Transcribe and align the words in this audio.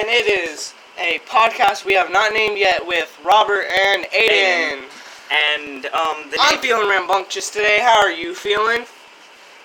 and 0.00 0.08
it 0.08 0.26
is 0.26 0.72
a 0.98 1.18
podcast 1.28 1.84
we 1.84 1.92
have 1.92 2.10
not 2.10 2.32
named 2.32 2.56
yet 2.58 2.86
with 2.86 3.18
Robert 3.22 3.64
and 3.70 4.04
Aiden. 4.06 4.82
And 5.30 5.86
um, 5.86 6.30
the 6.30 6.38
I'm 6.40 6.58
feeling 6.58 6.88
rambunctious 6.88 7.50
today. 7.50 7.80
How 7.82 7.98
are 8.00 8.10
you 8.10 8.34
feeling? 8.34 8.84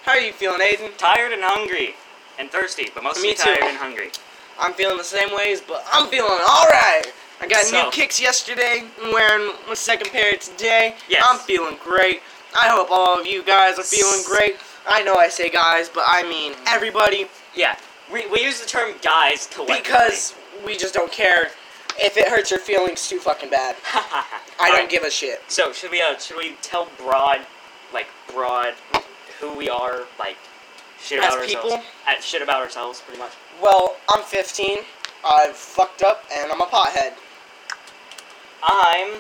How 0.04 0.12
are 0.12 0.20
you 0.20 0.34
feeling, 0.34 0.60
Aiden? 0.60 0.96
tired 0.98 1.32
and 1.32 1.42
hungry 1.42 1.96
and 2.38 2.50
thirsty, 2.52 2.90
but 2.94 3.04
mostly 3.04 3.30
Me 3.30 3.34
too. 3.34 3.44
tired 3.44 3.64
and 3.64 3.78
hungry. 3.78 4.12
I'm 4.60 4.74
feeling 4.74 4.98
the 4.98 5.04
same 5.06 5.34
ways, 5.34 5.62
but 5.66 5.86
I'm 5.92 6.08
feeling 6.10 6.30
all 6.32 6.66
right. 6.68 7.04
I 7.42 7.48
got 7.48 7.64
So- 7.64 7.84
new 7.86 7.92
kicks 7.92 8.20
yesterday. 8.20 8.84
I'm 9.02 9.14
wearing 9.14 9.54
my 9.68 9.74
second 9.74 10.12
pair 10.12 10.34
today. 10.34 10.96
Yes. 11.10 11.24
I'm 11.26 11.40
feeling 11.40 11.78
great. 11.84 12.22
I 12.58 12.68
hope 12.68 12.90
all 12.92 13.20
of 13.20 13.26
you 13.26 13.42
guys 13.42 13.80
are 13.80 13.84
feeling 13.84 14.22
great. 14.28 14.58
I 14.88 15.02
know 15.04 15.16
I 15.16 15.30
say 15.30 15.50
guys, 15.50 15.88
but 15.90 16.04
I 16.08 16.24
mean 16.24 16.54
everybody 16.68 17.28
Yeah, 17.56 17.76
we, 18.12 18.28
we 18.30 18.42
use 18.44 18.60
the 18.62 18.68
term 18.68 18.94
guys 19.02 19.48
collectively. 19.54 19.82
because 19.82 20.36
we 20.66 20.78
just 20.78 20.94
don't 20.94 21.12
care 21.12 21.52
if 21.98 22.18
it 22.18 22.28
hurts 22.28 22.52
your 22.52 22.60
feelings 22.60 23.08
too 23.08 23.20
fucking 23.20 23.50
bad. 23.50 23.76
I 23.94 24.26
don't 24.60 24.70
Alright, 24.76 24.90
give 24.90 25.04
a 25.04 25.10
shit. 25.12 25.42
So 25.48 25.72
should 25.74 25.92
we 25.92 26.02
uh 26.02 26.18
should 26.18 26.38
we 26.38 26.56
tell 26.62 26.88
broad, 26.98 27.40
like 27.94 28.08
broad, 28.34 28.74
who 29.40 29.54
we 29.56 29.70
are, 29.70 30.02
like 30.20 30.38
shit 31.02 31.20
As 31.20 31.26
about 31.34 31.40
ourselves? 31.40 31.74
people? 31.74 31.84
Uh, 32.08 32.22
shit 32.22 32.42
about 32.42 32.62
ourselves, 32.62 33.02
pretty 33.02 33.20
much. 33.20 33.32
Well, 33.62 33.96
I'm 34.10 34.24
15. 34.24 34.80
I've 35.28 35.56
fucked 35.56 36.04
up, 36.04 36.24
and 36.34 36.52
I'm 36.52 36.62
a 36.62 36.66
pothead. 36.66 37.14
I'm 38.62 39.20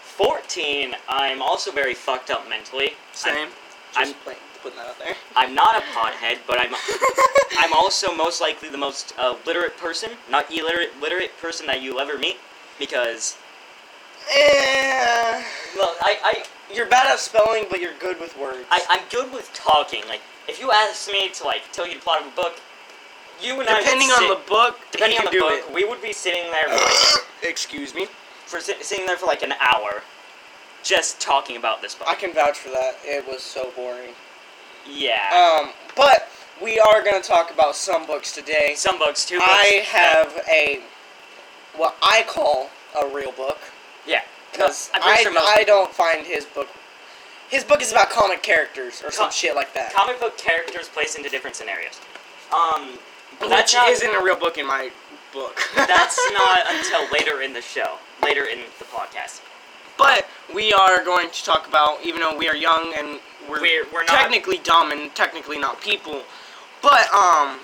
14. 0.00 0.94
I'm 1.08 1.42
also 1.42 1.70
very 1.72 1.94
fucked 1.94 2.30
up 2.30 2.48
mentally. 2.48 2.90
Same. 3.12 3.48
I'm, 3.96 4.04
Just 4.06 4.26
I'm- 4.26 4.36
putting 4.62 4.78
that 4.78 4.86
out 4.88 4.98
there. 4.98 5.14
I'm 5.36 5.54
not 5.54 5.76
a 5.76 5.80
pothead, 5.86 6.38
but 6.46 6.58
I'm 6.60 6.74
I'm 7.58 7.72
also 7.72 8.14
most 8.14 8.40
likely 8.40 8.68
the 8.68 8.78
most 8.78 9.14
uh, 9.18 9.36
literate 9.46 9.76
person, 9.76 10.10
not 10.30 10.50
illiterate, 10.52 10.90
literate 11.00 11.36
person 11.40 11.66
that 11.66 11.82
you'll 11.82 12.00
ever 12.00 12.18
meet, 12.18 12.36
because 12.78 13.36
Eh, 14.30 15.42
well, 15.76 15.96
I, 16.02 16.16
I 16.22 16.44
you're 16.74 16.86
bad 16.86 17.06
at 17.10 17.18
spelling, 17.18 17.64
but 17.70 17.80
you're 17.80 17.96
good 17.98 18.20
with 18.20 18.36
words. 18.38 18.58
I, 18.70 18.80
I'm 18.90 19.00
good 19.10 19.32
with 19.32 19.50
talking. 19.54 20.02
Like, 20.06 20.20
if 20.46 20.60
you 20.60 20.70
asked 20.70 21.10
me 21.10 21.30
to 21.30 21.44
like 21.44 21.62
tell 21.72 21.86
you 21.86 21.94
the 21.94 22.00
plot 22.00 22.20
of 22.20 22.26
a 22.32 22.36
book, 22.36 22.60
you 23.40 23.58
and 23.60 23.68
I 23.68 23.74
would 23.74 23.84
Depending 23.84 24.08
sit- 24.10 24.22
on 24.22 24.28
the 24.28 24.40
book, 24.48 24.78
depending 24.92 25.18
on 25.18 25.24
the 25.26 25.38
book, 25.38 25.74
we 25.74 25.84
would 25.84 26.02
be 26.02 26.12
sitting 26.12 26.50
there 26.50 26.68
for, 26.68 27.20
Excuse 27.48 27.94
me. 27.94 28.06
for 28.46 28.60
sit, 28.60 28.84
sitting 28.84 29.06
there 29.06 29.16
for 29.16 29.26
like 29.26 29.42
an 29.42 29.54
hour, 29.60 30.02
just 30.82 31.20
talking 31.20 31.56
about 31.56 31.80
this 31.80 31.94
book. 31.94 32.08
I 32.08 32.14
can 32.14 32.34
vouch 32.34 32.58
for 32.58 32.68
that. 32.70 32.96
It 33.04 33.26
was 33.26 33.42
so 33.42 33.70
boring. 33.76 34.12
Yeah, 34.88 35.60
Um, 35.60 35.72
but 35.96 36.28
we 36.62 36.78
are 36.80 37.02
gonna 37.02 37.20
talk 37.22 37.52
about 37.52 37.76
some 37.76 38.06
books 38.06 38.32
today. 38.32 38.74
some 38.76 38.98
books, 38.98 39.24
two 39.24 39.38
books. 39.38 39.48
I 39.50 39.82
have 39.86 40.40
a 40.50 40.80
what 41.76 41.96
I 42.02 42.24
call 42.26 42.70
a 43.00 43.06
real 43.14 43.32
book 43.32 43.58
yeah, 44.06 44.22
because 44.50 44.90
I'm 44.94 45.02
I, 45.04 45.22
sure 45.22 45.32
I 45.36 45.62
don't 45.64 45.92
find 45.92 46.26
his 46.26 46.44
book. 46.46 46.68
His 47.48 47.64
book 47.64 47.80
is 47.80 47.92
about 47.92 48.10
comic 48.10 48.42
characters 48.42 49.02
or 49.04 49.10
some 49.10 49.30
shit 49.30 49.54
like 49.54 49.72
that, 49.74 49.92
comic 49.92 50.20
book 50.20 50.36
characters 50.36 50.88
placed 50.88 51.16
into 51.16 51.28
different 51.28 51.56
scenarios. 51.56 52.00
Um, 52.52 52.98
but 53.40 53.48
that's 53.48 53.72
which 53.72 53.78
not, 53.78 53.88
isn't 53.90 54.14
a 54.14 54.22
real 54.22 54.36
book 54.36 54.58
in 54.58 54.66
my 54.66 54.90
book. 55.32 55.60
that's 55.76 56.18
not 56.32 56.60
until 56.74 57.06
later 57.12 57.42
in 57.42 57.52
the 57.52 57.60
show, 57.62 57.96
later 58.22 58.44
in 58.46 58.58
the 58.78 58.84
podcast. 58.86 59.42
But 59.96 60.26
we 60.54 60.72
are 60.72 61.04
going 61.04 61.30
to 61.30 61.44
talk 61.44 61.68
about, 61.68 61.98
even 62.04 62.20
though 62.20 62.36
we 62.36 62.48
are 62.48 62.56
young 62.56 62.94
and 62.96 63.20
we're, 63.48 63.60
We're- 63.60 63.86
we're 63.92 64.04
not- 64.04 64.08
technically 64.18 64.58
dumb 64.58 64.92
and 64.92 65.14
technically 65.14 65.58
not 65.58 65.80
people, 65.80 66.22
but 66.82 67.08
um, 67.12 67.58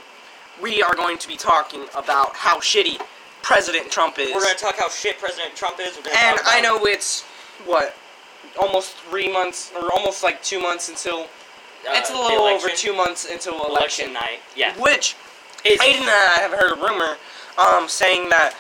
we 0.63 0.83
are 0.83 0.95
going 0.95 1.19
to 1.19 1.29
be 1.29 1.37
talking 1.37 1.85
about 1.97 2.35
how 2.35 2.59
shitty 2.61 3.01
President 3.43 3.91
Trump 3.91 4.19
is. 4.19 4.33
We're 4.35 4.41
gonna 4.43 4.55
talk 4.55 4.77
how 4.79 4.89
shit 4.89 5.19
President 5.19 5.55
Trump 5.55 5.79
is. 5.79 5.97
And 5.99 6.39
I 6.47 6.61
know 6.63 6.87
it's 6.87 7.23
what 7.67 7.95
almost 8.59 8.97
three 9.11 9.31
months 9.31 9.71
or 9.77 9.93
almost 9.93 10.23
like 10.23 10.43
two 10.43 10.61
months 10.61 10.89
until 10.89 11.23
uh, 11.25 11.27
it's 11.91 12.11
a 12.11 12.15
little 12.15 12.45
over 12.47 12.69
two 12.71 12.95
months 12.97 13.31
until 13.31 13.55
election 13.67 14.07
election, 14.09 14.13
night. 14.15 14.41
Yeah, 14.57 14.75
which 14.81 15.17
is 15.65 15.79
Aiden 15.81 16.01
and 16.01 16.09
I 16.09 16.39
have 16.41 16.53
heard 16.53 16.73
a 16.73 16.81
rumor 16.81 17.17
um, 17.59 17.87
saying 17.89 18.31
that 18.31 18.55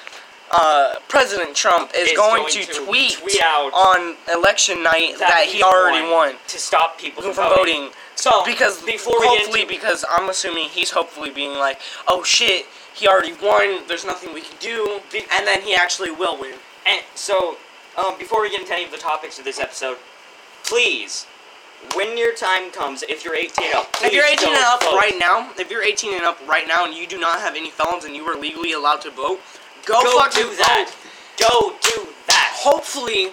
uh, 0.54 0.94
President 1.08 1.54
Trump 1.56 1.90
is, 1.96 2.10
Is 2.10 2.16
going, 2.16 2.42
going 2.42 2.52
to, 2.52 2.64
to 2.64 2.84
tweet, 2.86 3.12
tweet 3.20 3.42
out 3.42 3.72
on 3.72 4.16
election 4.32 4.82
night 4.82 5.16
that, 5.18 5.46
he 5.48 5.62
already 5.62 6.08
won 6.08 6.34
to 6.48 6.58
stop 6.58 6.98
people 6.98 7.22
from 7.22 7.32
from, 7.34 7.52
voting. 7.54 7.90
So 8.14 8.44
Because 8.46 8.80
before 8.82 9.14
hopefully, 9.18 9.62
into, 9.62 9.74
because 9.74 10.04
I'm 10.08 10.28
assuming 10.30 10.68
he's 10.68 10.90
hopefully 10.92 11.30
being 11.30 11.58
like, 11.58 11.80
oh 12.06 12.22
shit, 12.22 12.66
he 12.94 13.08
already 13.08 13.32
won. 13.42 13.86
There's 13.88 14.04
nothing 14.06 14.32
we 14.32 14.42
can 14.42 14.56
do, 14.60 15.00
and 15.32 15.46
then 15.46 15.62
he 15.62 15.74
actually 15.74 16.12
will 16.12 16.38
win. 16.40 16.54
and 16.86 17.02
so 17.16 17.56
um, 17.98 18.16
before 18.18 18.40
we 18.42 18.50
get 18.50 18.60
into 18.60 18.72
any 18.72 18.84
of 18.84 18.90
the 18.92 18.98
topics 18.98 19.38
of 19.38 19.44
this 19.44 19.58
episode, 19.58 19.98
please, 20.64 21.26
when 21.94 22.16
your 22.16 22.34
time 22.34 22.70
comes, 22.70 23.02
if 23.04 23.24
you're 23.24 23.34
18 23.34 23.66
and 23.66 23.74
up, 23.74 23.88
If 24.02 24.12
you're 24.12 24.24
please 24.24 24.42
18 24.42 24.46
go 24.46 24.54
and 24.54 24.64
up 24.64 24.82
vote. 24.82 24.96
right 24.96 25.14
now, 25.18 25.50
if 25.58 25.70
you're 25.70 25.82
18 25.82 26.14
and 26.14 26.24
up 26.24 26.38
right 26.48 26.66
now, 26.66 26.84
and 26.86 26.94
you 26.94 27.06
do 27.06 27.18
not 27.18 27.40
have 27.40 27.54
any 27.56 27.70
felons 27.70 28.04
and 28.04 28.14
you 28.14 28.24
are 28.24 28.36
legally 28.36 28.72
allowed 28.72 29.00
to 29.02 29.10
vote, 29.10 29.40
go, 29.84 30.02
go 30.02 30.18
fucking 30.18 30.42
do 30.50 30.56
that. 30.56 30.86
vote. 30.88 31.48
Go 31.50 31.74
do 31.82 32.08
that. 32.28 32.52
Hopefully, 32.56 33.30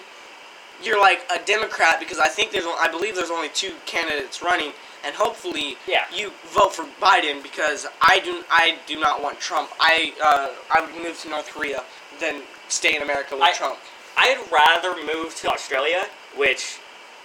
you're 0.82 1.00
like 1.00 1.20
a 1.34 1.44
Democrat 1.44 2.00
because 2.00 2.18
I 2.18 2.28
think 2.28 2.50
there's, 2.52 2.64
I 2.66 2.88
believe 2.88 3.14
there's 3.14 3.30
only 3.30 3.48
two 3.50 3.72
candidates 3.86 4.42
running, 4.42 4.72
and 5.04 5.14
hopefully, 5.14 5.76
Yeah. 5.86 6.04
you 6.14 6.32
vote 6.52 6.74
for 6.74 6.84
Biden 7.00 7.42
because 7.42 7.86
I 8.00 8.18
do, 8.20 8.44
I 8.50 8.78
do 8.86 8.98
not 8.98 9.22
want 9.22 9.38
Trump. 9.40 9.70
I, 9.80 10.12
uh, 10.22 10.50
I 10.76 10.80
would 10.84 10.94
move 11.02 11.20
to 11.22 11.28
North 11.28 11.48
Korea 11.52 11.84
than 12.20 12.42
stay 12.68 12.96
in 12.96 13.02
America 13.02 13.34
with 13.34 13.44
I- 13.44 13.52
Trump. 13.52 13.78
I'd 14.16 14.38
rather 14.52 14.94
move 15.04 15.34
to 15.36 15.48
Australia, 15.50 16.04
which 16.36 16.78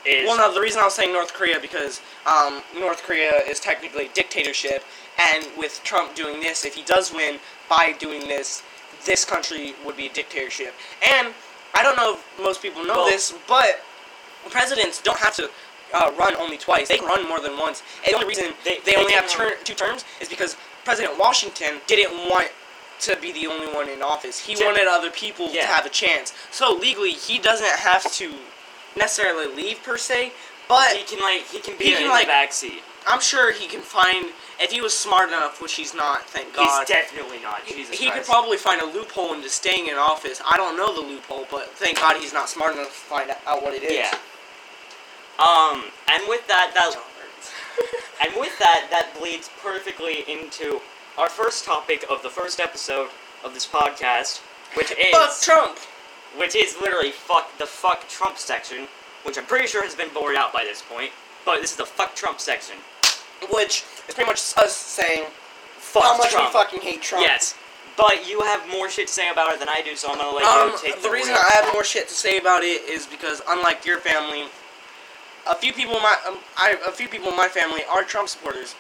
is 0.06 0.26
Well, 0.28 0.38
no, 0.38 0.54
the 0.54 0.62
reason 0.62 0.80
I 0.80 0.86
was 0.86 0.94
saying 0.94 1.12
North 1.12 1.34
Korea 1.34 1.60
because 1.60 2.00
um, 2.26 2.62
North 2.80 3.04
Korea 3.04 3.32
is 3.48 3.60
technically 3.60 4.06
a 4.06 4.10
dictatorship, 4.10 4.84
and 5.18 5.46
with 5.58 5.82
Trump 5.84 6.16
doing 6.16 6.40
this, 6.40 6.64
if 6.64 6.76
he 6.76 6.84
does 6.84 7.12
win 7.12 7.40
by 7.68 7.94
doing 8.00 8.22
this, 8.28 8.64
this 9.06 9.26
country 9.26 9.74
would 9.86 9.98
be 9.98 10.08
a 10.08 10.14
dictatorship. 10.14 10.74
And 11.08 11.34
I 11.74 11.84
don't 11.84 11.96
know 11.98 12.14
if 12.16 12.44
most 12.44 12.62
people 12.62 12.84
know 12.84 12.98
Well- 12.98 13.06
this, 13.06 13.34
but 13.48 13.82
presidents 14.50 15.02
don't 15.02 15.20
have 15.20 15.36
to 15.36 15.50
uh, 15.94 16.12
run 16.20 16.36
only 16.36 16.58
twice. 16.58 16.90
They 16.90 16.98
can 16.98 17.08
run 17.08 17.26
more 17.28 17.40
than 17.40 17.58
once. 17.58 17.82
And 18.06 18.12
the 18.12 18.16
only 18.16 18.28
reason 18.28 18.54
They- 18.64 18.76
they, 18.80 18.92
they 18.92 18.96
only 18.98 19.14
have 19.14 19.30
ter- 19.30 19.56
two 19.64 19.74
terms 19.74 20.04
is 20.20 20.28
because 20.28 20.58
President 20.84 21.18
Washington 21.18 21.80
didn't 21.88 22.30
want 22.30 22.50
to 23.02 23.16
be 23.18 23.32
the 23.32 23.48
only 23.48 23.68
one 23.74 23.88
in 23.90 24.02
office. 24.02 24.40
He 24.40 24.56
wanted 24.64 24.88
other 24.88 25.12
people 25.12 25.50
to 25.50 25.62
have 25.64 25.86
a 25.86 25.90
chance. 25.90 26.34
So 26.52 26.74
legally, 26.74 27.12
he 27.12 27.38
doesn't 27.40 27.78
have 27.80 28.12
to 28.14 28.34
necessarily 28.98 29.54
leave 29.54 29.82
per 29.84 29.98
se, 29.98 30.32
but 30.68 30.96
he 30.98 31.04
can 31.04 31.20
like 31.20 31.44
he 31.48 31.60
can 31.60 31.78
be 31.78 31.86
He 31.86 31.92
in 31.92 31.98
can, 32.00 32.08
the 32.08 32.14
like, 32.14 32.28
backseat. 32.28 32.80
I'm 33.06 33.22
sure 33.22 33.52
he 33.54 33.68
can 33.68 33.82
find 33.82 34.28
if 34.60 34.72
he 34.72 34.82
was 34.82 34.94
smart 34.94 35.30
enough, 35.30 35.62
which 35.62 35.76
he's 35.76 35.94
not. 35.94 36.24
Thank 36.30 36.54
God. 36.56 36.66
He's 36.80 36.88
definitely 36.88 37.40
not. 37.44 37.62
he 37.62 37.76
Jesus 37.76 37.98
he 38.00 38.10
could 38.10 38.24
probably 38.26 38.58
find 38.58 38.82
a 38.82 38.86
loophole 38.86 39.34
into 39.34 39.50
staying 39.50 39.88
in 39.88 39.96
office. 39.96 40.42
I 40.50 40.58
don't 40.58 40.76
know 40.78 40.94
the 40.94 41.02
loophole, 41.08 41.46
but 41.52 41.70
thank 41.72 41.98
God 41.98 42.18
he's 42.18 42.34
not 42.34 42.50
smart 42.50 42.74
enough 42.76 42.88
to 42.88 42.94
find 42.94 43.32
out 43.46 43.62
what 43.64 43.74
it 43.74 43.84
is. 43.84 43.92
Yeah. 43.94 44.18
Um, 45.40 45.84
and 46.10 46.24
with 46.28 46.48
that, 46.48 46.72
that 46.74 46.96
and 48.26 48.34
with 48.40 48.58
that, 48.60 48.88
that 48.90 49.14
bleeds 49.20 49.50
perfectly 49.62 50.24
into 50.28 50.82
our 51.18 51.30
first 51.30 51.66
topic 51.66 52.06
of 52.10 52.24
the 52.24 52.30
first 52.30 52.60
episode 52.60 53.10
of 53.44 53.54
this 53.54 53.68
podcast, 53.68 54.40
which 54.76 54.92
is 54.92 55.12
Fuck 55.12 55.42
Trump. 55.42 55.78
which 56.38 56.56
is 56.56 56.76
literally 56.82 57.12
fuck 57.12 57.56
the 57.60 57.66
fuck 57.68 58.08
Trump 58.10 58.38
section, 58.38 58.88
which 59.24 59.38
I'm 59.38 59.46
pretty 59.46 59.68
sure 59.68 59.84
has 59.84 59.94
been 59.96 60.10
bored 60.14 60.36
out 60.36 60.52
by 60.52 60.64
this 60.64 60.82
point. 60.82 61.12
But 61.46 61.62
this 61.62 61.72
is 61.72 61.78
the 61.78 61.86
fuck 61.86 62.16
Trump 62.16 62.40
section. 62.40 62.76
Which 63.54 63.84
is 64.08 64.14
pretty 64.16 64.28
much 64.30 64.40
us 64.58 64.76
saying 64.76 65.26
Fuck 65.78 66.04
how 66.04 66.18
much 66.18 66.32
Trump. 66.32 66.48
we 66.50 66.54
fucking 66.54 66.82
hate 66.82 67.02
Trump. 67.02 67.26
Yes, 67.26 67.56
but 67.98 68.28
you 68.30 68.42
have 68.42 68.68
more 68.70 68.90
shit 68.90 69.08
to 69.08 69.14
say 69.14 69.30
about 69.30 69.54
it 69.54 69.60
than 69.60 69.70
I 69.70 69.82
do, 69.82 69.96
so 69.96 70.10
I'm 70.12 70.18
gonna 70.18 70.36
let 70.36 70.44
Um, 70.46 70.72
you 70.72 70.78
take 70.78 70.96
the 70.98 71.02
the 71.04 71.10
reason 71.12 71.34
wheel. 71.34 71.44
I 71.52 71.56
have 71.64 71.74
more 71.74 71.84
shit 71.84 72.08
to 72.08 72.14
say 72.14 72.38
about 72.38 72.64
it 72.64 72.82
is 72.90 73.06
because, 73.08 73.42
unlike 73.48 73.86
your 73.86 74.00
family, 74.00 74.46
a 75.48 75.56
few 75.56 75.72
people 75.74 75.96
in 75.96 76.02
my 76.04 76.16
um, 76.28 76.38
I, 76.58 76.78
a 76.88 76.92
few 76.92 77.08
people 77.08 77.30
in 77.30 77.38
my 77.38 77.48
family 77.48 77.82
are 77.90 78.04
Trump 78.04 78.28
supporters, 78.30 78.76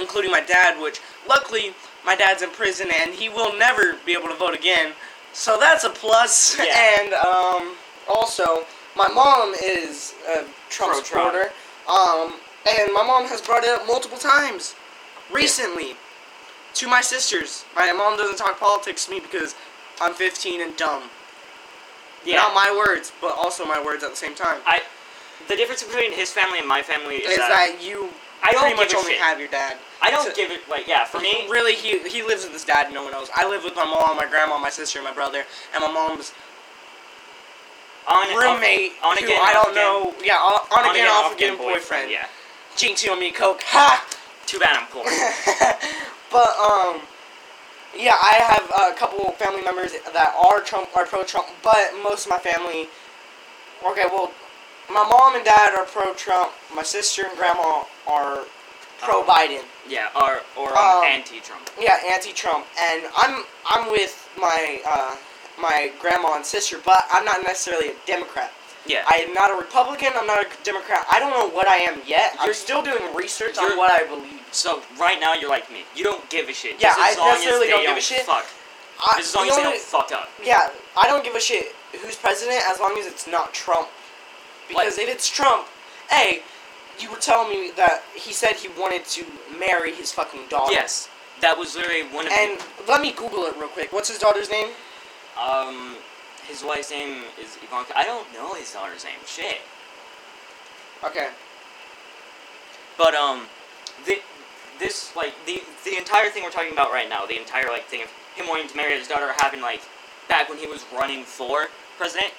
including 0.00 0.30
my 0.30 0.40
dad. 0.40 0.80
Which, 0.80 1.00
luckily, 1.28 1.74
my 2.04 2.16
dad's 2.16 2.42
in 2.42 2.50
prison 2.50 2.88
and 3.02 3.12
he 3.12 3.28
will 3.28 3.56
never 3.58 3.94
be 4.06 4.12
able 4.12 4.28
to 4.28 4.34
vote 4.36 4.54
again. 4.54 4.92
So 5.34 5.58
that's 5.60 5.84
a 5.84 5.90
plus. 5.90 6.56
Yeah. 6.58 6.64
And 7.02 7.14
um, 7.14 7.74
also, 8.12 8.64
my 8.96 9.08
mom 9.08 9.54
is 9.54 10.14
a 10.28 10.44
Trump 10.70 10.92
Pro-Trump. 10.94 11.06
supporter. 11.06 11.52
Um, 11.90 12.34
and 12.66 12.92
my 12.92 13.02
mom 13.06 13.26
has 13.26 13.40
brought 13.40 13.64
it 13.64 13.70
up 13.70 13.86
multiple 13.86 14.18
times 14.18 14.74
recently 15.32 15.96
to 16.74 16.86
my 16.88 17.00
sisters. 17.00 17.64
My 17.74 17.92
mom 17.92 18.16
doesn't 18.16 18.36
talk 18.38 18.58
politics 18.58 19.06
to 19.06 19.10
me 19.12 19.20
because 19.20 19.54
I'm 20.00 20.14
15 20.14 20.60
and 20.60 20.76
dumb. 20.76 21.10
yeah. 22.24 22.36
Not 22.36 22.54
my 22.54 22.74
words, 22.76 23.12
but 23.20 23.34
also 23.36 23.64
my 23.64 23.82
words 23.82 24.02
at 24.04 24.10
the 24.10 24.16
same 24.16 24.34
time. 24.34 24.60
I 24.66 24.80
the 25.48 25.56
difference 25.56 25.82
between 25.82 26.12
his 26.12 26.30
family 26.30 26.60
and 26.60 26.68
my 26.68 26.82
family 26.82 27.16
is, 27.16 27.32
Is 27.32 27.36
that, 27.38 27.48
that 27.48 27.82
you 27.84 28.08
I 28.44 28.52
pretty 28.54 28.76
much 28.76 28.94
only 28.94 29.12
shit. 29.14 29.20
have 29.20 29.38
your 29.40 29.48
dad. 29.48 29.76
I 30.00 30.10
don't 30.10 30.26
So- 30.28 30.34
give 30.34 30.50
it 30.52 30.68
like 30.70 30.86
yeah. 30.86 31.04
For 31.04 31.20
me, 31.20 31.46
really, 31.50 31.74
he 31.74 31.98
he 32.08 32.22
lives 32.22 32.44
with 32.44 32.52
his 32.52 32.64
dad. 32.64 32.86
and 32.86 32.94
No 32.94 33.02
one 33.04 33.12
knows. 33.12 33.28
I 33.34 33.46
live 33.48 33.64
with 33.64 33.74
my 33.74 33.84
mom, 33.84 34.16
my 34.16 34.26
grandma, 34.26 34.56
my 34.58 34.70
sister, 34.70 35.02
my 35.02 35.12
brother, 35.12 35.44
and 35.74 35.82
my 35.84 35.90
mom's 35.92 36.32
on 38.08 38.26
roommate. 38.36 38.92
on 39.02 39.16
who 39.16 39.26
again, 39.26 39.38
I 39.42 39.52
don't 39.52 39.70
again. 39.72 39.84
know. 39.84 40.14
Yeah, 40.24 40.34
on, 40.36 40.58
on, 40.72 40.90
again, 40.90 41.06
off 41.08 41.34
again, 41.34 41.56
boyfriend. 41.56 42.10
Yeah. 42.10 42.26
Jinx 42.76 43.04
you 43.04 43.12
on 43.12 43.20
me, 43.20 43.30
coke. 43.30 43.62
Ha. 43.66 44.04
Too 44.46 44.58
bad 44.58 44.76
I'm 44.76 44.86
poor. 44.88 45.04
but 46.32 46.50
um, 46.58 47.00
yeah, 47.96 48.14
I 48.20 48.40
have 48.42 48.70
a 48.92 48.98
couple 48.98 49.30
family 49.32 49.62
members 49.62 49.92
that 49.92 50.34
are 50.42 50.60
Trump, 50.60 50.88
are 50.96 51.06
pro 51.06 51.24
Trump, 51.24 51.48
but 51.62 51.92
most 52.02 52.26
of 52.26 52.30
my 52.30 52.38
family. 52.38 52.88
Okay, 53.86 54.04
well, 54.10 54.32
my 54.88 55.02
mom 55.08 55.36
and 55.36 55.44
dad 55.44 55.74
are 55.78 55.84
pro 55.86 56.12
Trump. 56.14 56.52
My 56.74 56.82
sister 56.82 57.24
and 57.28 57.36
grandma 57.38 57.84
are 58.06 58.44
pro 59.00 59.20
Um, 59.20 59.26
Biden. 59.26 59.62
yeah, 59.88 60.08
or 60.14 60.40
or 60.56 60.76
um, 60.76 61.04
anti-Trump. 61.04 61.68
Yeah, 61.80 61.98
anti-Trump, 62.12 62.66
and 62.80 63.02
I'm 63.16 63.44
I'm 63.68 63.90
with 63.90 64.28
my 64.38 64.80
uh, 64.86 65.16
my 65.60 65.92
grandma 66.00 66.36
and 66.36 66.44
sister, 66.46 66.78
but 66.84 67.04
I'm 67.10 67.24
not 67.24 67.42
necessarily 67.42 67.88
a 67.90 67.94
Democrat. 68.06 68.52
Yeah. 68.86 69.04
I 69.08 69.16
am 69.18 69.32
not 69.32 69.50
a 69.50 69.54
Republican. 69.54 70.08
I'm 70.16 70.26
not 70.26 70.44
a 70.44 70.48
Democrat. 70.64 71.06
I 71.10 71.18
don't 71.20 71.30
know 71.30 71.48
what 71.54 71.68
I 71.68 71.76
am 71.76 72.00
yet. 72.06 72.34
I'm 72.38 72.46
You're- 72.46 72.54
still 72.54 72.82
doing 72.82 73.14
research 73.14 73.58
on 73.58 73.76
what 73.76 73.90
I 73.90 74.04
believe. 74.04 74.40
so 74.50 74.82
right 74.98 75.18
now 75.20 75.34
you're 75.34 75.50
like 75.50 75.70
me. 75.70 75.84
You 75.94 76.04
don't 76.04 76.28
give 76.30 76.48
a 76.48 76.52
shit. 76.52 76.80
Yeah, 76.80 76.94
I 76.96 77.14
long 77.16 77.28
necessarily 77.30 77.68
don't 77.68 77.86
give 77.86 77.96
a 77.96 78.00
shit. 78.00 78.22
Fuck. 78.22 78.46
I, 79.00 79.18
as 79.20 79.34
long 79.34 79.48
as 79.48 79.56
they 79.56 79.62
don't 79.62 79.78
fuck 79.80 80.12
up. 80.12 80.28
Yeah, 80.44 80.70
I 81.00 81.06
don't 81.08 81.24
give 81.24 81.34
a 81.34 81.40
shit 81.40 81.74
who's 82.00 82.16
president 82.16 82.60
as 82.70 82.78
long 82.80 82.96
as 82.98 83.06
it's 83.06 83.26
not 83.26 83.52
Trump. 83.54 83.88
Because 84.68 84.98
if 84.98 85.08
it's 85.08 85.28
Trump, 85.28 85.66
hey, 86.10 86.42
you 86.98 87.10
were 87.10 87.16
telling 87.16 87.50
me 87.50 87.70
that 87.76 88.02
he 88.14 88.32
said 88.32 88.52
he 88.54 88.68
wanted 88.80 89.04
to 89.06 89.24
marry 89.58 89.92
his 89.92 90.12
fucking 90.12 90.42
daughter. 90.48 90.72
Yes, 90.72 91.08
that 91.40 91.56
was 91.58 91.74
literally 91.74 92.02
one 92.14 92.26
of 92.26 92.32
And 92.32 92.60
let 92.88 93.00
me 93.00 93.12
Google 93.12 93.44
it 93.44 93.56
real 93.56 93.68
quick. 93.68 93.92
What's 93.92 94.08
his 94.08 94.18
daughter's 94.18 94.50
name? 94.50 94.68
um 95.40 95.96
his 96.52 96.62
wife's 96.62 96.90
name 96.90 97.24
is 97.40 97.56
Ivanka. 97.64 97.96
I 97.96 98.04
don't 98.04 98.30
know 98.34 98.52
his 98.54 98.70
daughter's 98.72 99.04
name. 99.04 99.14
Shit. 99.26 99.62
Okay. 101.02 101.28
But 102.98 103.14
um, 103.14 103.46
the, 104.04 104.20
this 104.78 105.16
like 105.16 105.32
the 105.46 105.62
the 105.84 105.96
entire 105.96 106.28
thing 106.28 106.42
we're 106.42 106.50
talking 106.50 106.72
about 106.72 106.92
right 106.92 107.08
now, 107.08 107.24
the 107.24 107.38
entire 107.38 107.68
like 107.68 107.84
thing 107.86 108.02
of 108.02 108.10
him 108.36 108.46
wanting 108.48 108.68
to 108.68 108.76
marry 108.76 108.98
his 108.98 109.08
daughter 109.08 109.32
happened 109.32 109.62
like 109.62 109.80
back 110.28 110.48
when 110.50 110.58
he 110.58 110.66
was 110.66 110.84
running 110.92 111.24
for 111.24 111.68
president, 111.96 112.32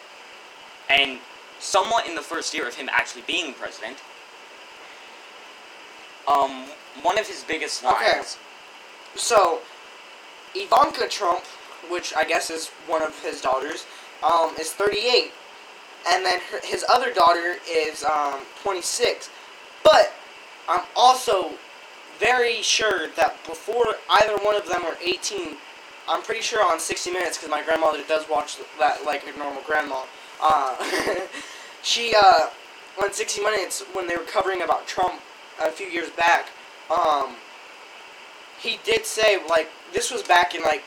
and 0.89 1.17
somewhat 1.59 2.07
in 2.07 2.13
the 2.13 2.21
first 2.21 2.53
year 2.53 2.67
of 2.67 2.75
him 2.75 2.89
actually 2.91 3.23
being 3.25 3.53
president. 3.55 3.97
Um, 6.27 6.65
one 7.01 7.17
of 7.17 7.27
his 7.27 7.43
biggest 7.43 7.83
lines. 7.83 7.97
Okay. 7.97 8.21
So, 9.15 9.59
Ivanka 10.55 11.07
Trump, 11.09 11.43
which 11.89 12.13
I 12.15 12.23
guess 12.23 12.49
is 12.49 12.69
one 12.87 13.01
of 13.01 13.19
his 13.21 13.41
daughters, 13.41 13.85
um, 14.23 14.53
is 14.59 14.71
38. 14.73 15.31
And 16.09 16.25
then 16.25 16.39
her, 16.51 16.59
his 16.63 16.83
other 16.89 17.13
daughter 17.13 17.55
is 17.69 18.03
um, 18.03 18.41
26. 18.63 19.29
But 19.83 20.13
I'm 20.67 20.83
also 20.95 21.51
very 22.19 22.61
sure 22.61 23.09
that 23.15 23.35
before 23.45 23.85
either 24.21 24.35
one 24.43 24.55
of 24.55 24.67
them 24.67 24.83
are 24.85 24.97
18, 25.01 25.55
I'm 26.07 26.21
pretty 26.21 26.41
sure 26.41 26.63
on 26.69 26.79
60 26.79 27.11
Minutes, 27.11 27.37
because 27.37 27.49
my 27.49 27.63
grandmother 27.63 28.01
does 28.07 28.27
watch 28.29 28.57
that 28.79 29.05
like 29.05 29.23
a 29.27 29.37
normal 29.37 29.61
grandma. 29.63 30.03
Uh, 30.41 30.75
she, 31.83 32.13
uh, 32.15 32.49
on 33.01 33.13
60 33.13 33.41
Minutes, 33.41 33.83
when 33.93 34.07
they 34.07 34.17
were 34.17 34.23
covering 34.23 34.61
about 34.61 34.87
Trump 34.87 35.21
a 35.61 35.71
few 35.71 35.87
years 35.87 36.09
back, 36.11 36.49
um, 36.89 37.35
he 38.59 38.79
did 38.83 39.05
say 39.05 39.45
like 39.47 39.69
this 39.93 40.11
was 40.11 40.23
back 40.23 40.55
in 40.55 40.61
like 40.61 40.83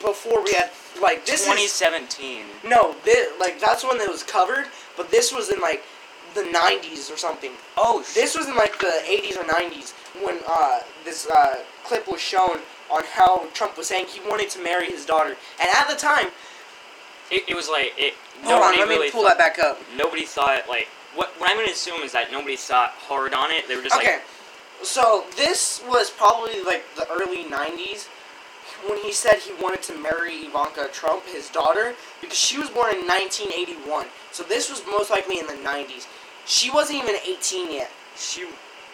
before 0.00 0.42
we 0.42 0.52
had 0.52 0.70
like 1.00 1.24
this 1.26 1.40
is 1.42 1.78
2017. 1.80 2.44
no 2.68 2.94
this, 3.04 3.28
like 3.38 3.60
that's 3.60 3.84
when 3.84 4.00
it 4.00 4.08
was 4.08 4.22
covered 4.22 4.66
but 4.96 5.10
this 5.10 5.32
was 5.32 5.50
in 5.50 5.60
like 5.60 5.82
the 6.34 6.42
90s 6.42 7.12
or 7.12 7.16
something 7.16 7.50
Oh, 7.76 8.02
sh- 8.02 8.14
this 8.14 8.36
was 8.36 8.46
in 8.48 8.54
like 8.56 8.78
the 8.78 9.02
80s 9.06 9.36
or 9.36 9.44
90s 9.44 9.92
when 10.24 10.38
uh, 10.48 10.80
this 11.04 11.28
uh, 11.28 11.56
clip 11.84 12.06
was 12.08 12.20
shown 12.20 12.58
on 12.90 13.02
how 13.12 13.46
Trump 13.52 13.76
was 13.76 13.86
saying 13.88 14.06
he 14.06 14.20
wanted 14.28 14.48
to 14.50 14.62
marry 14.62 14.86
his 14.86 15.04
daughter 15.06 15.30
and 15.60 15.68
at 15.74 15.88
the 15.88 15.96
time 15.96 16.26
it, 17.30 17.48
it 17.48 17.54
was 17.54 17.68
like 17.68 17.92
it. 17.96 18.14
hold 18.42 18.62
on 18.62 18.76
let 18.78 18.88
me 18.88 18.94
really 18.96 19.10
pull 19.10 19.22
thought- 19.22 19.38
that 19.38 19.56
back 19.56 19.64
up 19.64 19.78
Nobody 19.96 20.24
thought 20.24 20.68
like 20.68 20.88
what. 21.14 21.28
What 21.38 21.50
I'm 21.50 21.56
gonna 21.56 21.72
assume 21.72 22.02
is 22.02 22.12
that 22.12 22.30
nobody 22.32 22.56
thought 22.56 22.90
hard 22.90 23.34
on 23.34 23.50
it. 23.50 23.66
They 23.68 23.74
were 23.76 23.82
just 23.82 23.96
okay 23.96 24.06
like, 24.06 24.16
Okay, 24.16 24.24
so 24.82 25.24
this 25.36 25.82
was 25.88 26.10
probably 26.10 26.62
like 26.62 26.84
the 26.96 27.08
early 27.10 27.44
90s 27.44 28.08
when 28.88 28.98
he 28.98 29.12
said 29.12 29.34
he 29.34 29.52
wanted 29.62 29.82
to 29.82 29.98
marry 29.98 30.34
Ivanka 30.46 30.88
Trump, 30.92 31.24
his 31.26 31.48
daughter, 31.50 31.94
because 32.20 32.38
she 32.38 32.58
was 32.58 32.70
born 32.70 32.94
in 32.94 33.06
1981. 33.06 34.06
So 34.32 34.42
this 34.42 34.70
was 34.70 34.82
most 34.86 35.10
likely 35.10 35.38
in 35.38 35.46
the 35.46 35.54
90s. 35.54 36.06
She 36.46 36.70
wasn't 36.70 37.02
even 37.02 37.16
18 37.16 37.72
yet. 37.72 37.90
she. 38.16 38.46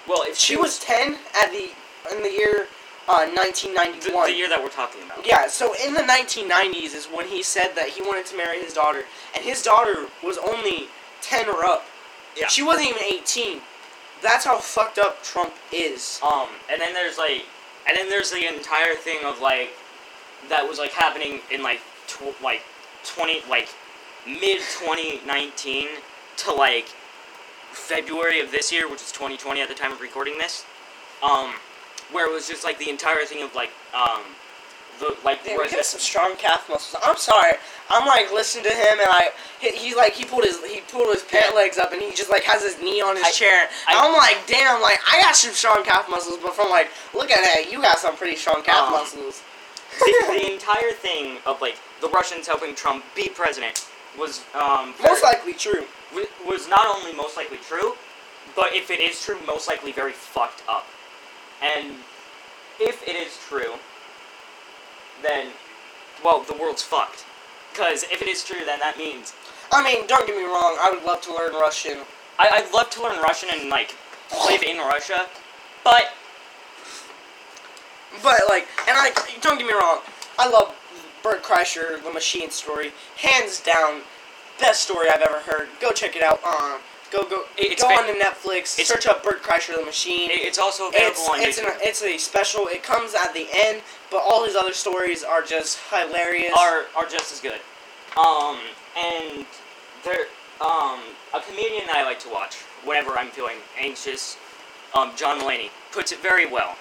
Well, 0.09 0.23
if 0.23 0.37
She 0.37 0.56
was 0.56 0.79
10 0.79 1.17
at 1.43 1.50
the 1.50 1.71
in 2.12 2.23
the 2.23 2.31
year 2.31 2.69
uh, 3.09 3.25
the, 3.27 3.35
1991. 3.35 4.31
the 4.31 4.37
year 4.37 4.49
that 4.49 4.62
we're 4.62 4.69
talking 4.69 5.03
about. 5.03 5.27
Yeah, 5.27 5.47
so 5.49 5.75
in 5.85 5.94
the 5.94 6.03
1990s 6.03 6.94
is 6.94 7.06
when 7.06 7.27
he 7.27 7.43
said 7.43 7.73
that 7.75 7.89
he 7.89 8.03
wanted 8.03 8.27
to 8.27 8.37
marry 8.37 8.61
his 8.61 8.73
daughter, 8.73 9.03
and 9.35 9.44
his 9.44 9.62
daughter 9.62 10.06
was 10.23 10.39
only 10.39 10.89
10 11.23 11.49
or 11.49 11.65
up. 11.65 11.85
Yeah. 12.37 12.49
She 12.49 12.62
wasn't 12.62 12.89
even 12.89 13.03
18. 13.03 13.61
That's 14.23 14.44
how 14.44 14.59
fucked 14.59 14.99
up 14.99 15.23
Trump 15.23 15.55
is. 15.73 16.21
Um, 16.23 16.49
and 16.71 16.81
then 16.81 16.94
there's 16.94 17.19
like, 17.19 17.44
and 17.88 17.97
then 17.97 18.09
there's 18.09 18.31
the 18.31 18.47
entire 18.47 18.94
thing 18.94 19.19
of 19.25 19.41
like, 19.41 19.71
that 20.49 20.67
was 20.67 20.79
like 20.79 20.93
happening 20.93 21.41
in 21.53 21.62
like, 21.62 21.81
tw- 22.06 22.41
like, 22.43 22.62
twenty 23.05 23.41
like, 23.49 23.69
mid 24.27 24.61
2019 24.61 25.88
to 26.38 26.53
like, 26.53 26.88
February 27.73 28.41
of 28.41 28.50
this 28.50 28.73
year, 28.73 28.88
which 28.88 29.03
is 29.03 29.12
2020 29.12 29.61
at 29.61 29.69
the 29.69 29.75
time 29.75 29.93
of 29.93 30.00
recording 30.00 30.38
this. 30.38 30.65
Um, 31.23 31.55
where 32.12 32.29
it 32.29 32.33
was 32.33 32.49
just 32.49 32.65
like 32.65 32.79
the 32.79 32.88
entire 32.88 33.25
thing 33.25 33.43
of 33.43 33.55
like, 33.55 33.71
um, 33.94 34.23
the 35.00 35.16
like 35.25 35.44
Damn, 35.44 35.62
he 35.69 35.76
has 35.76 35.87
some 35.88 36.00
strong 36.00 36.37
calf 36.37 36.69
muscles. 36.69 37.00
I'm 37.05 37.17
sorry. 37.17 37.53
I'm 37.91 38.06
like 38.06 38.32
listening 38.32 38.65
to 38.65 38.70
him 38.74 38.98
and 38.98 39.08
I 39.10 39.31
he, 39.60 39.70
he 39.76 39.94
like 39.94 40.12
he 40.15 40.24
pulled 40.24 40.44
his 40.44 40.62
he 40.65 40.81
pulled 40.91 41.12
his 41.15 41.22
pant 41.22 41.46
Yeah. 41.50 41.56
legs 41.56 41.79
up 41.79 41.93
and 41.93 42.00
he 42.03 42.10
just 42.12 42.31
like 42.31 42.43
has 42.44 42.62
his 42.62 42.81
knee 42.82 43.00
on 43.00 43.17
his 43.17 43.24
I- 43.26 43.31
chair. 43.31 43.69
I- 43.88 43.96
I'm 44.06 44.12
like, 44.17 44.38
damn, 44.46 44.81
like 44.82 44.98
I 45.10 45.20
got 45.20 45.36
some 45.36 45.53
strong 45.53 45.84
calf 45.84 46.08
muscles, 46.10 46.38
but 46.43 46.55
from 46.55 46.70
like, 46.70 46.88
look 47.15 47.31
at 47.31 47.43
that, 47.44 47.70
you 47.70 47.81
got 47.82 47.98
some 47.98 48.17
pretty 48.17 48.36
strong 48.36 48.62
calf 48.62 48.88
Um, 48.88 48.93
muscles. 48.93 49.43
the, 49.98 50.24
the 50.29 50.53
entire 50.53 50.93
thing 50.93 51.38
of 51.46 51.60
like 51.60 51.76
the 52.00 52.08
Russians 52.08 52.46
helping 52.46 52.74
Trump 52.74 53.05
be 53.15 53.29
president 53.29 53.86
was 54.19 54.44
um 54.55 54.94
very- 54.98 55.10
Most 55.10 55.22
likely 55.24 55.53
true. 55.55 55.84
was 56.46 56.69
not 56.69 56.86
only 56.86 57.12
most 57.12 57.36
likely 57.36 57.58
true, 57.58 57.94
but 58.55 58.72
if 58.74 58.91
it 58.91 59.00
is 59.00 59.22
true, 59.22 59.36
most 59.46 59.69
likely 59.69 59.93
very 59.93 60.12
fucked 60.12 60.62
up. 60.69 60.86
And 61.62 61.96
if 62.81 63.03
it 63.06 63.17
is 63.17 63.38
true, 63.48 63.74
then 65.23 65.49
well, 66.25 66.43
the 66.43 66.55
world's 66.55 66.82
fucked. 66.82 67.25
Because 67.73 68.05
if 68.05 68.23
it 68.23 68.29
is 68.29 68.43
true, 68.43 68.65
then 68.65 68.79
that 68.81 68.96
means 68.99 69.35
I 69.73 69.82
mean, 69.82 70.06
don't 70.06 70.27
get 70.27 70.37
me 70.37 70.44
wrong. 70.44 70.77
I 70.81 70.91
would 70.91 71.05
love 71.05 71.20
to 71.23 71.35
learn 71.35 71.53
Russian. 71.53 71.99
I, 72.39 72.49
I'd 72.49 72.73
love 72.73 72.91
to 72.91 73.03
learn 73.03 73.20
Russian 73.20 73.49
and 73.53 73.69
like 73.69 73.94
live 74.49 74.63
in 74.63 74.79
Russia, 74.79 75.27
but 75.85 76.13
But 78.23 78.41
like, 78.49 78.67
and 78.89 78.96
I 78.96 79.11
don't 79.41 79.58
get 79.58 79.67
me 79.67 79.73
wrong, 79.73 80.01
I 80.39 80.49
love 80.49 80.75
Bert 81.23 81.43
Kreischer, 81.43 82.03
the 82.03 82.11
Machine 82.13 82.51
story, 82.51 82.93
hands 83.17 83.61
down, 83.61 84.03
best 84.58 84.82
story 84.82 85.08
I've 85.08 85.23
ever 85.23 85.41
heard. 85.41 85.69
Go 85.81 85.91
check 85.91 86.17
it 86.17 86.23
out. 86.23 86.43
Um, 86.44 86.81
go 87.10 87.22
go 87.29 87.44
It's 87.56 87.82
go 87.82 87.89
ba- 87.89 87.94
onto 87.94 88.19
Netflix. 88.19 88.67
Search 88.84 89.06
up 89.06 89.22
Bert 89.22 89.43
Kreischer, 89.43 89.77
the 89.79 89.84
Machine. 89.84 90.31
it's 90.32 90.58
also 90.58 90.89
available 90.89 91.08
it's 91.08 91.29
on 91.29 91.41
it's, 91.41 91.60
YouTube. 91.60 91.67
an, 91.75 91.79
it's 91.82 92.03
a 92.03 92.19
special. 92.19 92.67
It 92.69 92.82
comes 92.82 93.15
at 93.15 93.32
the 93.34 93.46
end, 93.53 93.82
but 94.10 94.19
all 94.19 94.44
his 94.44 94.55
other 94.56 94.72
stories 94.72 95.22
are 95.25 95.43
just 95.43 95.79
hilarious. 95.91 96.53
are 96.58 96.84
are 96.96 97.06
just 97.08 97.32
as 97.32 97.41
good. 97.41 97.60
Um, 98.19 98.58
and 98.98 99.46
there, 100.05 100.27
um, 100.60 101.01
a 101.34 101.41
comedian 101.46 101.86
that 101.86 101.96
I 101.96 102.05
like 102.05 102.19
to 102.20 102.29
watch 102.31 102.56
whenever 102.84 103.10
I'm 103.19 103.29
feeling 103.29 103.56
anxious, 103.79 104.39
um, 104.94 105.13
John 105.17 105.41
Mulaney 105.41 105.70
puts 105.93 106.13
it 106.13 106.20
very 106.20 106.46
well. 106.46 106.77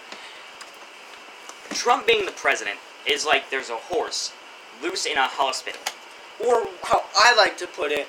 Trump 1.71 2.07
being 2.07 2.25
the 2.25 2.31
president 2.31 2.77
is 3.07 3.25
like 3.25 3.49
there's 3.49 3.69
a 3.69 3.75
horse 3.75 4.31
loose 4.81 5.05
in 5.05 5.17
a 5.17 5.27
hospital. 5.27 5.81
or 6.45 6.65
how 6.83 7.03
I 7.17 7.33
like 7.35 7.57
to 7.57 7.67
put 7.67 7.91
it, 7.91 8.07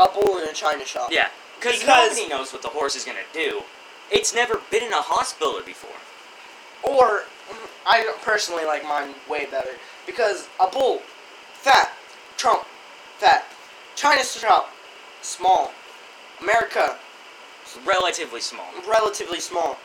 a 0.00 0.08
bull 0.08 0.38
in 0.38 0.48
a 0.48 0.52
china 0.52 0.84
shop. 0.84 1.08
Yeah, 1.12 1.28
because 1.58 1.80
Because- 1.80 2.08
nobody 2.16 2.28
knows 2.28 2.52
what 2.52 2.62
the 2.62 2.68
horse 2.68 2.96
is 2.96 3.04
gonna 3.04 3.20
do. 3.32 3.62
It's 4.10 4.32
never 4.34 4.56
been 4.70 4.82
in 4.82 4.92
a 4.92 5.02
hospital 5.02 5.60
before. 5.60 6.00
Or 6.82 7.24
I 7.86 8.02
personally 8.22 8.64
like 8.64 8.84
mine 8.84 9.14
way 9.28 9.46
better 9.46 9.78
because 10.06 10.48
a 10.58 10.66
bull, 10.66 11.02
fat, 11.52 11.92
Trump, 12.36 12.64
fat, 13.18 13.44
China 13.96 14.24
shop, 14.24 14.72
small, 15.22 15.72
America, 16.40 16.98
relatively 17.84 18.40
small. 18.40 18.66
relatively 18.86 19.40
small. 19.40 19.78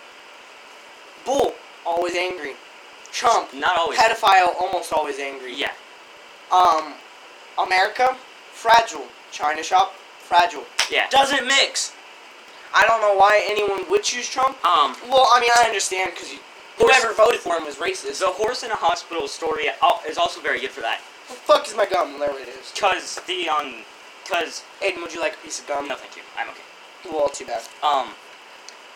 Bull, 1.25 1.53
always 1.85 2.15
angry. 2.15 2.55
Trump, 3.11 3.53
Not 3.53 3.77
always. 3.77 3.99
pedophile, 3.99 4.55
almost 4.59 4.91
always 4.93 5.19
angry. 5.19 5.53
Yeah. 5.53 5.71
Um, 6.51 6.93
America, 7.57 8.17
fragile. 8.53 9.07
China 9.31 9.63
shop, 9.63 9.93
fragile. 10.25 10.63
Yeah. 10.91 11.07
Doesn't 11.09 11.45
mix. 11.47 11.93
I 12.73 12.85
don't 12.85 12.99
know 13.01 13.15
why 13.15 13.41
anyone 13.49 13.89
would 13.89 14.03
choose 14.03 14.27
Trump. 14.27 14.57
Um, 14.65 14.95
Well, 15.09 15.27
I 15.31 15.39
mean, 15.39 15.51
I 15.55 15.63
understand 15.63 16.11
because 16.13 16.33
whoever 16.77 17.13
voted 17.13 17.39
for 17.39 17.55
him 17.55 17.65
was 17.65 17.75
racist. 17.77 18.19
the 18.19 18.27
horse 18.27 18.63
in 18.63 18.71
a 18.71 18.75
hospital 18.75 19.27
story 19.27 19.67
is 20.09 20.17
also 20.17 20.41
very 20.41 20.59
good 20.59 20.71
for 20.71 20.81
that. 20.81 20.99
the 21.29 21.33
fuck 21.35 21.65
is 21.67 21.75
my 21.75 21.85
gum? 21.85 22.19
There 22.19 22.29
it 22.41 22.49
is. 22.49 22.73
Cause 22.77 23.19
the 23.27 23.47
um, 23.49 23.83
cause 24.29 24.63
Aiden, 24.81 25.01
would 25.01 25.13
you 25.13 25.21
like 25.21 25.35
a 25.35 25.37
piece 25.37 25.59
of 25.59 25.67
gum? 25.67 25.87
no, 25.87 25.95
thank 25.95 26.15
you. 26.17 26.23
I'm 26.37 26.49
okay. 26.49 26.61
Well, 27.11 27.29
too 27.29 27.45
bad. 27.45 27.61
Um, 27.81 28.09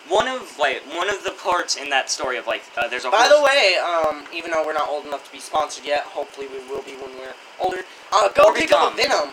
one 0.09 0.27
of 0.27 0.57
like 0.59 0.81
one 0.95 1.09
of 1.09 1.23
the 1.23 1.31
parts 1.31 1.75
in 1.77 1.89
that 1.91 2.09
story 2.09 2.37
of 2.37 2.47
like 2.47 2.63
uh, 2.77 2.87
there's 2.89 3.05
a 3.05 3.11
By 3.11 3.29
the 3.29 3.41
way, 3.41 3.77
um, 3.79 4.25
even 4.33 4.51
though 4.51 4.65
we're 4.65 4.73
not 4.73 4.89
old 4.89 5.05
enough 5.05 5.25
to 5.25 5.31
be 5.31 5.39
sponsored 5.39 5.85
yet, 5.85 6.01
hopefully 6.03 6.47
we 6.47 6.59
will 6.67 6.81
be 6.83 6.93
when 6.99 7.11
we're 7.17 7.33
older. 7.61 7.81
Uh, 8.11 8.27
go 8.33 8.45
Orbit 8.47 8.63
pick 8.63 8.71
up 8.73 8.93
a 8.93 8.95
Venom. 8.97 9.29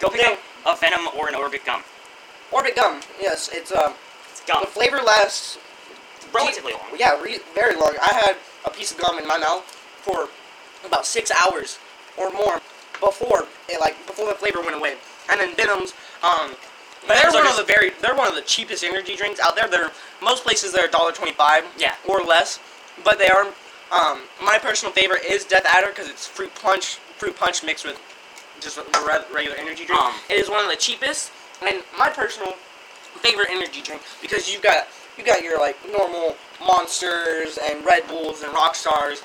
go 0.00 0.08
pick 0.10 0.22
no. 0.22 0.32
up 0.34 0.38
a 0.66 0.76
venom 0.76 1.08
or 1.18 1.28
an 1.28 1.34
orbit 1.34 1.64
gum. 1.64 1.82
Orbit 2.52 2.76
gum. 2.76 3.00
Yes, 3.20 3.50
it's 3.52 3.72
um, 3.72 3.94
It's 4.30 4.40
gum. 4.44 4.60
the 4.62 4.66
flavor 4.68 4.98
lasts 4.98 5.58
relatively 6.32 6.72
long. 6.72 6.82
Yeah, 6.98 7.20
re- 7.20 7.40
very 7.54 7.74
long. 7.76 7.94
I 8.00 8.14
had 8.24 8.36
a 8.64 8.70
piece 8.70 8.92
of 8.92 8.98
gum 8.98 9.18
in 9.18 9.26
my 9.26 9.38
mouth 9.38 9.62
for 10.02 10.28
about 10.86 11.06
six 11.06 11.30
hours 11.30 11.78
or 12.16 12.30
more 12.32 12.60
before 13.00 13.46
it 13.68 13.80
like 13.80 13.94
before 14.06 14.28
the 14.28 14.34
flavor 14.34 14.60
went 14.60 14.74
away. 14.76 14.96
And 15.30 15.40
then 15.40 15.54
Venoms, 15.56 15.92
um, 16.22 16.54
they're 17.06 17.16
Venoms 17.18 17.34
one 17.34 17.46
of 17.46 17.56
the 17.56 17.64
very 17.64 17.90
they're 18.00 18.14
one 18.14 18.28
of 18.28 18.34
the 18.34 18.42
cheapest 18.42 18.84
energy 18.84 19.16
drinks 19.16 19.40
out 19.40 19.56
there. 19.56 19.68
They're 19.68 19.90
most 20.22 20.44
places 20.44 20.72
they're 20.72 20.88
twenty 20.88 21.32
five 21.32 21.64
Yeah. 21.78 21.94
or 22.08 22.20
less, 22.22 22.60
but 23.04 23.18
they 23.18 23.28
are. 23.28 23.46
Um, 23.92 24.22
my 24.42 24.58
personal 24.58 24.92
favorite 24.92 25.24
is 25.24 25.44
Death 25.44 25.64
Adder 25.64 25.88
because 25.90 26.08
it's 26.08 26.26
fruit 26.26 26.52
punch 26.56 26.96
fruit 27.18 27.36
punch 27.36 27.62
mixed 27.62 27.84
with 27.84 28.00
just 28.60 28.78
a 28.78 28.84
regular 29.34 29.56
energy 29.56 29.84
drink. 29.84 30.00
Um. 30.00 30.14
it 30.30 30.38
is 30.38 30.48
one 30.50 30.64
of 30.64 30.70
the 30.70 30.76
cheapest 30.76 31.32
and 31.62 31.82
my 31.98 32.08
personal 32.10 32.54
favorite 33.20 33.48
energy 33.50 33.80
drink 33.82 34.02
because 34.20 34.52
you've 34.52 34.62
got 34.62 34.86
you 35.16 35.24
got 35.24 35.42
your 35.42 35.58
like 35.58 35.76
normal 35.90 36.36
monsters 36.60 37.58
and 37.62 37.84
Red 37.84 38.06
Bulls 38.08 38.42
and 38.42 38.52
Rock 38.52 38.74
Stars, 38.74 39.22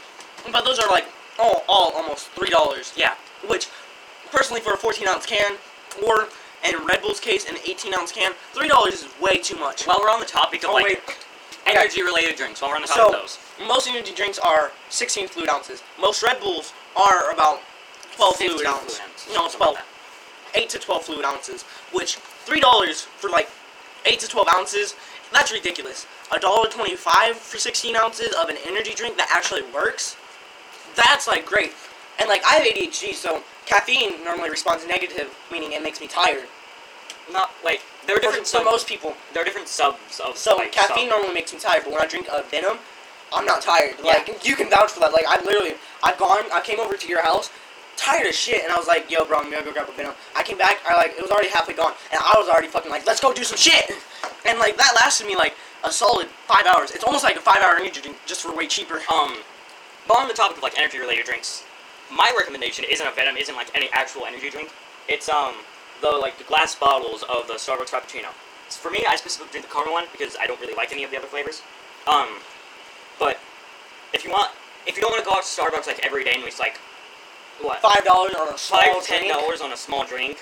but 0.52 0.64
those 0.66 0.80
are 0.80 0.90
like 0.90 1.06
all, 1.40 1.64
all 1.68 1.92
almost 1.96 2.28
three 2.30 2.50
dollars. 2.50 2.94
Yeah. 2.96 3.16
Which, 3.48 3.68
personally, 4.32 4.62
for 4.62 4.74
a 4.74 4.78
fourteen 4.78 5.08
ounce 5.08 5.26
can, 5.26 5.56
or 6.06 6.28
in 6.68 6.86
Red 6.86 7.02
Bull's 7.02 7.20
case, 7.20 7.50
an 7.50 7.58
eighteen 7.68 7.94
ounce 7.94 8.12
can, 8.12 8.34
three 8.54 8.68
dollars 8.68 9.04
is 9.04 9.22
way 9.22 9.38
too 9.38 9.58
much. 9.58 9.86
While 9.86 9.98
we're 10.02 10.10
on 10.10 10.20
the 10.20 10.26
topic 10.26 10.64
of 10.64 10.70
Oh, 10.70 10.74
like 10.76 11.18
energy 11.66 12.02
related 12.02 12.36
drinks, 12.36 12.62
while 12.62 12.72
we're 12.72 12.76
on 12.78 12.82
the 12.82 12.88
topic 12.88 13.02
So 13.02 13.16
of 13.16 13.22
those, 13.22 13.40
most 13.68 13.88
energy 13.88 14.14
drinks 14.14 14.40
are 14.40 14.72
sixteen 14.90 15.28
fluid 15.28 15.50
ounces. 15.50 15.84
Most 16.00 16.24
Red 16.24 16.40
Bulls 16.40 16.74
are 16.96 17.32
about 17.32 17.60
twelve 18.16 18.36
15 18.36 18.58
fluid 18.58 18.68
ounces. 18.68 19.02
No, 19.34 19.46
it's 19.46 19.56
twelve. 19.56 19.78
Eight 20.56 20.70
to 20.70 20.80
twelve 20.80 21.04
fluid 21.04 21.26
ounces. 21.26 21.64
Which 21.92 22.16
three 22.16 22.60
dollars 22.60 23.02
for 23.02 23.30
like 23.30 23.50
eight 24.06 24.20
to 24.20 24.28
twelve 24.28 24.48
ounces. 24.54 24.96
That's 25.32 25.52
ridiculous. 25.52 26.06
A 26.36 26.40
dollar 26.40 26.70
twenty-five 26.70 27.38
for 27.38 27.58
sixteen 27.58 27.96
ounces 27.96 28.34
of 28.42 28.50
an 28.50 28.58
energy 28.66 28.94
drink 28.94 29.18
that 29.18 29.30
actually 29.34 29.64
works. 29.74 30.18
That's 30.96 31.28
like 31.28 31.46
great. 31.46 31.72
And 32.20 32.28
like 32.30 32.42
I 32.46 32.56
have 32.56 32.64
ADHD, 32.64 33.14
so 33.14 33.42
caffeine 33.66 34.24
normally 34.24 34.50
responds 34.50 34.86
negative, 34.88 35.34
meaning 35.52 35.72
it 35.72 35.82
makes 35.82 36.02
me 36.02 36.08
tired. 36.08 36.44
not 37.32 37.52
like 37.64 37.82
there 38.06 38.18
are 38.18 38.20
different 38.20 38.46
for 38.46 38.58
sub, 38.58 38.66
most 38.66 38.88
people. 38.88 39.16
there 39.34 39.42
are 39.42 39.46
different 39.46 39.68
subs 39.68 40.20
of 40.20 40.38
So 40.38 40.58
like, 40.58 40.72
caffeine 40.72 41.08
sub- 41.10 41.18
normally 41.18 41.34
makes 41.34 41.54
me 41.54 41.60
tired, 41.60 41.84
but 41.84 41.94
when 41.94 42.02
I 42.02 42.08
drink 42.08 42.28
a 42.32 42.44
Venom, 42.44 42.78
I'm 43.34 43.46
not 43.46 43.62
tired. 43.62 43.96
Yeah. 44.04 44.14
Like 44.14 44.46
you 44.46 44.56
can 44.56 44.70
vouch 44.70 44.92
for 44.92 45.00
that. 45.00 45.14
Like 45.14 45.26
I 45.28 45.42
literally, 45.46 45.76
I've 46.04 46.18
gone, 46.18 46.44
I 46.52 46.60
came 46.62 46.80
over 46.80 46.96
to 46.98 47.08
your 47.08 47.24
house, 47.24 47.50
tired 47.96 48.28
as 48.28 48.36
shit, 48.36 48.64
and 48.64 48.72
I 48.72 48.78
was 48.78 48.88
like, 48.88 49.10
"Yo, 49.12 49.26
bro, 49.26 49.40
I'm 49.40 49.52
gonna 49.52 49.64
go 49.64 49.72
grab 49.72 49.90
a 49.90 49.92
Venom." 49.92 50.14
I 50.36 50.44
came 50.44 50.58
back, 50.58 50.80
I 50.88 50.96
like, 50.96 51.16
it 51.18 51.22
was 51.22 51.32
already 51.32 51.50
halfway 51.50 51.74
gone, 51.74 51.94
and 52.12 52.20
I 52.22 52.34
was 52.38 52.48
already 52.48 52.68
fucking 52.68 52.92
like, 52.92 53.06
"Let's 53.06 53.20
go 53.20 53.34
do 53.34 53.44
some 53.44 53.58
shit," 53.58 53.92
and 54.46 54.60
like 54.60 54.78
that 54.78 54.94
lasted 54.96 55.28
me 55.28 55.36
like 55.36 55.56
a 55.84 55.92
solid 55.92 56.28
five 56.48 56.66
hours. 56.66 56.92
It's 56.92 57.04
almost 57.04 57.24
like 57.24 57.36
a 57.36 57.42
five 57.42 57.62
hour 57.62 57.76
energy 57.76 58.02
drink 58.02 58.18
just 58.26 58.42
for 58.42 58.54
way 58.56 58.68
cheaper. 58.68 59.02
Um, 59.14 59.38
but 60.08 60.18
on 60.18 60.28
the 60.28 60.34
topic 60.34 60.58
of 60.58 60.64
like 60.64 60.78
energy 60.78 61.00
related 61.00 61.26
drinks, 61.26 61.64
my 62.12 62.30
recommendation 62.38 62.86
isn't 62.90 63.06
a 63.06 63.12
Venom, 63.12 63.38
isn't 63.38 63.56
like 63.56 63.70
any 63.76 63.90
actual 63.94 64.26
energy 64.26 64.50
drink. 64.50 64.72
It's 65.08 65.30
um 65.30 65.56
the 66.02 66.10
like 66.10 66.38
the 66.38 66.44
glass 66.44 66.76
bottles 66.76 67.24
of 67.24 67.48
the 67.48 67.54
Starbucks 67.54 67.90
Frappuccino. 67.90 68.30
For 68.70 68.90
me, 68.90 69.06
I 69.08 69.16
specifically 69.16 69.52
drink 69.52 69.68
the 69.68 69.74
caramel 69.74 69.94
one 69.94 70.06
because 70.12 70.38
I 70.40 70.48
don't 70.48 70.60
really 70.62 70.76
like 70.76 70.92
any 70.92 71.04
of 71.04 71.12
the 71.12 71.18
other 71.18 71.28
flavors. 71.28 71.62
Um, 72.08 72.40
but 73.20 73.38
if 74.14 74.24
you 74.24 74.32
want, 74.32 74.52
if 74.88 74.96
you 74.96 75.02
don't 75.02 75.12
want 75.12 75.24
to 75.24 75.30
go 75.30 75.36
out 75.36 75.44
to 75.44 75.50
Starbucks 75.50 75.88
like 75.88 76.00
every 76.06 76.24
day 76.24 76.32
and 76.34 76.44
waste 76.44 76.60
like 76.60 76.80
what 77.64 77.82
Five 77.82 78.04
dollars 78.06 78.34
on 78.36 78.50
a 78.54 78.58
small 78.58 78.80
Five, 78.82 79.04
ten 79.04 79.28
dollars 79.30 79.62
on 79.62 79.72
a 79.72 79.78
small 79.78 80.06
drink, 80.06 80.38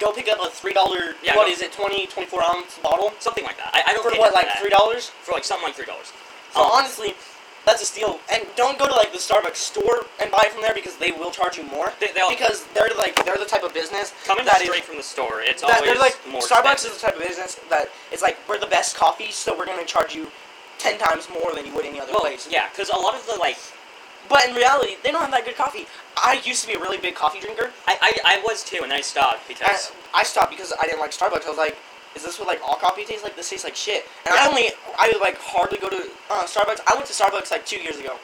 Go 0.00 0.10
pick 0.12 0.28
up 0.28 0.38
a 0.42 0.50
three 0.50 0.72
dollar. 0.72 1.14
Yeah, 1.22 1.36
what 1.36 1.46
go- 1.46 1.52
is 1.52 1.62
it? 1.62 1.72
20, 1.72 2.06
24 2.08 2.42
ounce 2.42 2.78
bottle 2.78 3.12
something 3.20 3.44
like 3.44 3.56
that. 3.58 3.70
I, 3.72 3.82
I 3.90 3.92
don't 3.92 4.02
for 4.02 4.18
what 4.18 4.34
like 4.34 4.48
three 4.58 4.70
dollars? 4.70 5.10
for 5.22 5.32
like 5.32 5.44
something 5.44 5.66
like 5.66 5.76
three 5.76 5.86
dollars. 5.86 6.12
So 6.54 6.60
Um, 6.64 6.70
honestly, 6.72 7.14
that's 7.64 7.80
a 7.82 7.86
steal. 7.86 8.18
And 8.32 8.44
don't 8.56 8.76
go 8.80 8.88
to 8.88 8.94
like 8.94 9.12
the 9.12 9.18
Starbucks 9.18 9.54
store 9.56 10.06
and 10.20 10.28
buy 10.32 10.48
from 10.50 10.62
there 10.62 10.74
because 10.74 10.96
they 10.96 11.12
will 11.12 11.30
charge 11.30 11.56
you 11.56 11.62
more. 11.64 11.92
They- 12.00 12.10
they'll- 12.10 12.30
because 12.30 12.64
they're 12.74 12.90
like 12.98 13.14
they're 13.24 13.36
the 13.38 13.44
type 13.46 13.62
of 13.62 13.72
business 13.74 14.12
coming 14.24 14.44
that 14.46 14.60
is- 14.60 14.66
straight 14.66 14.84
from 14.84 14.96
the 14.96 15.02
store, 15.04 15.40
it's 15.42 15.62
that 15.62 15.70
always 15.70 15.84
they're 15.92 16.00
like 16.02 16.18
more. 16.26 16.40
Starbucks 16.40 16.82
expensive. 16.82 16.90
is 16.92 17.00
the 17.00 17.06
type 17.06 17.16
of 17.16 17.22
business 17.22 17.60
that 17.70 17.88
it's 18.10 18.22
like 18.22 18.36
we're 18.48 18.58
the 18.58 18.66
best 18.66 18.96
coffee, 18.96 19.30
so 19.30 19.56
we're 19.56 19.66
gonna 19.66 19.84
charge 19.84 20.16
you 20.16 20.26
ten 20.78 20.98
times 20.98 21.28
more 21.30 21.54
than 21.54 21.64
you 21.64 21.72
would 21.74 21.84
any 21.86 22.00
other 22.00 22.10
well, 22.12 22.22
place. 22.22 22.48
yeah, 22.50 22.68
because 22.70 22.88
a 22.90 22.96
lot 22.96 23.14
of 23.14 23.24
the 23.26 23.36
like 23.36 23.56
But 24.32 24.48
in 24.48 24.54
reality, 24.54 24.96
they 25.04 25.12
don't 25.12 25.20
have 25.20 25.30
that 25.32 25.44
good 25.44 25.56
coffee. 25.56 25.86
I 26.16 26.40
used 26.42 26.62
to 26.62 26.68
be 26.68 26.72
a 26.72 26.80
really 26.80 26.96
big 26.96 27.14
coffee 27.14 27.38
drinker. 27.38 27.70
I, 27.86 27.98
I, 28.00 28.38
I 28.38 28.42
was 28.42 28.64
too, 28.64 28.80
and 28.82 28.90
I 28.90 29.02
stopped 29.02 29.44
I, 29.44 29.48
because 29.52 29.92
I 30.14 30.22
stopped 30.22 30.50
because 30.50 30.72
I 30.80 30.86
didn't 30.86 31.00
like 31.00 31.10
Starbucks. 31.10 31.44
I 31.44 31.50
was 31.50 31.58
like, 31.58 31.76
is 32.16 32.24
this 32.24 32.38
what 32.38 32.48
like 32.48 32.60
all 32.64 32.76
coffee 32.76 33.04
tastes 33.04 33.22
like? 33.22 33.36
This 33.36 33.50
tastes 33.50 33.64
like 33.64 33.76
shit. 33.76 34.06
And 34.24 34.32
I 34.34 34.48
only 34.48 34.70
I 34.98 35.10
would 35.12 35.20
like 35.20 35.36
hardly 35.38 35.76
go 35.76 35.90
to 35.90 36.08
uh, 36.30 36.44
Starbucks. 36.44 36.80
I 36.90 36.94
went 36.94 37.04
to 37.06 37.12
Starbucks 37.12 37.50
like 37.50 37.66
two 37.66 37.76
years 37.76 37.98
ago. 37.98 38.16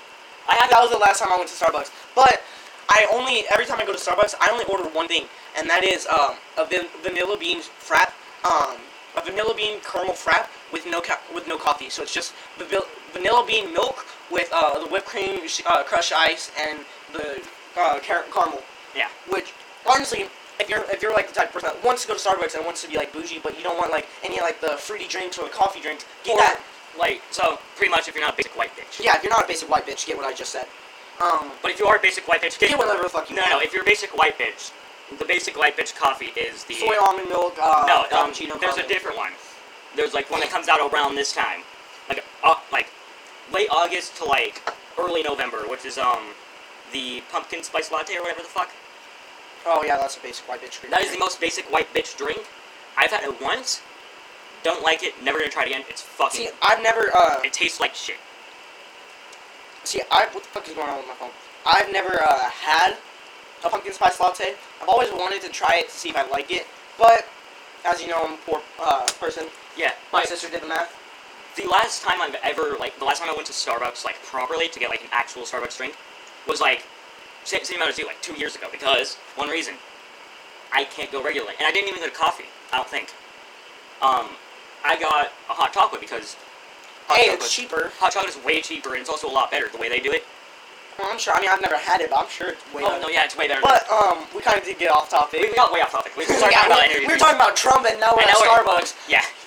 I 0.48 0.54
had 0.54 0.70
That 0.70 0.80
was 0.80 0.90
the 0.90 0.96
last 0.96 1.20
time 1.20 1.28
I 1.30 1.36
went 1.36 1.50
to 1.50 1.54
Starbucks. 1.64 1.92
But 2.16 2.40
I 2.88 3.06
only 3.12 3.44
every 3.52 3.66
time 3.66 3.78
I 3.78 3.84
go 3.84 3.92
to 3.92 3.98
Starbucks, 4.00 4.34
I 4.40 4.48
only 4.50 4.64
order 4.64 4.88
one 4.88 5.08
thing, 5.08 5.24
and 5.58 5.68
that 5.68 5.84
is 5.84 6.06
um, 6.06 6.36
a 6.56 6.64
van- 6.64 6.88
vanilla 7.02 7.36
bean 7.36 7.60
frap, 7.60 8.12
um, 8.48 8.76
a 9.14 9.20
vanilla 9.22 9.52
bean 9.54 9.80
caramel 9.84 10.14
frap 10.14 10.48
with 10.72 10.86
no 10.86 11.02
ca- 11.02 11.20
with 11.34 11.46
no 11.46 11.58
coffee. 11.58 11.90
So 11.90 12.02
it's 12.02 12.14
just 12.14 12.32
vanil- 12.58 12.88
vanilla 13.12 13.44
bean 13.46 13.74
milk 13.74 14.06
with 14.30 14.48
uh, 14.52 14.78
the 14.80 14.86
whipped 14.88 15.06
cream, 15.06 15.40
uh, 15.66 15.82
crushed 15.84 16.12
ice, 16.12 16.50
and 16.60 16.80
the 17.12 17.40
uh, 17.76 17.98
car- 18.00 18.24
caramel. 18.32 18.62
Yeah. 18.96 19.08
Which 19.30 19.52
honestly. 19.90 20.26
If 20.60 20.68
you're 20.68 20.82
if 20.90 21.00
you're 21.02 21.12
like 21.14 21.28
the 21.28 21.34
type 21.34 21.46
of 21.48 21.52
person 21.54 21.70
that 21.72 21.84
wants 21.84 22.02
to 22.02 22.08
go 22.08 22.14
to 22.14 22.18
Starbucks 22.20 22.56
and 22.56 22.64
wants 22.64 22.82
to 22.82 22.88
be 22.90 22.96
like 22.96 23.12
bougie, 23.12 23.38
but 23.38 23.56
you 23.56 23.62
don't 23.62 23.78
want 23.78 23.92
like 23.92 24.08
any 24.24 24.40
like 24.40 24.60
the 24.60 24.70
fruity 24.76 25.06
drinks 25.06 25.38
or 25.38 25.44
the 25.44 25.50
coffee 25.54 25.78
drinks, 25.80 26.04
get 26.24 26.34
Or- 26.34 26.38
that. 26.40 26.60
like 26.98 27.22
so 27.30 27.60
pretty 27.76 27.92
much 27.92 28.08
if 28.08 28.16
you're 28.16 28.24
not 28.24 28.34
a 28.34 28.36
basic 28.36 28.56
white 28.58 28.74
bitch. 28.74 28.98
Yeah, 28.98 29.14
if 29.14 29.22
you're 29.22 29.30
not 29.30 29.44
a 29.44 29.46
basic 29.46 29.70
white 29.70 29.86
bitch, 29.86 30.04
get 30.04 30.16
what 30.16 30.26
I 30.26 30.34
just 30.34 30.50
said. 30.50 30.66
Um, 31.22 31.52
But 31.62 31.70
if 31.70 31.78
you 31.78 31.86
are 31.86 31.94
a 31.94 32.00
basic 32.00 32.26
white 32.26 32.42
bitch, 32.42 32.58
get 32.58 32.76
whatever 32.76 33.04
the 33.04 33.08
fuck 33.08 33.30
you 33.30 33.36
No, 33.36 33.42
want. 33.42 33.52
no. 33.52 33.60
If 33.60 33.72
you're 33.72 33.82
a 33.82 33.86
basic 33.86 34.10
white 34.18 34.36
bitch, 34.36 34.72
the 35.16 35.24
basic 35.24 35.56
white 35.56 35.76
bitch 35.76 35.94
coffee 35.94 36.32
is 36.34 36.64
the 36.64 36.74
soy 36.74 36.96
almond 37.06 37.28
milk. 37.28 37.54
Uh, 37.62 37.84
no. 37.86 38.18
Um, 38.18 38.32
there's 38.60 38.78
a 38.78 38.88
different 38.88 39.16
one. 39.16 39.30
There's 39.94 40.12
like 40.12 40.28
one 40.28 40.40
that 40.40 40.50
comes 40.50 40.66
out 40.68 40.80
around 40.92 41.14
this 41.14 41.32
time, 41.32 41.60
like 42.08 42.24
uh, 42.42 42.56
like 42.72 42.88
late 43.52 43.68
August 43.70 44.16
to 44.18 44.24
like 44.24 44.62
early 44.98 45.22
November, 45.22 45.58
which 45.68 45.84
is 45.84 45.98
um 45.98 46.34
the 46.92 47.22
pumpkin 47.30 47.62
spice 47.62 47.90
latte 47.92 48.16
or 48.16 48.22
whatever 48.22 48.42
the 48.42 48.48
fuck. 48.48 48.70
Oh 49.66 49.82
yeah, 49.84 49.96
that's 49.96 50.16
a 50.16 50.20
basic 50.20 50.48
white 50.48 50.62
bitch. 50.62 50.80
drink. 50.80 50.90
That 50.94 51.02
is 51.02 51.12
the 51.12 51.18
most 51.18 51.40
basic 51.40 51.70
white 51.72 51.92
bitch 51.94 52.16
drink. 52.16 52.40
I've 52.96 53.10
had 53.10 53.22
it 53.24 53.40
once. 53.42 53.82
Don't 54.64 54.82
like 54.82 55.02
it. 55.02 55.14
Never 55.22 55.38
gonna 55.38 55.50
try 55.50 55.62
it 55.64 55.66
again. 55.68 55.84
It's 55.88 56.02
fucking. 56.02 56.46
See, 56.46 56.50
I've 56.62 56.82
never. 56.82 57.10
Uh, 57.14 57.40
It 57.44 57.52
tastes 57.52 57.78
like 57.80 57.94
shit. 57.94 58.16
see, 59.84 60.00
I 60.10 60.26
what 60.32 60.42
the 60.42 60.48
fuck 60.50 60.66
is 60.68 60.74
going 60.74 60.88
on 60.88 60.98
with 60.98 61.06
my 61.06 61.14
phone? 61.14 61.30
I've 61.66 61.92
never 61.92 62.22
uh, 62.22 62.50
had 62.50 62.96
a 63.64 63.68
pumpkin 63.68 63.92
spice 63.92 64.18
latte. 64.20 64.54
I've 64.82 64.88
always 64.88 65.10
wanted 65.12 65.42
to 65.42 65.48
try 65.48 65.74
it 65.78 65.88
to 65.88 65.94
see 65.94 66.08
if 66.10 66.16
I 66.16 66.26
like 66.28 66.50
it, 66.50 66.66
but 66.98 67.26
as 67.84 68.00
you 68.02 68.08
know, 68.08 68.24
I'm 68.24 68.34
a 68.34 68.36
poor 68.38 68.60
uh, 68.80 69.06
person. 69.20 69.46
Yeah. 69.76 69.92
My 70.12 70.24
sister 70.24 70.48
did 70.50 70.62
the 70.62 70.66
math. 70.66 70.92
The 71.62 71.68
last 71.68 72.02
time 72.02 72.20
I've 72.20 72.36
ever 72.42 72.76
like 72.78 72.98
the 72.98 73.04
last 73.04 73.20
time 73.20 73.28
I 73.30 73.34
went 73.34 73.46
to 73.46 73.52
Starbucks 73.52 74.04
like 74.04 74.16
properly 74.22 74.68
to 74.68 74.78
get 74.78 74.90
like 74.90 75.02
an 75.02 75.08
actual 75.12 75.42
Starbucks 75.42 75.76
drink 75.76 75.94
was 76.46 76.60
like 76.60 76.84
same, 77.44 77.64
same 77.64 77.76
amount 77.76 77.90
as 77.90 77.98
you 77.98 78.06
like 78.06 78.20
two 78.22 78.34
years 78.34 78.54
ago 78.56 78.68
because 78.70 79.16
one 79.36 79.48
reason 79.48 79.74
I 80.72 80.84
can't 80.84 81.10
go 81.10 81.22
regularly 81.22 81.54
and 81.58 81.66
I 81.66 81.72
didn't 81.72 81.88
even 81.88 82.00
get 82.00 82.08
a 82.10 82.14
coffee 82.16 82.44
I 82.72 82.76
don't 82.76 82.88
think 82.88 83.12
um 84.02 84.28
I 84.84 84.96
got 85.00 85.32
a 85.50 85.54
hot 85.54 85.72
chocolate 85.72 86.00
because 86.00 86.36
hot 87.08 87.18
Hey, 87.18 87.32
it's 87.32 87.52
cheaper. 87.52 87.90
hot 87.98 88.12
chocolate 88.12 88.36
is 88.36 88.44
way 88.44 88.60
cheaper 88.60 88.90
and 88.94 89.00
it's 89.00 89.10
also 89.10 89.28
a 89.28 89.32
lot 89.34 89.50
better 89.50 89.68
the 89.68 89.78
way 89.78 89.88
they 89.88 89.98
do 89.98 90.12
it 90.12 90.24
Well, 90.98 91.08
I'm 91.10 91.18
sure. 91.18 91.32
I 91.34 91.40
mean, 91.40 91.50
I've 91.50 91.62
never 91.62 91.76
had 91.78 92.00
it, 92.00 92.10
but 92.10 92.18
I'm 92.20 92.28
sure 92.30 92.48
it's 92.54 92.62
way 92.74 92.82
oh 92.84 92.90
better. 92.90 93.02
no 93.02 93.08
yeah 93.08 93.24
it's 93.24 93.36
way 93.36 93.48
better 93.48 93.60
But 93.62 93.88
um, 93.90 94.26
we 94.34 94.40
kind 94.42 94.58
of 94.58 94.64
did 94.64 94.78
get 94.78 94.90
off 94.92 95.08
topic. 95.10 95.40
we, 95.40 95.54
got 95.54 95.72
way 95.72 95.80
off 95.80 95.90
topic 95.92 96.12
we, 96.16 96.24
Yeah, 96.28 96.38
talking 96.38 96.70
about 96.70 96.82
we, 96.94 97.06
we 97.06 97.12
were 97.12 97.18
talking 97.18 97.36
about 97.40 97.56
Trump 97.56 97.86
and 97.90 97.98
now 97.98 98.12
we're 98.14 98.22
And 98.22 98.30
at 98.30 98.38
now 98.38 98.46
we're- 98.46 98.62
Starbucks. 98.62 98.94
yeah 99.08 99.22
Wait, 99.24 99.37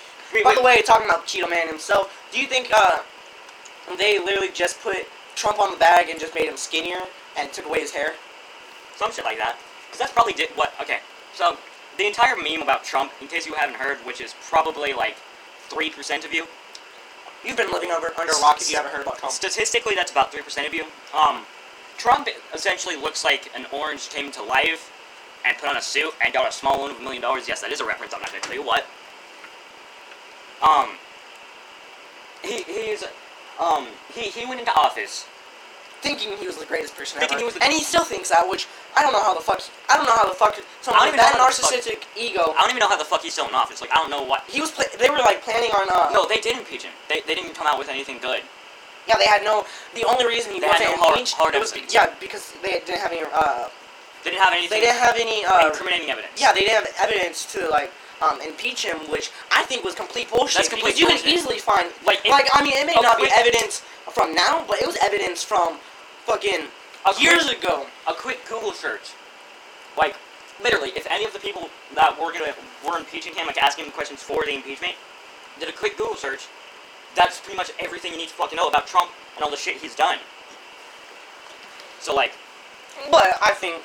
By 0.44 0.56
the 0.56 0.64
way, 0.64 0.82
talking 0.82 1.08
about 1.10 1.26
Cheeto 1.26 1.50
Man 1.50 1.68
himself, 1.68 2.16
do 2.32 2.40
you 2.40 2.48
think 2.48 2.72
uh, 2.74 3.00
they 3.98 4.20
literally 4.20 4.52
just 4.54 4.82
put 4.82 5.08
Trump 5.36 5.60
on 5.60 5.72
the 5.72 5.78
bag 5.78 6.10
and 6.10 6.20
just 6.20 6.34
made 6.34 6.46
him 6.46 6.58
skinnier 6.58 7.02
and 7.38 7.52
took 7.52 7.66
away 7.66 7.82
his 7.82 7.92
hair? 7.92 8.14
some 9.02 9.12
shit 9.12 9.26
like 9.26 9.38
that. 9.38 9.58
Because 9.88 10.00
that's 10.00 10.14
probably 10.14 10.34
did 10.34 10.50
what. 10.56 10.74
Okay, 10.80 11.00
so 11.34 11.58
the 11.98 12.06
entire 12.06 12.36
meme 12.36 12.62
about 12.62 12.84
Trump, 12.84 13.12
in 13.20 13.28
case 13.28 13.48
you 13.48 13.54
haven't 13.54 13.76
heard, 13.76 13.98
which 14.06 14.22
is 14.22 14.36
probably 14.50 14.94
like 14.94 15.18
three 15.70 15.90
percent 15.90 16.24
of 16.24 16.34
you. 16.34 16.46
You've 17.44 17.58
been 17.58 17.72
living 17.72 17.90
under, 17.90 18.10
under 18.20 18.32
a 18.32 18.42
rock 18.42 18.62
if 18.62 18.70
you 18.70 18.78
haven't 18.78 18.92
heard 18.92 19.02
about 19.02 19.18
Trump. 19.18 19.34
Statistically, 19.34 19.96
that's 19.96 20.12
about 20.12 20.32
three 20.32 20.44
percent 20.44 20.68
of 20.68 20.74
you. 20.74 20.86
Um, 21.18 21.42
Trump 21.98 22.30
essentially 22.54 22.96
looks 22.96 23.26
like 23.26 23.50
an 23.56 23.66
orange 23.74 24.10
came 24.10 24.32
to 24.32 24.44
life 24.44 24.92
and 25.44 25.58
put 25.58 25.68
on 25.70 25.78
a 25.78 25.82
suit 25.82 26.14
and 26.24 26.34
got 26.34 26.48
a 26.48 26.52
small 26.52 26.80
loan 26.80 26.92
of 26.92 27.00
a 27.00 27.02
million 27.02 27.22
dollars. 27.22 27.48
Yes, 27.48 27.62
that 27.62 27.72
is 27.72 27.82
a 27.82 27.86
reference. 27.86 28.14
I'm 28.14 28.22
not 28.22 28.30
going 28.30 28.42
to 28.42 28.48
tell 28.48 28.58
you 28.58 28.64
what. 28.64 28.86
Um, 30.62 30.89
he 32.44 32.63
he's 32.63 33.03
um 33.60 33.88
he 34.13 34.30
he 34.30 34.46
went 34.46 34.60
into 34.60 34.74
office 34.74 35.25
Thinking 36.01 36.34
he 36.41 36.48
was 36.50 36.58
the 36.58 36.65
greatest 36.65 36.98
person 36.98 37.20
Thinking 37.22 37.36
ever. 37.38 37.41
he 37.41 37.46
was 37.46 37.53
the- 37.53 37.63
and 37.63 37.72
he 37.72 37.84
still 37.86 38.03
thinks 38.03 38.30
that, 38.34 38.50
which 38.50 38.65
I 38.98 39.03
don't 39.06 39.13
know 39.13 39.22
how 39.22 39.36
the 39.36 39.39
fuck. 39.46 39.62
I 39.88 39.98
don't 39.98 40.08
know 40.10 40.15
how 40.18 40.25
the 40.27 40.34
fuck 40.34 40.58
someone 40.82 41.06
with 41.06 41.22
that 41.22 41.38
narcissistic 41.38 42.10
ego. 42.18 42.56
I 42.58 42.62
don't 42.65 42.72
even 42.74 42.80
know 42.82 42.89
how 42.89 42.98
the 42.98 43.06
fuck 43.06 43.22
he's 43.22 43.34
still 43.38 43.48
in 43.48 43.53
office. 43.53 43.82
Like 43.82 43.91
I 43.94 43.98
don't 44.01 44.10
know 44.10 44.24
what. 44.24 44.41
He 44.50 44.60
was. 44.62 44.72
Pla- 44.72 44.89
they 44.98 45.12
were 45.13 45.22
like 45.22 45.44
planning 45.46 45.70
on. 45.77 45.86
Uh, 45.94 46.10
No, 46.12 46.25
they 46.27 46.41
did 46.41 46.58
impeach 46.58 46.82
him. 46.89 46.94
They, 47.08 47.22
they 47.27 47.36
didn't 47.36 47.53
come 47.53 47.68
out 47.68 47.77
with 47.77 47.88
anything 47.88 48.18
good. 48.18 48.41
Yeah, 49.08 49.18
they 49.22 49.27
had 49.30 49.44
no. 49.44 49.63
The 49.94 50.03
only 50.10 50.25
reason 50.25 50.53
he 50.53 50.60
They 50.60 50.65
had 50.65 50.82
wasn't 50.82 50.98
no 50.98 51.03
hard- 51.06 51.18
impeached 51.22 51.36
hard 51.38 51.53
was 51.53 51.70
evidence. 51.72 51.94
yeah 51.94 52.10
because 52.20 52.51
they 52.65 52.82
didn't 52.82 52.98
have 52.98 53.12
any. 53.13 53.22
Uh, 53.22 53.70
They 54.25 54.32
didn't 54.34 54.41
have 54.41 54.53
anything. 54.58 54.74
they 54.74 54.82
didn't 54.89 55.01
have 55.06 55.15
any. 55.22 55.46
Uh, 55.46 55.70
incriminating 55.70 56.10
evidence. 56.10 56.34
yeah, 56.41 56.50
they 56.51 56.62
didn't 56.65 56.82
have 56.82 56.89
evidence 56.98 57.46
to 57.53 57.70
like 57.70 57.94
um, 58.22 58.40
impeach 58.42 58.86
him, 58.86 58.98
which 59.12 59.32
I 59.51 59.63
think 59.63 59.84
was 59.84 59.96
complete 59.96 60.30
bullshit. 60.30 60.58
That's 60.58 60.70
complete 60.70 60.96
because 60.96 61.00
you 61.00 61.08
can 61.08 61.28
easily 61.28 61.58
find 61.58 61.92
Like, 62.06 62.25
like, 62.28 62.48
I 62.54 62.63
mean, 62.63 62.74
it 62.75 62.86
may 62.86 62.96
not 63.01 63.18
be 63.18 63.28
evidence 63.36 63.82
from 64.12 64.36
now, 64.36 64.63
but 64.68 64.82
it 64.82 64.88
was 64.88 64.98
evidence 64.98 65.44
from 65.44 65.78
fucking 66.25 66.68
years 67.20 67.46
quick- 67.46 67.63
ago. 67.63 67.88
a 68.08 68.13
quick 68.13 68.46
Google 68.48 68.74
search, 68.74 69.12
like 69.98 70.16
literally, 70.62 70.92
if 70.96 71.08
any 71.10 71.25
of 71.25 71.34
the 71.34 71.40
people 71.40 71.70
that 71.96 72.18
were 72.20 72.32
gonna 72.32 72.54
were 72.86 72.98
impeaching 72.98 73.34
him, 73.34 73.48
like 73.48 73.58
asking 73.62 73.86
him 73.86 73.92
questions 73.92 74.22
for 74.22 74.44
the 74.46 74.54
impeachment, 74.54 74.94
did 75.60 75.70
a 75.70 75.74
quick 75.74 75.98
Google 75.98 76.16
search, 76.16 76.46
that's 77.16 77.40
pretty 77.40 77.58
much 77.58 77.72
everything 77.80 78.12
you 78.12 78.18
need 78.20 78.30
to 78.30 78.34
fucking 78.36 78.56
know 78.56 78.68
about 78.68 78.86
Trump 78.88 79.10
and 79.36 79.44
all 79.44 79.50
the 79.51 79.58
shit 79.58 79.78
he's 79.78 79.96
done. 79.96 80.18
So 82.00 82.13
like, 82.13 82.34
But 83.10 83.38
I 83.42 83.54
think 83.54 83.82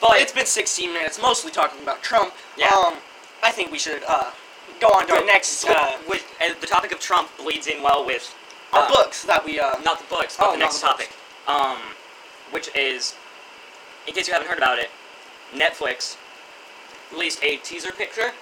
but 0.00 0.20
it's 0.20 0.32
been 0.32 0.46
16 0.46 0.92
minutes, 0.92 1.20
mostly 1.20 1.50
talking 1.50 1.82
about 1.82 2.02
Trump. 2.02 2.32
Yeah. 2.56 2.68
Um, 2.68 2.94
I 3.42 3.50
think 3.52 3.70
we 3.70 3.78
should 3.78 4.02
uh, 4.08 4.30
go 4.80 4.88
on 4.88 5.06
to 5.08 5.14
our 5.14 5.24
next 5.24 5.64
uh, 5.68 5.98
with 6.08 6.24
uh, 6.40 6.54
the 6.60 6.66
topic 6.66 6.92
of 6.92 7.00
Trump 7.00 7.28
bleeds 7.38 7.66
in 7.66 7.82
well 7.82 8.04
with 8.04 8.34
our 8.72 8.82
uh, 8.84 8.88
books 8.88 9.24
that 9.24 9.44
we 9.44 9.58
uh, 9.60 9.78
not 9.84 9.98
the 9.98 10.06
books, 10.08 10.36
but 10.36 10.48
Oh, 10.48 10.52
the 10.52 10.58
not 10.58 10.66
next 10.66 10.80
the 10.80 10.86
topic, 10.86 11.10
um, 11.46 11.78
which 12.50 12.68
is, 12.76 13.14
in 14.06 14.14
case 14.14 14.26
you 14.28 14.34
haven't 14.34 14.48
heard 14.48 14.58
about 14.58 14.78
it, 14.78 14.90
Netflix 15.54 16.16
released 17.12 17.42
a 17.42 17.56
teaser 17.58 17.92
picture. 17.92 18.32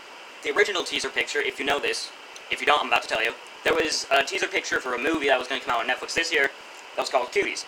The 0.42 0.50
original 0.52 0.84
teaser 0.84 1.08
picture, 1.08 1.40
if 1.40 1.58
you 1.58 1.64
know 1.66 1.78
this, 1.78 2.10
if 2.50 2.60
you 2.60 2.66
don't, 2.66 2.80
I'm 2.80 2.88
about 2.88 3.02
to 3.02 3.08
tell 3.08 3.22
you. 3.22 3.32
There 3.64 3.74
was 3.74 4.06
a 4.10 4.22
teaser 4.22 4.46
picture 4.46 4.80
for 4.80 4.94
a 4.94 4.98
movie 4.98 5.28
that 5.28 5.38
was 5.38 5.48
going 5.48 5.60
to 5.60 5.66
come 5.66 5.76
out 5.76 5.82
on 5.82 5.90
Netflix 5.90 6.14
this 6.14 6.32
year. 6.32 6.50
That 6.94 7.02
was 7.02 7.10
called 7.10 7.28
Cuties. 7.32 7.64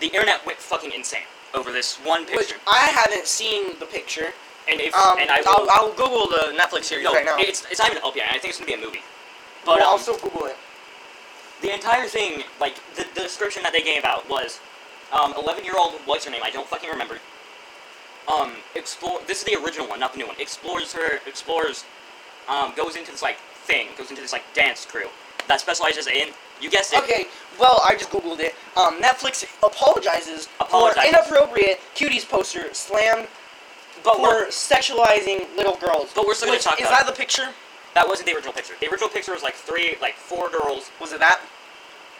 The 0.00 0.06
internet 0.06 0.44
went 0.46 0.58
fucking 0.58 0.92
insane 0.92 1.22
over 1.54 1.72
this 1.72 1.96
one 1.96 2.22
which 2.22 2.48
picture, 2.48 2.56
I 2.66 2.86
haven't 2.92 3.26
seen 3.26 3.78
the 3.80 3.86
picture. 3.86 4.32
And 4.68 4.80
if 4.80 4.94
Um, 4.94 5.18
and 5.18 5.30
I 5.30 5.42
I'll, 5.46 5.66
I'll 5.70 5.92
Google 5.92 6.26
the 6.28 6.54
Netflix 6.56 6.84
series 6.84 7.04
no, 7.04 7.12
right 7.14 7.24
now. 7.24 7.36
it's 7.38 7.64
it's 7.70 7.78
not 7.78 7.90
even 7.90 8.02
up 8.02 8.16
yet. 8.16 8.26
I 8.30 8.38
think 8.38 8.50
it's 8.50 8.58
going 8.58 8.70
to 8.70 8.76
be 8.76 8.82
a 8.82 8.86
movie. 8.86 9.02
But 9.64 9.82
I'll 9.82 9.94
um, 9.94 10.00
still 10.00 10.16
Google 10.18 10.46
it. 10.46 10.56
the 11.62 11.72
entire 11.74 12.06
thing, 12.08 12.42
like 12.60 12.76
the, 12.96 13.04
the 13.14 13.20
description 13.22 13.62
that 13.62 13.72
they 13.72 13.82
gave 13.82 14.04
out 14.04 14.28
was, 14.28 14.60
um, 15.12 15.34
eleven 15.36 15.64
year 15.64 15.74
old 15.78 15.94
what's 16.06 16.24
her 16.24 16.30
name? 16.30 16.42
I 16.44 16.50
don't 16.50 16.66
fucking 16.66 16.90
remember. 16.90 17.18
Um, 18.28 18.52
explore. 18.74 19.20
This 19.26 19.38
is 19.38 19.44
the 19.44 19.56
original 19.62 19.88
one, 19.88 20.00
not 20.00 20.12
the 20.12 20.18
new 20.18 20.26
one. 20.26 20.36
Explores 20.38 20.92
her. 20.92 21.20
Explores. 21.26 21.84
Um, 22.48 22.72
goes 22.76 22.96
into 22.96 23.10
this 23.12 23.22
like 23.22 23.36
thing. 23.64 23.88
Goes 23.96 24.10
into 24.10 24.22
this 24.22 24.32
like 24.32 24.44
dance 24.54 24.84
crew 24.86 25.08
that 25.48 25.60
specializes 25.60 26.06
in. 26.06 26.28
You 26.60 26.70
guessed 26.70 26.92
it. 26.92 27.02
Okay, 27.02 27.24
well, 27.58 27.80
I 27.88 27.94
just 27.96 28.10
googled 28.10 28.38
it. 28.40 28.54
Um, 28.76 29.00
Netflix 29.00 29.44
apologizes, 29.64 30.48
Apologizes. 30.60 31.02
for 31.02 31.08
inappropriate 31.08 31.80
cuties 31.96 32.28
poster 32.28 32.72
slammed 32.74 33.26
But 34.04 34.16
for 34.16 34.22
we're, 34.22 34.46
sexualizing 34.48 35.54
little 35.56 35.76
girls. 35.76 36.12
But 36.14 36.26
we're 36.26 36.34
still 36.34 36.48
gonna 36.48 36.56
Which- 36.58 36.64
talk 36.64 36.80
Is 36.80 36.86
about 36.88 37.06
that 37.06 37.14
the 37.14 37.18
picture? 37.18 37.48
that 37.94 38.06
wasn't 38.08 38.26
the 38.28 38.34
original 38.34 38.52
picture. 38.52 38.74
The 38.80 38.88
original 38.88 39.08
picture 39.10 39.32
was 39.32 39.42
like 39.42 39.54
three, 39.54 39.96
like 40.00 40.14
four 40.14 40.48
girls. 40.48 40.90
Was 41.00 41.12
it 41.12 41.18
that? 41.20 41.40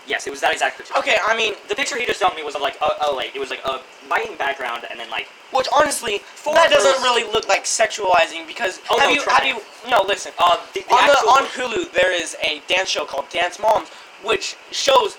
Yes, 0.06 0.26
it 0.26 0.30
was 0.30 0.40
that 0.40 0.52
exact 0.52 0.78
picture. 0.78 0.96
Okay, 0.96 1.18
I 1.24 1.36
mean, 1.36 1.54
The 1.68 1.76
picture 1.76 1.96
he 1.96 2.06
just 2.06 2.18
showed 2.20 2.34
me 2.34 2.42
was 2.42 2.54
of 2.56 2.62
like 2.62 2.76
a, 2.80 3.06
a 3.06 3.12
like 3.12 3.36
it 3.36 3.38
was 3.38 3.50
like 3.50 3.60
a 3.64 3.80
lighting 4.08 4.36
background 4.36 4.84
and 4.90 4.98
then 4.98 5.08
like 5.10 5.28
which 5.52 5.68
honestly, 5.72 6.18
Four 6.34 6.54
that 6.54 6.70
doesn't 6.70 7.02
really 7.02 7.22
look 7.30 7.46
like 7.48 7.64
sexualizing 7.64 8.46
because 8.46 8.80
Oh, 8.90 8.98
have 8.98 9.08
no, 9.10 9.14
you 9.14 9.20
try. 9.22 9.34
have 9.34 9.44
you 9.44 9.60
no 9.90 10.02
listen 10.02 10.32
uh 10.38 10.56
the, 10.74 10.80
the 10.80 10.94
on 10.94 11.10
actual 11.10 11.22
the 11.22 11.30
on 11.30 11.44
Hulu 11.46 11.92
there 11.92 12.12
is 12.12 12.34
a 12.42 12.60
dance 12.66 12.88
show 12.88 13.04
called 13.04 13.28
Dance 13.28 13.58
Moms, 13.60 13.88
which 14.24 14.56
shows 14.72 15.16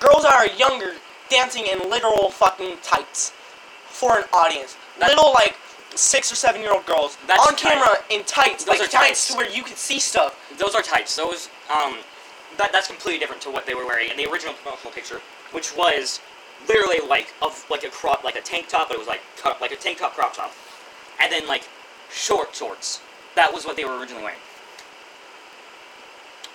girls 0.00 0.22
that 0.24 0.32
are 0.34 0.48
younger 0.58 0.94
dancing 1.30 1.66
in 1.66 1.78
literal 1.88 2.28
fucking 2.30 2.76
tights 2.82 3.32
for 3.86 4.18
an 4.18 4.24
audience. 4.34 4.76
That- 4.98 5.08
Little 5.10 5.32
like 5.32 5.56
six 5.96 6.30
or 6.32 6.34
seven 6.34 6.60
year 6.60 6.72
old 6.72 6.86
girls 6.86 7.16
That's 7.26 7.46
on 7.46 7.56
camera 7.56 7.96
in 8.10 8.24
tights, 8.24 8.64
Those 8.64 8.78
like 8.80 8.88
are 8.88 8.90
tights 8.90 9.26
tights. 9.26 9.28
to 9.32 9.36
where 9.36 9.48
you 9.50 9.62
could 9.62 9.76
see 9.76 9.98
stuff. 9.98 10.36
those 10.58 10.74
are 10.74 10.82
tights. 10.82 11.14
Those 11.16 11.48
um 11.74 11.96
that 12.58 12.70
that's 12.72 12.86
completely 12.86 13.18
different 13.18 13.42
to 13.42 13.50
what 13.50 13.66
they 13.66 13.74
were 13.74 13.84
wearing 13.86 14.10
in 14.10 14.16
the 14.16 14.26
original 14.30 14.54
promotional 14.54 14.92
picture, 14.92 15.20
which 15.52 15.74
was 15.76 16.20
literally 16.68 17.06
like 17.08 17.32
of 17.42 17.64
like 17.70 17.84
a 17.84 17.90
crop 17.90 18.24
like 18.24 18.36
a 18.36 18.40
tank 18.40 18.68
top, 18.68 18.88
but 18.88 18.94
it 18.94 18.98
was 18.98 19.08
like 19.08 19.20
cut, 19.36 19.60
like 19.60 19.72
a 19.72 19.76
tank 19.76 19.98
top 19.98 20.14
crop 20.14 20.34
top, 20.34 20.52
and 21.20 21.30
then 21.32 21.46
like 21.48 21.64
short 22.10 22.54
shorts. 22.54 23.00
That 23.34 23.52
was 23.52 23.64
what 23.66 23.76
they 23.76 23.84
were 23.84 23.98
originally 23.98 24.22
wearing. 24.22 24.38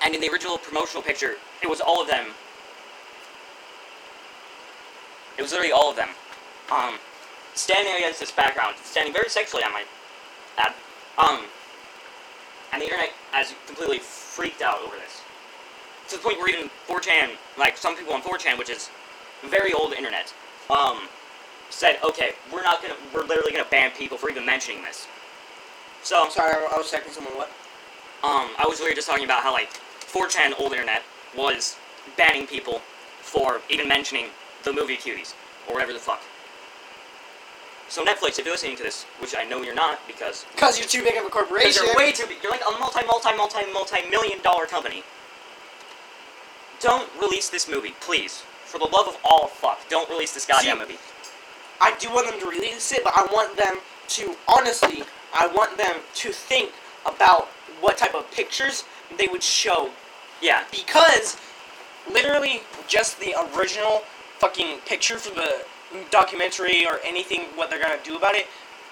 And 0.04 0.16
in 0.16 0.22
the 0.22 0.30
original 0.30 0.58
promotional 0.58 1.04
picture, 1.04 1.36
it 1.62 1.70
was 1.70 1.82
all 1.82 2.02
of 2.02 2.08
them. 2.08 2.28
It 5.38 5.42
was 5.42 5.52
literally 5.52 5.72
all 5.74 5.90
of 5.90 5.96
them, 5.96 6.10
um, 6.72 6.96
standing 7.60 7.94
against 7.96 8.20
this 8.20 8.32
background, 8.32 8.76
standing 8.84 9.14
very 9.14 9.30
sexually, 9.30 9.64
I 9.64 9.72
might 9.72 9.88
add. 10.58 10.74
Um, 11.18 11.46
and 12.72 12.82
the 12.82 12.86
internet 12.86 13.10
has 13.32 13.54
completely 13.68 14.00
freaked 14.00 14.62
out 14.62 14.80
over 14.82 14.96
this. 14.96 15.22
To 16.10 16.18
the 16.18 16.24
point 16.24 16.38
where 16.40 16.50
even 16.50 16.70
4chan, 16.88 17.32
like 17.58 17.78
some 17.78 17.96
people 17.96 18.14
on 18.14 18.22
4chan, 18.22 18.58
which 18.58 18.70
is 18.70 18.90
very 19.46 19.74
old 19.74 19.94
internet, 19.94 20.34
um, 20.70 21.08
said, 21.70 22.00
okay, 22.04 22.32
we're 22.52 22.64
not 22.64 22.82
gonna, 22.82 22.96
we're 23.14 23.26
literally 23.26 23.52
gonna 23.52 23.70
ban 23.70 23.92
people 23.92 24.18
for 24.18 24.30
even 24.30 24.46
mentioning 24.46 24.84
this. 24.84 25.08
So, 26.02 26.24
I'm 26.24 26.32
sorry, 26.32 26.54
I 26.54 26.78
was 26.78 26.90
checking 26.90 27.12
someone 27.12 27.34
what? 27.36 27.52
um, 28.24 28.50
I 28.58 28.66
was 28.68 28.80
literally 28.80 28.96
just 28.96 29.08
talking 29.08 29.26
about 29.26 29.44
how, 29.44 29.54
like, 29.54 29.70
4chan 30.02 30.60
old 30.60 30.72
internet 30.72 31.04
was 31.36 31.78
banning 32.18 32.48
people 32.48 32.82
for 33.22 33.62
even 33.70 33.88
mentioning 33.88 34.28
the 34.64 34.74
movie 34.74 34.98
Cuties, 34.98 35.34
or 35.68 35.74
whatever 35.74 35.94
the 35.94 36.00
fuck. 36.00 36.22
So 37.90 38.06
Netflix, 38.06 38.38
if 38.38 38.46
you're 38.46 38.54
listening 38.54 38.78
to 38.78 38.84
this, 38.84 39.04
which 39.20 39.36
I 39.36 39.44
know 39.46 39.62
you're 39.64 39.74
not, 39.76 40.00
because 40.08 40.46
Because 40.56 40.78
you're 40.78 40.88
too 40.88 41.04
big 41.04 41.18
of 41.18 41.26
a 41.26 41.30
corporation. 41.30 41.84
you're 41.86 41.96
way 41.96 42.12
too 42.12 42.28
big. 42.28 42.38
You're 42.44 42.52
like 42.52 42.62
a 42.68 42.80
multi, 42.80 43.04
multi, 43.06 43.36
multi, 43.36 43.72
multi 43.74 44.08
million 44.10 44.40
dollar 44.44 44.66
company. 44.68 45.04
Don't 46.80 47.10
release 47.20 47.50
this 47.50 47.68
movie, 47.68 47.96
please. 48.00 48.44
For 48.66 48.78
the 48.78 48.86
love 48.86 49.08
of 49.08 49.18
all 49.24 49.48
fuck, 49.48 49.80
don't 49.90 50.08
release 50.10 50.34
this 50.34 50.46
goddamn 50.46 50.76
See- 50.78 50.82
movie. 50.82 51.00
I 51.82 51.96
do 51.98 52.10
want 52.12 52.30
them 52.30 52.40
to 52.42 52.46
release 52.50 52.92
it, 52.92 53.04
but 53.04 53.14
I 53.16 53.26
want 53.34 53.56
them 53.58 53.78
to 54.10 54.36
honestly, 54.48 55.04
I 55.34 55.48
want 55.48 55.78
them 55.78 55.96
to 56.16 56.32
think 56.32 56.72
about 57.06 57.48
what 57.80 57.98
type 57.98 58.14
of 58.14 58.30
pictures 58.32 58.84
they 59.18 59.28
would 59.28 59.42
show 59.44 59.90
Yeah, 60.42 60.64
because 60.72 61.38
literally 62.12 62.62
just 62.88 63.20
the 63.20 63.34
original 63.56 64.04
fucking 64.40 64.80
picture 64.86 65.18
for 65.18 65.34
the 65.34 65.66
documentary 66.12 66.86
or 66.86 67.00
anything 67.06 67.42
what 67.56 67.70
they're 67.70 67.82
gonna 67.82 67.98
do 68.04 68.16
about 68.18 68.36
it 68.36 68.48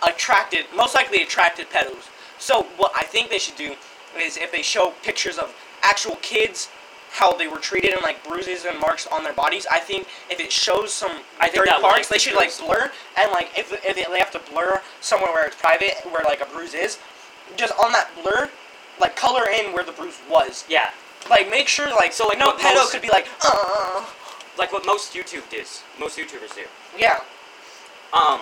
attracted 0.07 0.65
most 0.75 0.95
likely 0.95 1.21
attracted 1.21 1.69
pedos. 1.69 2.09
So 2.39 2.63
what 2.77 2.91
I 2.95 3.03
think 3.03 3.29
they 3.29 3.39
should 3.39 3.55
do 3.55 3.75
is 4.19 4.37
if 4.37 4.51
they 4.51 4.61
show 4.61 4.93
pictures 5.03 5.37
of 5.37 5.53
actual 5.83 6.15
kids 6.17 6.69
how 7.11 7.35
they 7.35 7.47
were 7.47 7.57
treated 7.57 7.93
and 7.93 8.03
like 8.03 8.23
bruises 8.27 8.65
and 8.65 8.79
marks 8.79 9.07
on 9.07 9.23
their 9.23 9.33
bodies. 9.33 9.65
I 9.71 9.79
think 9.79 10.07
if 10.29 10.39
it 10.39 10.51
shows 10.51 10.93
some 10.93 11.11
I 11.39 11.49
think 11.49 11.65
dirty 11.65 11.81
parts, 11.81 12.09
they 12.09 12.17
should 12.17 12.35
like 12.35 12.55
blur 12.59 12.91
and 13.17 13.31
like 13.31 13.49
if, 13.57 13.73
if 13.85 13.95
they 13.95 14.19
have 14.19 14.31
to 14.31 14.41
blur 14.51 14.81
somewhere 15.01 15.31
where 15.31 15.47
it's 15.47 15.55
private, 15.55 15.93
where 16.11 16.23
like 16.25 16.41
a 16.41 16.45
bruise 16.45 16.73
is, 16.73 16.99
just 17.55 17.73
on 17.79 17.91
that 17.93 18.09
blur, 18.21 18.49
like 18.99 19.15
color 19.15 19.45
in 19.49 19.73
where 19.73 19.83
the 19.83 19.93
bruise 19.93 20.19
was. 20.29 20.65
yeah. 20.69 20.91
Like 21.29 21.49
make 21.49 21.67
sure 21.67 21.89
like 21.89 22.13
So, 22.13 22.27
like, 22.27 22.39
no 22.39 22.53
pedo 22.53 22.89
could 22.89 23.01
be 23.01 23.09
like 23.09 23.27
uh, 23.43 23.49
uh, 23.51 23.57
uh, 23.57 23.99
uh. 23.99 24.05
Like 24.57 24.71
what 24.73 24.85
most 24.85 25.13
YouTube 25.13 25.49
does. 25.49 25.83
Most 25.99 26.17
YouTubers 26.17 26.55
do. 26.55 26.63
yeah. 26.97 27.19
Um, 28.13 28.41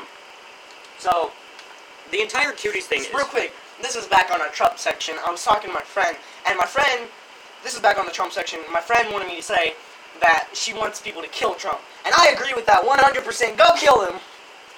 so 1.00 1.32
the 2.12 2.22
entire 2.22 2.52
cuties 2.52 2.84
thing 2.84 3.02
is 3.02 3.10
Real 3.14 3.26
quick, 3.26 3.52
this 3.82 3.96
is 3.96 4.06
back 4.08 4.32
on 4.32 4.40
our 4.42 4.50
Trump 4.50 4.78
section. 4.78 5.16
I 5.26 5.32
was 5.32 5.44
talking 5.44 5.70
to 5.70 5.74
my 5.74 5.82
friend, 5.82 6.16
And 6.48 6.58
my 6.58 6.66
friend, 6.66 7.08
this 7.64 7.74
is 7.74 7.82
back 7.82 7.98
on 7.98 8.06
the 8.06 8.12
Trump 8.12 8.32
section. 8.32 8.60
My 8.72 8.80
friend 8.80 9.12
wanted 9.12 9.28
me 9.28 9.38
to 9.38 9.42
say 9.44 9.74
that 10.22 10.48
she 10.54 10.74
wants 10.74 11.02
people 11.02 11.22
to 11.22 11.28
kill 11.30 11.56
Trump, 11.56 11.80
and 12.06 12.14
I 12.16 12.30
agree 12.30 12.54
with 12.54 12.66
that 12.68 12.84
100%. 12.84 13.58
Go 13.58 13.66
kill 13.76 14.06
him. 14.06 14.20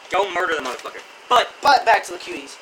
Go 0.10 0.34
murder 0.34 0.56
the 0.56 0.62
motherfucker. 0.62 1.02
But 1.30 1.50
But 1.62 1.86
back 1.86 2.04
to 2.06 2.14
the 2.14 2.18
cuties, 2.18 2.58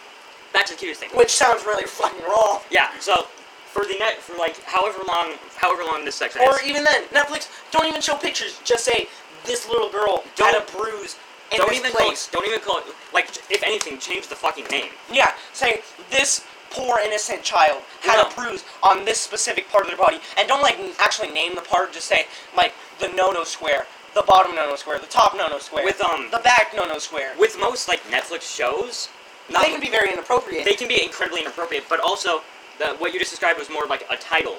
back 0.51 0.65
to 0.65 0.75
the 0.75 0.79
cuties 0.85 0.97
thing. 0.97 1.09
which 1.13 1.31
sounds 1.31 1.63
really 1.65 1.85
fucking 1.85 2.23
wrong. 2.23 2.59
Yeah. 2.71 2.89
So 2.99 3.27
for 3.75 3.83
the 3.83 3.99
net 3.99 4.17
for 4.23 4.37
like 4.37 4.55
however 4.63 4.99
long 5.05 5.33
however 5.57 5.83
long 5.83 6.05
this 6.05 6.15
section 6.15 6.41
Or 6.41 6.55
is. 6.61 6.63
even 6.65 6.85
then, 6.85 7.03
Netflix 7.11 7.49
don't 7.71 7.85
even 7.85 7.99
show 7.99 8.15
pictures. 8.15 8.59
Just 8.63 8.85
say 8.85 9.07
this 9.45 9.67
little 9.67 9.89
girl 9.91 10.23
had 10.37 10.55
a 10.55 10.63
bruise 10.71 11.17
in 11.51 11.57
Don't 11.59 11.69
this 11.69 11.79
even 11.79 11.91
call 11.91 12.07
place. 12.07 12.27
it. 12.27 12.31
Don't 12.31 12.47
even 12.47 12.61
call 12.61 12.77
it. 12.79 12.85
Like, 13.13 13.27
if 13.51 13.61
anything, 13.63 13.99
change 13.99 14.27
the 14.27 14.35
fucking 14.35 14.65
name. 14.71 14.89
Yeah, 15.11 15.33
say 15.53 15.81
this 16.09 16.43
poor 16.71 16.99
innocent 16.99 17.43
child 17.43 17.81
had 18.01 18.15
No. 18.15 18.29
a 18.29 18.33
bruise 18.33 18.63
on 18.81 19.05
this 19.05 19.19
specific 19.19 19.69
part 19.69 19.83
of 19.83 19.89
their 19.89 19.97
body, 19.97 20.19
and 20.37 20.47
don't 20.47 20.61
like 20.63 20.77
actually 20.99 21.31
name 21.31 21.53
the 21.55 21.61
part. 21.61 21.91
Just 21.91 22.07
say 22.07 22.25
like 22.55 22.73
the 22.99 23.09
no-no 23.09 23.43
square, 23.43 23.85
the 24.15 24.23
bottom 24.23 24.55
no-no 24.55 24.75
square, 24.77 24.99
the 24.99 25.05
top 25.21 25.35
no-no 25.35 25.59
square, 25.59 25.83
With, 25.85 26.01
um, 26.01 26.29
the 26.31 26.39
back 26.39 26.73
no-no 26.75 26.97
square. 26.97 27.33
With 27.37 27.59
most 27.59 27.87
like 27.89 28.01
Netflix 28.09 28.43
shows, 28.55 29.09
not 29.49 29.61
they 29.63 29.69
can 29.69 29.81
be 29.81 29.89
very 29.91 30.11
inappropriate. 30.11 30.63
they 30.65 30.75
can 30.75 30.87
be 30.87 31.03
incredibly 31.03 31.41
inappropriate, 31.41 31.83
but 31.89 31.99
also 31.99 32.41
the, 32.79 32.87
what 32.97 33.13
you 33.13 33.19
just 33.19 33.31
described 33.31 33.57
was 33.59 33.69
more 33.69 33.85
like 33.85 34.05
a 34.09 34.17
title. 34.17 34.57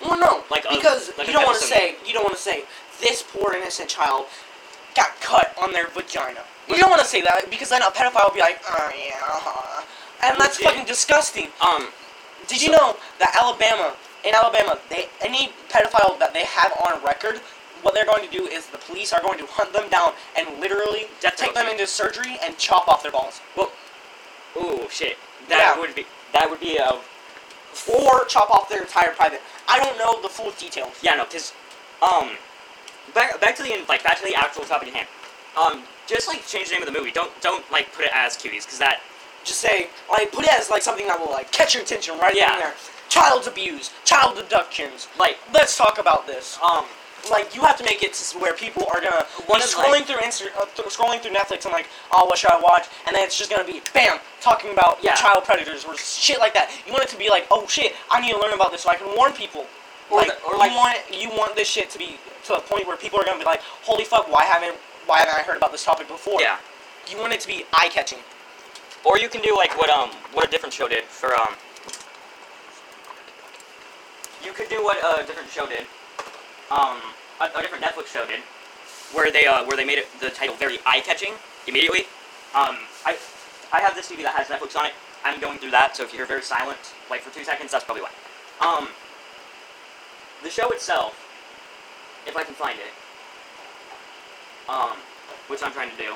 well, 0.00 0.18
no, 0.18 0.44
like 0.50 0.64
a- 0.66 0.74
because 0.76 1.10
like 1.18 1.26
you 1.26 1.32
don't 1.32 1.44
want 1.46 1.58
to 1.60 1.66
say 1.66 1.96
you 2.06 2.12
don't 2.12 2.24
want 2.24 2.36
to 2.36 2.40
say 2.42 2.64
this 3.00 3.22
poor 3.22 3.54
innocent 3.54 3.88
child 3.88 4.26
got 4.94 5.10
cut 5.20 5.54
on 5.60 5.72
their 5.72 5.88
vagina. 5.88 6.40
You 6.68 6.76
don't 6.78 6.90
want 6.90 7.02
to 7.02 7.08
say 7.08 7.20
that 7.22 7.50
because 7.50 7.68
then 7.70 7.82
a 7.82 7.86
pedophile 7.86 8.28
will 8.28 8.34
be 8.34 8.40
like, 8.40 8.60
oh 8.68 8.90
yeah, 8.96 9.14
uh-huh." 9.16 9.84
and 10.22 10.40
that's 10.40 10.58
Legit. 10.58 10.70
fucking 10.72 10.86
disgusting. 10.86 11.48
Um, 11.60 11.88
Did 12.48 12.62
you 12.62 12.70
know 12.70 12.96
that 13.18 13.34
Alabama, 13.36 13.94
in 14.24 14.34
Alabama, 14.34 14.78
they 14.88 15.08
any 15.20 15.52
pedophile 15.68 16.18
that 16.20 16.32
they 16.32 16.44
have 16.44 16.72
on 16.86 17.04
record, 17.04 17.36
what 17.82 17.92
they're 17.94 18.06
going 18.06 18.24
to 18.24 18.30
do 18.30 18.46
is 18.46 18.66
the 18.68 18.78
police 18.78 19.12
are 19.12 19.20
going 19.20 19.38
to 19.38 19.46
hunt 19.46 19.72
them 19.74 19.90
down 19.90 20.12
and 20.38 20.48
literally 20.60 21.06
Death 21.20 21.36
take 21.36 21.52
them 21.54 21.66
into 21.68 21.86
surgery 21.86 22.38
and 22.42 22.56
chop 22.56 22.88
off 22.88 23.02
their 23.02 23.12
balls, 23.12 23.40
well, 23.56 23.70
ooh 24.56 24.86
shit, 24.90 25.18
that 25.48 25.58
Yeah. 25.74 25.80
would 25.80 25.94
be 25.94 26.06
that 26.32 26.48
would 26.48 26.60
be 26.60 26.76
a 26.78 26.92
or 27.88 28.24
chop 28.26 28.50
off 28.50 28.68
their 28.68 28.82
entire 28.82 29.10
private. 29.12 29.40
I 29.68 29.78
don't 29.78 29.96
know 29.98 30.20
the 30.22 30.28
full 30.28 30.50
details. 30.52 30.94
yeah 31.02 31.14
no 31.16 31.24
because 31.24 31.52
um 32.02 32.30
back 33.14 33.40
back 33.40 33.56
to 33.56 33.62
the 33.62 33.84
like 33.88 34.02
back 34.04 34.18
to 34.18 34.24
the 34.24 34.34
actual 34.34 34.64
topic 34.64 34.88
at 34.88 34.94
hand. 34.94 35.08
Um, 35.60 35.82
just 36.06 36.26
like 36.28 36.44
change 36.46 36.68
the 36.68 36.74
name 36.74 36.82
of 36.82 36.92
the 36.92 36.98
movie. 36.98 37.12
Don't 37.12 37.30
don't 37.40 37.64
like 37.70 37.92
put 37.92 38.04
it 38.04 38.10
as 38.14 38.36
cuties 38.36 38.64
because 38.64 38.78
that 38.78 39.00
Just 39.44 39.60
say 39.60 39.88
like 40.10 40.32
put 40.32 40.44
it 40.44 40.52
as 40.58 40.68
like 40.70 40.82
something 40.82 41.06
that 41.06 41.18
will 41.18 41.30
like 41.30 41.50
catch 41.52 41.74
your 41.74 41.82
attention 41.82 42.18
right 42.18 42.34
Yeah. 42.36 42.52
and 42.54 42.62
there. 42.62 42.74
Child 43.08 43.46
abuse, 43.46 43.92
child 44.04 44.38
abductions. 44.38 45.06
like 45.18 45.36
Let's 45.52 45.76
talk 45.76 45.98
about 45.98 46.26
this. 46.26 46.58
um 46.62 46.84
like 47.30 47.54
you 47.54 47.60
have 47.62 47.76
to 47.78 47.84
make 47.84 48.02
it 48.02 48.12
to 48.14 48.38
where 48.38 48.52
people 48.54 48.86
are 48.94 49.00
gonna 49.00 49.24
One 49.46 49.60
be 49.60 49.66
scrolling 49.66 49.90
like- 50.00 50.06
through 50.06 50.16
Insta, 50.16 50.46
uh, 50.56 50.64
th- 50.76 50.88
scrolling 50.88 51.20
through 51.20 51.32
Netflix 51.32 51.64
and 51.64 51.72
like, 51.72 51.86
oh, 52.12 52.24
what 52.26 52.38
should 52.38 52.50
I 52.50 52.60
watch? 52.60 52.86
And 53.06 53.14
then 53.16 53.24
it's 53.24 53.36
just 53.36 53.50
gonna 53.50 53.64
be 53.64 53.80
bam, 53.92 54.18
talking 54.40 54.70
about 54.72 54.98
Yeah. 55.02 55.14
child 55.14 55.44
predators 55.44 55.84
or 55.84 55.96
shit 55.96 56.38
like 56.38 56.54
that. 56.54 56.70
You 56.86 56.92
want 56.92 57.04
it 57.04 57.10
to 57.10 57.16
be 57.16 57.28
like, 57.30 57.46
oh 57.50 57.66
shit, 57.66 57.94
I 58.10 58.20
need 58.20 58.32
to 58.32 58.38
learn 58.38 58.52
about 58.54 58.72
this 58.72 58.82
so 58.82 58.90
I 58.90 58.96
can 58.96 59.14
warn 59.16 59.32
people. 59.32 59.66
Or 60.10 60.18
like, 60.20 60.28
the- 60.28 60.44
or 60.46 60.56
like- 60.58 60.70
you 60.70 60.76
want 60.76 60.98
you 61.10 61.28
want 61.30 61.56
this 61.56 61.68
shit 61.68 61.90
to 61.90 61.98
be 61.98 62.18
to 62.44 62.54
a 62.54 62.60
point 62.60 62.86
where 62.86 62.96
people 62.96 63.18
are 63.20 63.24
gonna 63.24 63.38
be 63.38 63.44
like, 63.44 63.62
holy 63.82 64.04
fuck, 64.04 64.30
why 64.30 64.44
haven't 64.44 64.76
why 65.06 65.18
haven't 65.20 65.34
I 65.38 65.42
heard 65.42 65.56
about 65.56 65.72
this 65.72 65.84
topic 65.84 66.08
before? 66.08 66.40
yeah. 66.40 66.56
You 67.08 67.18
want 67.18 67.32
it 67.34 67.40
to 67.40 67.46
be 67.46 67.64
eye 67.74 67.88
catching. 67.90 68.18
Or 69.04 69.18
you 69.18 69.28
can 69.28 69.42
do 69.42 69.54
like 69.56 69.76
what 69.78 69.90
um 69.90 70.10
what 70.32 70.46
a 70.46 70.50
different 70.50 70.72
show 70.74 70.88
did 70.88 71.04
for 71.04 71.34
um. 71.36 71.54
You 74.42 74.52
could 74.52 74.68
do 74.68 74.82
what 74.84 74.98
a 74.98 75.24
different 75.26 75.50
show 75.50 75.66
did, 75.66 75.86
um, 76.70 77.00
a, 77.40 77.58
a 77.58 77.62
different 77.62 77.84
Netflix 77.84 78.06
show 78.06 78.26
did, 78.26 78.40
where 79.12 79.30
they 79.30 79.46
uh 79.46 79.64
where 79.64 79.76
they 79.76 79.84
made 79.84 79.98
it 79.98 80.06
the 80.20 80.30
title 80.30 80.54
very 80.56 80.78
eye 80.86 81.00
catching 81.00 81.32
immediately. 81.66 82.00
Um, 82.54 82.78
I 83.04 83.16
I 83.72 83.80
have 83.80 83.94
this 83.94 84.10
TV 84.10 84.22
that 84.22 84.34
has 84.34 84.48
Netflix 84.48 84.76
on 84.78 84.86
it. 84.86 84.92
I'm 85.24 85.40
going 85.40 85.58
through 85.58 85.70
that, 85.72 85.96
so 85.96 86.04
if 86.04 86.12
you're 86.12 86.26
very 86.26 86.42
silent, 86.42 86.78
like 87.10 87.22
for 87.22 87.32
two 87.34 87.44
seconds, 87.44 87.72
that's 87.72 87.84
probably 87.84 88.02
why. 88.02 88.10
Um, 88.60 88.88
the 90.42 90.50
show 90.50 90.68
itself, 90.70 91.16
if 92.26 92.36
I 92.36 92.44
can 92.44 92.54
find 92.54 92.78
it, 92.78 92.92
um, 94.70 94.96
which 95.48 95.62
I'm 95.62 95.72
trying 95.72 95.90
to 95.90 95.96
do. 95.96 96.14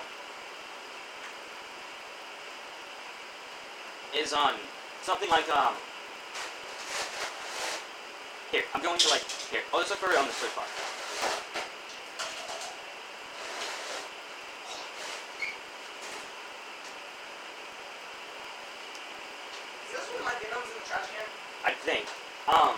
is 4.16 4.32
on 4.32 4.54
something 5.02 5.28
like 5.30 5.48
um. 5.50 5.74
Here, 8.50 8.62
I'm 8.74 8.82
going 8.82 8.98
to 8.98 9.08
like 9.10 9.22
here. 9.50 9.60
Oh, 9.72 9.78
let's 9.78 9.90
look 9.90 9.98
for 9.98 10.10
it 10.12 10.18
on 10.18 10.26
the 10.26 10.32
search 10.32 10.54
bar. 10.56 10.64
Is 19.88 19.92
this 19.96 20.06
one 20.12 20.20
of 20.20 20.26
my 20.28 20.36
Venoms 20.42 20.68
in 20.68 20.76
the 20.80 20.86
trash 20.86 21.08
can? 21.12 21.26
I 21.64 21.72
think. 21.84 22.04
Um, 22.48 22.76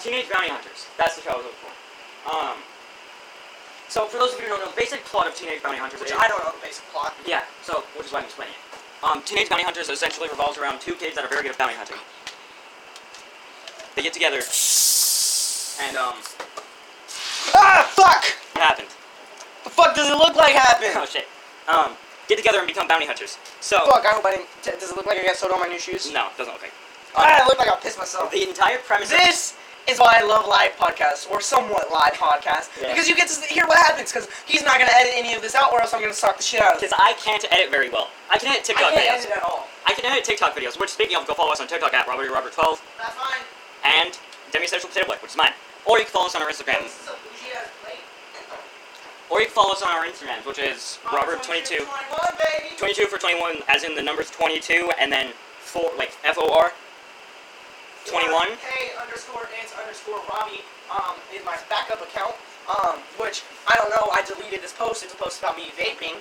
Teenage 0.00 0.28
Bounty 0.30 0.48
Hunters. 0.48 0.86
That's 0.96 1.16
the 1.16 1.22
show 1.22 1.32
I 1.34 1.36
was 1.40 1.46
looking 1.48 1.62
for. 1.64 1.72
Um, 2.30 2.56
so 3.88 4.06
for 4.06 4.18
those 4.18 4.34
of 4.34 4.40
you 4.40 4.46
who 4.46 4.56
don't 4.56 4.60
know, 4.64 4.70
the 4.70 4.80
basic 4.80 5.04
plot 5.04 5.26
of 5.26 5.34
Teenage 5.34 5.62
Bounty 5.62 5.78
Hunters. 5.78 6.00
Which 6.00 6.10
is- 6.10 6.18
I 6.18 6.28
don't 6.28 6.42
know 6.42 6.52
the 6.52 6.64
basic 6.64 6.84
plot. 6.92 7.14
Yeah. 7.26 7.44
So 7.62 7.84
which 7.96 8.06
is 8.06 8.12
why 8.12 8.20
I'm 8.20 8.26
explaining 8.26 8.54
it. 8.54 8.60
Um, 9.04 9.22
Teenage 9.22 9.48
Bounty 9.48 9.64
Hunters 9.64 9.88
essentially 9.88 10.28
revolves 10.28 10.58
around 10.58 10.80
two 10.80 10.94
kids 10.94 11.14
that 11.16 11.24
are 11.24 11.28
very 11.28 11.42
good 11.42 11.52
at 11.52 11.58
bounty 11.58 11.74
hunting. 11.74 11.98
They 13.94 14.02
get 14.02 14.12
together, 14.12 14.42
and 15.82 15.96
um, 15.96 16.14
Ah, 17.54 17.86
fuck! 17.94 18.24
what 18.54 18.64
happened? 18.64 18.88
The 19.64 19.70
fuck 19.70 19.94
does 19.94 20.08
it 20.08 20.16
look 20.16 20.36
like 20.36 20.54
happened? 20.54 20.92
Oh 20.96 21.06
shit. 21.06 21.26
Um, 21.68 21.92
get 22.28 22.36
together 22.38 22.58
and 22.58 22.66
become 22.66 22.86
bounty 22.88 23.06
hunters. 23.06 23.38
So 23.60 23.78
Fuck, 23.86 24.04
I 24.06 24.12
hope 24.14 24.24
I 24.26 24.36
didn't. 24.36 24.48
T- 24.62 24.70
does 24.78 24.90
it 24.90 24.96
look 24.96 25.06
like 25.06 25.18
I 25.18 25.24
got 25.24 25.36
soda 25.36 25.54
on 25.54 25.60
my 25.60 25.68
new 25.68 25.78
shoes? 25.78 26.10
no, 26.12 26.28
it 26.28 26.38
doesn't 26.38 26.52
look 26.52 26.62
like. 26.62 26.72
Ah, 27.16 27.42
it 27.42 27.46
looked 27.46 27.58
like 27.58 27.70
I 27.70 27.76
pissed 27.80 27.98
myself. 27.98 28.30
The 28.30 28.46
entire 28.46 28.78
premise. 28.78 29.08
This 29.10 29.56
is 29.88 29.98
why 29.98 30.18
I 30.20 30.26
love 30.26 30.46
live 30.46 30.72
podcasts, 30.76 31.30
or 31.30 31.40
somewhat 31.40 31.90
live 31.92 32.12
podcasts, 32.14 32.68
Yeah. 32.82 32.90
because 32.90 33.08
you 33.08 33.14
get 33.14 33.28
to 33.28 33.40
hear 33.46 33.64
what 33.66 33.78
happens, 33.78 34.12
because 34.12 34.28
he's 34.44 34.62
not 34.64 34.74
going 34.78 34.88
to 34.90 34.96
edit 34.98 35.12
any 35.14 35.32
of 35.34 35.40
this 35.42 35.54
out, 35.54 35.72
or 35.72 35.80
else 35.80 35.94
I'm 35.94 36.00
going 36.00 36.12
to 36.12 36.18
suck 36.18 36.36
the 36.36 36.42
shit 36.42 36.60
out 36.60 36.74
of 36.74 36.82
it. 36.82 36.90
Because 36.90 36.98
I 36.98 37.14
can't 37.14 37.44
edit 37.52 37.70
very 37.70 37.88
well. 37.88 38.10
I 38.28 38.36
can 38.38 38.48
edit 38.50 38.62
I 38.62 38.66
TikTok 38.74 38.90
can't 38.92 39.06
videos. 39.06 39.24
edit 39.30 39.36
at 39.38 39.42
all. 39.44 39.68
I 39.86 39.94
can 39.94 40.04
edit 40.04 40.24
TikTok 40.24 40.54
videos. 40.56 40.78
Which 40.78 40.90
speaking 40.90 41.16
of, 41.16 41.26
go 41.26 41.34
follow 41.34 41.52
us 41.52 41.60
on 41.60 41.68
TikTok 41.68 41.94
at 41.94 42.06
Robert 42.08 42.28
Robert 42.30 42.52
12 42.52 42.82
That's 42.98 43.14
fine. 43.14 43.42
and 43.86 44.18
Demi 44.50 44.66
Social 44.66 44.88
Potato 44.88 45.06
Boy, 45.06 45.16
which 45.22 45.30
is 45.32 45.36
mine. 45.36 45.52
Or 45.86 45.98
you 45.98 46.04
can 46.04 46.12
follow 46.12 46.26
us 46.26 46.34
on 46.34 46.42
our 46.42 46.48
Instagram. 46.48 46.82
This 46.82 47.00
is 47.00 47.08
a 47.08 47.16
bougie. 47.22 47.36
Or 49.30 49.40
you 49.40 49.46
can 49.46 49.54
follow 49.54 49.72
us 49.72 49.82
on 49.82 49.90
our 49.90 50.04
Instagrams, 50.04 50.46
which 50.46 50.58
is 50.58 50.98
Robert 51.12 51.42
22. 51.42 51.82
21, 51.82 52.78
22 52.78 53.06
for 53.06 53.18
21, 53.18 53.56
as 53.68 53.82
in 53.82 53.94
the 53.94 54.02
numbers 54.02 54.30
22, 54.30 54.90
and 55.00 55.10
then 55.10 55.32
four 55.58 55.90
like 55.98 56.12
F 56.24 56.36
O 56.38 56.52
R. 56.54 56.72
21. 58.06 58.46
K 58.62 58.94
underscore 59.02 59.48
dance 59.50 59.74
underscore 59.74 60.22
Robbie 60.30 60.62
um, 60.94 61.18
is 61.34 61.44
my 61.44 61.58
backup 61.68 62.00
account, 62.02 62.34
um, 62.70 63.02
which 63.18 63.42
I 63.66 63.74
don't 63.74 63.90
know. 63.90 64.06
I 64.14 64.22
deleted 64.22 64.62
this 64.62 64.72
post. 64.72 65.02
It's 65.02 65.14
a 65.14 65.16
post 65.16 65.40
about 65.40 65.56
me 65.56 65.74
vaping. 65.76 66.14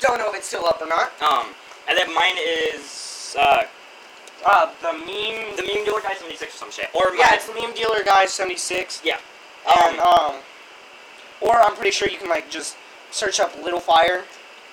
Don't 0.00 0.18
know 0.18 0.28
if 0.28 0.36
it's 0.36 0.48
still 0.48 0.66
up 0.66 0.82
or 0.82 0.88
not. 0.88 1.12
Um, 1.22 1.54
and 1.88 1.96
then 1.96 2.14
mine 2.14 2.36
is 2.36 3.36
uh, 3.40 3.64
Uh, 4.46 4.70
the 4.82 4.92
meme. 4.92 5.56
the 5.56 5.62
meme 5.62 5.84
dealer 5.84 6.00
guy 6.00 6.14
76 6.14 6.54
or 6.54 6.56
some 6.56 6.70
shit. 6.70 6.88
Or 6.94 7.14
yeah, 7.16 7.28
it's 7.34 7.46
the 7.46 7.54
meme 7.54 7.74
dealer 7.74 8.02
guy 8.04 8.26
seventy 8.26 8.56
six. 8.56 9.00
yeah. 9.04 9.18
And 9.84 9.98
um, 10.00 10.36
or 11.40 11.60
I'm 11.60 11.74
pretty 11.76 11.90
sure 11.90 12.08
you 12.08 12.16
can 12.18 12.28
like 12.28 12.50
just 12.50 12.76
search 13.10 13.40
up 13.40 13.54
Little 13.62 13.80
Fire. 13.80 14.24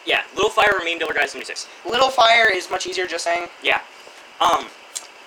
Yeah, 0.05 0.23
Little 0.35 0.49
Fire 0.49 0.71
or 0.79 0.85
meme 0.85 0.99
dealer 0.99 1.13
guy 1.13 1.25
76. 1.25 1.67
Little 1.85 2.09
Fire 2.09 2.47
is 2.53 2.69
much 2.71 2.87
easier. 2.87 3.07
Just 3.07 3.23
saying. 3.25 3.49
Yeah. 3.61 3.81
Um. 4.39 4.67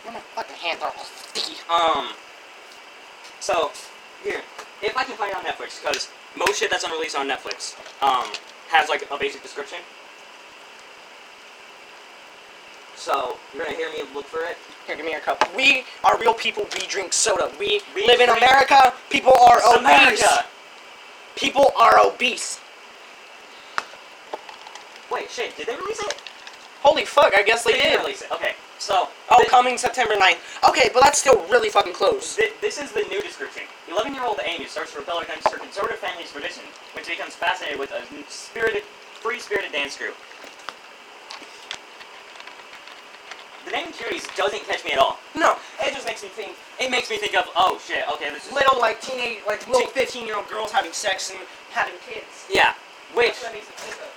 My 0.06 0.14
fucking 0.34 0.56
hands 0.56 0.80
are 0.82 0.92
all 0.96 1.04
sticky. 1.04 1.56
Um. 1.68 2.08
So, 3.40 3.70
here, 4.22 4.40
if 4.82 4.96
I 4.96 5.04
can 5.04 5.16
find 5.16 5.30
it 5.32 5.36
on 5.36 5.44
Netflix, 5.44 5.80
because 5.82 6.08
most 6.36 6.58
shit 6.60 6.70
that's 6.70 6.84
unreleased 6.84 7.16
on 7.16 7.28
Netflix, 7.28 7.74
um, 8.02 8.30
has 8.68 8.88
like 8.88 9.06
a 9.10 9.18
basic 9.18 9.42
description. 9.42 9.78
So 13.00 13.38
you're 13.54 13.64
gonna 13.64 13.76
hear 13.78 13.90
me 13.90 14.02
look 14.14 14.26
for 14.26 14.40
it. 14.44 14.58
Here, 14.86 14.94
give 14.94 15.06
me 15.06 15.12
your 15.12 15.20
cup. 15.22 15.42
We 15.56 15.84
are 16.04 16.18
real 16.18 16.34
people. 16.34 16.66
We 16.78 16.86
drink 16.86 17.14
soda. 17.14 17.50
We, 17.58 17.80
We 17.94 18.06
live 18.06 18.20
in 18.20 18.28
America. 18.28 18.92
People 19.08 19.32
are 19.48 19.56
It's 19.56 19.66
obese. 19.68 19.80
America. 20.22 20.44
People 21.34 21.72
are 21.80 21.98
obese. 22.04 22.60
Wait, 25.10 25.30
shit, 25.30 25.56
did 25.56 25.66
they 25.66 25.76
release 25.76 25.98
it? 26.00 26.20
Holy 26.82 27.04
fuck! 27.06 27.32
I 27.34 27.42
guess 27.42 27.64
they, 27.64 27.72
did. 27.72 28.00
release 28.00 28.20
it. 28.22 28.30
Okay, 28.32 28.52
so 28.78 29.08
Oh, 29.30 29.44
coming 29.48 29.76
September 29.78 30.14
9th. 30.14 30.68
Okay, 30.68 30.90
but 30.92 31.02
that's 31.02 31.18
still 31.18 31.40
really 31.48 31.68
fucking 31.70 31.92
close. 31.94 32.36
thi- 32.36 32.52
this 32.60 32.78
is 32.80 32.92
the 32.92 33.02
new 33.10 33.20
description. 33.22 33.62
11-year-old 33.88 34.40
Amy 34.44 34.66
starts 34.66 34.92
to 34.92 34.98
rebel 35.00 35.18
against 35.20 35.48
her 35.50 35.58
conservative 35.58 35.98
family's 35.98 36.30
tradition 36.32 36.62
when 36.94 37.04
she 37.04 37.12
becomes 37.12 37.34
fascinated 37.34 37.78
with 37.78 37.92
a 37.92 38.02
spirited, 38.30 38.82
free-spirited 39.20 39.72
dance 39.72 39.96
group. 39.96 40.14
The 43.70 43.76
name 43.76 43.92
Curious 43.92 44.26
doesn't 44.36 44.66
catch 44.66 44.84
me 44.84 44.92
at 44.92 44.98
all. 44.98 45.18
No, 45.34 45.56
it 45.80 45.94
just 45.94 46.06
makes 46.06 46.22
me 46.22 46.28
think 46.28 46.52
It 46.80 46.90
makes 46.90 47.08
me 47.10 47.16
think 47.18 47.36
of 47.36 47.44
oh 47.56 47.80
shit, 47.84 48.04
okay, 48.14 48.30
this 48.30 48.46
is 48.46 48.52
little 48.52 48.78
like 48.80 49.00
teenage, 49.00 49.38
like 49.46 49.66
little 49.68 49.88
fifteen 49.88 50.26
year 50.26 50.36
old 50.36 50.48
girls 50.48 50.72
having 50.72 50.92
sex 50.92 51.30
and 51.30 51.38
having 51.70 51.94
kids. 52.08 52.46
yeah. 52.52 52.74
Which 53.14 53.40
That's 53.40 53.42
what 53.42 53.52
that 53.52 53.54
makes 53.54 53.68
me 53.68 53.74
think 53.76 53.96
of. 54.02 54.10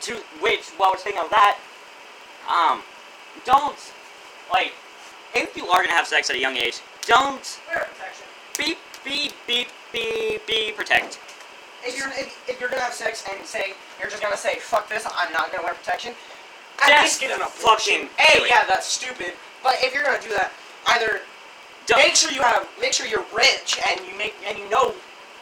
to 0.00 0.40
which 0.42 0.64
while 0.76 0.90
we're 0.92 0.98
speaking 0.98 1.20
of 1.20 1.30
that, 1.30 1.58
um, 2.48 2.82
don't 3.44 3.78
like 4.52 4.72
if 5.34 5.56
you 5.56 5.66
are 5.68 5.82
gonna 5.82 5.92
have 5.94 6.06
sex 6.06 6.28
at 6.30 6.36
a 6.36 6.40
young 6.40 6.56
age, 6.56 6.80
don't 7.06 7.60
Wear 7.68 7.86
protection. 7.92 8.26
be 8.58 8.76
be 9.04 9.30
be 9.46 9.66
be 9.92 10.38
be 10.46 10.72
protect. 10.72 11.20
If 11.82 11.96
you're 11.96 12.08
if, 12.08 12.36
if 12.48 12.60
you're 12.60 12.68
gonna 12.68 12.82
have 12.82 12.92
sex 12.92 13.24
and 13.30 13.46
say 13.46 13.72
you're 13.98 14.10
just 14.10 14.22
gonna 14.22 14.36
say 14.36 14.56
fuck 14.58 14.88
this, 14.88 15.06
I'm 15.06 15.32
not 15.32 15.50
gonna 15.52 15.62
wear 15.64 15.74
protection. 15.74 16.12
At 16.82 16.88
Just 16.88 17.02
least 17.02 17.20
get 17.20 17.30
an 17.32 17.46
fucking 17.46 18.08
abortion. 18.08 18.08
Hey, 18.18 18.42
yeah, 18.48 18.64
that's 18.68 18.86
stupid. 18.86 19.32
But 19.62 19.74
if 19.80 19.92
you're 19.94 20.04
gonna 20.04 20.20
do 20.22 20.30
that, 20.30 20.52
either 20.96 21.20
make 21.96 22.14
sure 22.16 22.30
you 22.32 22.42
have 22.42 22.68
make 22.80 22.92
sure 22.92 23.06
you're 23.06 23.26
rich 23.34 23.78
and 23.88 24.00
you 24.06 24.16
make 24.16 24.34
and 24.46 24.56
you 24.58 24.68
know 24.70 24.94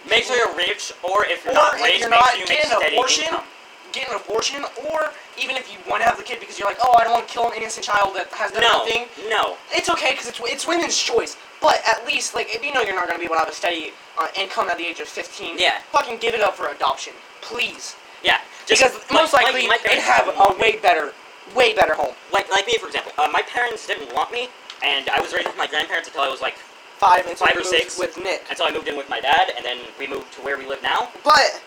make 0.08 0.24
sure 0.24 0.36
you're 0.36 0.56
rich, 0.56 0.92
or 1.02 1.24
if 1.26 1.44
you're 1.44 1.52
Or 1.52 1.56
not 1.56 1.74
if 1.74 1.82
rich, 1.84 2.00
you're 2.00 2.10
make 2.10 2.18
not 2.18 2.30
sure 2.30 2.40
you 2.40 2.46
make 2.48 2.62
steady 2.64 2.94
abortion, 2.96 3.24
income. 3.24 3.44
get 3.92 4.08
an 4.08 4.16
abortion, 4.16 4.64
or 4.90 5.12
even 5.38 5.54
if 5.56 5.70
you 5.70 5.78
want 5.88 6.02
to 6.02 6.08
have 6.08 6.16
the 6.16 6.22
kid 6.24 6.40
because 6.40 6.58
you're 6.58 6.66
like, 6.68 6.78
oh, 6.82 6.94
I 6.98 7.04
don't 7.04 7.12
want 7.12 7.28
to 7.28 7.32
kill 7.32 7.46
an 7.50 7.54
innocent 7.56 7.84
child 7.86 8.16
that 8.16 8.26
has 8.32 8.50
done 8.52 8.62
No, 8.62 8.78
nothing. 8.82 9.06
no. 9.28 9.56
It's 9.72 9.88
okay 9.90 10.10
because 10.12 10.26
it's 10.28 10.40
it's 10.44 10.66
women's 10.66 10.96
choice. 10.98 11.36
But 11.60 11.82
at 11.86 12.06
least, 12.06 12.34
like, 12.34 12.54
if 12.54 12.64
you 12.64 12.72
know 12.72 12.82
you're 12.82 12.94
not 12.94 13.06
gonna 13.06 13.18
be 13.18 13.26
able 13.26 13.34
to 13.34 13.40
have 13.40 13.48
a 13.48 13.54
steady 13.54 13.92
uh, 14.18 14.26
income 14.38 14.68
at 14.68 14.78
the 14.78 14.86
age 14.86 15.00
of 15.00 15.08
15, 15.08 15.58
Yeah. 15.58 15.78
fucking 15.92 16.18
give 16.18 16.34
it 16.34 16.40
up 16.40 16.54
for 16.56 16.68
adoption, 16.68 17.12
please. 17.42 17.94
Yeah, 18.22 18.38
just 18.66 18.82
because 18.82 18.98
most 19.12 19.32
likely 19.32 19.66
my 19.68 19.78
they'd 19.86 19.98
have 20.00 20.26
a 20.28 20.54
way 20.58 20.76
better, 20.78 21.12
way 21.54 21.74
better 21.74 21.94
home. 21.94 22.14
like 22.32 22.50
like 22.50 22.66
me 22.66 22.76
for 22.78 22.86
example. 22.86 23.12
Uh, 23.18 23.28
my 23.32 23.42
parents 23.42 23.86
didn't 23.86 24.12
want 24.14 24.32
me, 24.32 24.48
and 24.84 25.08
I 25.10 25.20
was 25.20 25.32
raised 25.32 25.46
with 25.46 25.56
my 25.58 25.66
grandparents 25.66 26.08
until 26.08 26.22
I 26.22 26.28
was 26.28 26.40
like 26.40 26.56
Five 26.98 27.26
until 27.26 27.46
Five 27.46 27.56
or 27.56 27.62
six. 27.62 27.98
with 27.98 28.16
Nick. 28.18 28.42
until 28.50 28.66
I 28.66 28.72
moved 28.72 28.88
in 28.88 28.96
with 28.96 29.08
my 29.08 29.20
dad, 29.20 29.52
and 29.56 29.64
then 29.64 29.78
we 29.98 30.06
moved 30.08 30.32
to 30.34 30.40
where 30.42 30.58
we 30.58 30.66
live 30.66 30.82
now. 30.82 31.08
But 31.24 31.62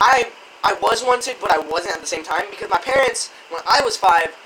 I 0.00 0.30
I 0.64 0.74
was 0.82 1.02
wanted, 1.04 1.36
but 1.40 1.50
I 1.50 1.58
wasn't 1.58 1.94
at 1.94 2.00
the 2.00 2.06
same 2.06 2.22
time 2.24 2.44
because 2.50 2.70
my 2.70 2.78
parents, 2.78 3.30
when 3.50 3.62
I 3.68 3.80
was 3.84 3.96
five, 3.96 4.36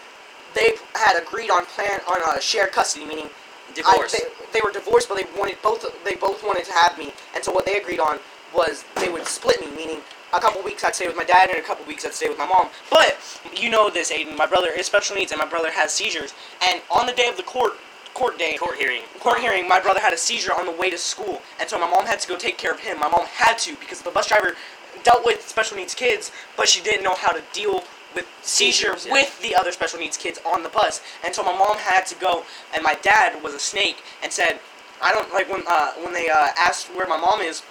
they 0.54 0.72
had 0.94 1.20
agreed 1.22 1.50
on 1.50 1.66
plan 1.66 2.00
on 2.08 2.36
a 2.36 2.40
shared 2.40 2.72
custody, 2.72 3.04
meaning 3.06 3.28
Divorce. 3.74 4.14
I, 4.14 4.18
they, 4.18 4.58
they 4.58 4.60
were 4.62 4.70
divorced, 4.72 5.08
but 5.08 5.16
they 5.16 5.24
wanted 5.38 5.56
both. 5.62 5.84
They 6.04 6.14
both 6.14 6.42
wanted 6.44 6.64
to 6.66 6.72
have 6.72 6.98
me, 6.98 7.12
and 7.34 7.42
so 7.42 7.52
what 7.52 7.64
they 7.64 7.76
agreed 7.80 8.00
on 8.00 8.18
was 8.54 8.84
they 8.96 9.08
would 9.08 9.26
split 9.26 9.60
me, 9.60 9.74
meaning 9.74 10.00
a 10.32 10.40
couple 10.40 10.62
weeks 10.62 10.84
I'd 10.84 10.94
stay 10.94 11.06
with 11.06 11.16
my 11.16 11.24
dad, 11.24 11.50
and 11.50 11.58
a 11.58 11.62
couple 11.62 11.84
weeks 11.86 12.04
I'd 12.04 12.14
stay 12.14 12.28
with 12.28 12.38
my 12.38 12.46
mom. 12.46 12.68
But 12.90 13.18
you 13.56 13.70
know 13.70 13.90
this, 13.90 14.12
Aiden. 14.12 14.36
My 14.36 14.46
brother 14.46 14.70
is 14.70 14.86
special 14.86 15.16
needs, 15.16 15.32
and 15.32 15.38
my 15.38 15.46
brother 15.46 15.70
has 15.70 15.92
seizures. 15.92 16.34
And 16.66 16.80
on 16.90 17.06
the 17.06 17.12
day 17.12 17.28
of 17.28 17.36
the 17.36 17.42
court 17.42 17.74
court 18.14 18.38
day, 18.38 18.56
Court 18.58 18.76
hearing. 18.76 19.02
court 19.20 19.38
hearing, 19.40 19.66
my 19.66 19.80
brother 19.80 20.00
had 20.00 20.12
a 20.12 20.18
seizure 20.18 20.52
on 20.52 20.66
the 20.66 20.72
way 20.72 20.90
to 20.90 20.98
school, 20.98 21.40
and 21.58 21.68
so 21.68 21.78
my 21.78 21.88
mom 21.88 22.04
had 22.06 22.20
to 22.20 22.28
go 22.28 22.36
take 22.36 22.58
care 22.58 22.72
of 22.72 22.80
him. 22.80 22.98
My 23.00 23.08
mom 23.08 23.24
had 23.26 23.56
to 23.60 23.74
because 23.76 24.02
the 24.02 24.10
bus 24.10 24.28
driver 24.28 24.54
dealt 25.02 25.24
with 25.24 25.46
special 25.48 25.76
needs 25.78 25.94
kids, 25.94 26.30
but 26.56 26.68
she 26.68 26.82
didn't 26.82 27.02
know 27.04 27.14
how 27.14 27.32
to 27.32 27.42
deal 27.52 27.82
with 28.14 28.26
seizure 28.42 28.88
Seizures, 28.96 29.06
yeah. 29.06 29.12
with 29.14 29.40
the 29.40 29.54
other 29.54 29.72
special 29.72 29.98
needs 29.98 30.16
kids 30.18 30.38
on 30.44 30.62
the 30.62 30.68
bus, 30.68 31.00
and 31.24 31.34
so 31.34 31.42
my 31.42 31.56
mom 31.56 31.78
had 31.78 32.04
to 32.06 32.14
go. 32.16 32.44
And 32.74 32.82
my 32.82 32.94
dad 33.02 33.42
was 33.42 33.54
a 33.54 33.58
snake 33.58 34.02
and 34.22 34.30
said, 34.30 34.60
"I 35.02 35.12
don't 35.12 35.32
like 35.32 35.50
when 35.50 35.62
uh, 35.66 35.92
when 36.04 36.12
they 36.12 36.28
uh, 36.28 36.48
asked 36.58 36.88
where 36.94 37.06
my 37.08 37.16
mom 37.16 37.40
is." 37.40 37.62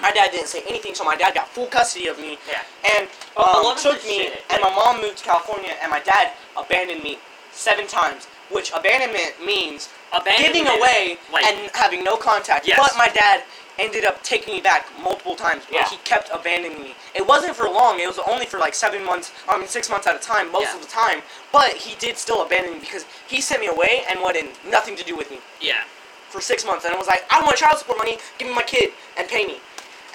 My 0.00 0.10
dad 0.12 0.30
didn't 0.30 0.48
say 0.48 0.62
anything, 0.68 0.94
so 0.94 1.04
my 1.04 1.16
dad 1.16 1.34
got 1.34 1.48
full 1.48 1.66
custody 1.66 2.06
of 2.08 2.18
me 2.18 2.38
Yeah. 2.48 2.62
and 2.96 3.08
um, 3.36 3.66
of 3.66 3.78
took 3.80 4.02
me. 4.04 4.24
shit, 4.24 4.42
and 4.50 4.60
my 4.62 4.70
mom 4.70 5.00
moved 5.00 5.18
to 5.18 5.24
California, 5.24 5.72
and 5.82 5.90
my 5.90 6.00
dad 6.00 6.32
abandoned 6.56 7.02
me 7.02 7.18
seven 7.52 7.86
times. 7.86 8.26
Which 8.50 8.72
abandonment 8.74 9.34
means 9.44 9.90
Abandonment, 10.10 10.54
giving 10.54 10.66
away 10.68 11.18
like- 11.30 11.44
and 11.44 11.70
having 11.74 12.02
no 12.02 12.16
contact. 12.16 12.66
Yes. 12.66 12.78
But 12.80 12.96
my 12.96 13.08
dad 13.08 13.42
ended 13.78 14.06
up 14.06 14.22
taking 14.22 14.54
me 14.54 14.60
back 14.62 14.86
multiple 15.02 15.36
times. 15.36 15.64
But 15.66 15.74
Yeah. 15.74 15.88
he 15.90 15.98
kept 15.98 16.30
abandoning 16.32 16.80
me. 16.82 16.94
It 17.14 17.26
wasn't 17.26 17.54
for 17.56 17.68
long. 17.68 18.00
It 18.00 18.06
was 18.06 18.18
only 18.20 18.46
for 18.46 18.58
like 18.58 18.74
seven 18.74 19.04
months. 19.04 19.32
I 19.46 19.58
mean, 19.58 19.68
six 19.68 19.90
months 19.90 20.06
at 20.06 20.14
a 20.16 20.18
time, 20.18 20.50
most 20.50 20.68
Yeah. 20.68 20.74
of 20.76 20.80
the 20.80 20.88
time. 20.88 21.22
But 21.52 21.74
he 21.74 21.94
did 21.96 22.16
still 22.16 22.40
abandon 22.40 22.72
me 22.72 22.78
because 22.80 23.04
he 23.26 23.42
sent 23.42 23.60
me 23.60 23.66
away 23.66 24.06
and 24.08 24.20
wanted 24.22 24.48
nothing 24.64 24.96
to 24.96 25.04
do 25.04 25.14
with 25.14 25.30
me 25.30 25.40
Yeah. 25.60 25.82
for 26.30 26.40
six 26.40 26.64
months. 26.64 26.86
And 26.86 26.94
I 26.94 26.96
was 26.98 27.06
like, 27.06 27.24
I 27.30 27.40
want 27.42 27.56
child 27.58 27.78
support 27.78 27.98
money. 27.98 28.18
Give 28.38 28.48
me 28.48 28.54
my 28.54 28.62
kid 28.62 28.94
and 29.18 29.28
pay 29.28 29.44
me. 29.44 29.60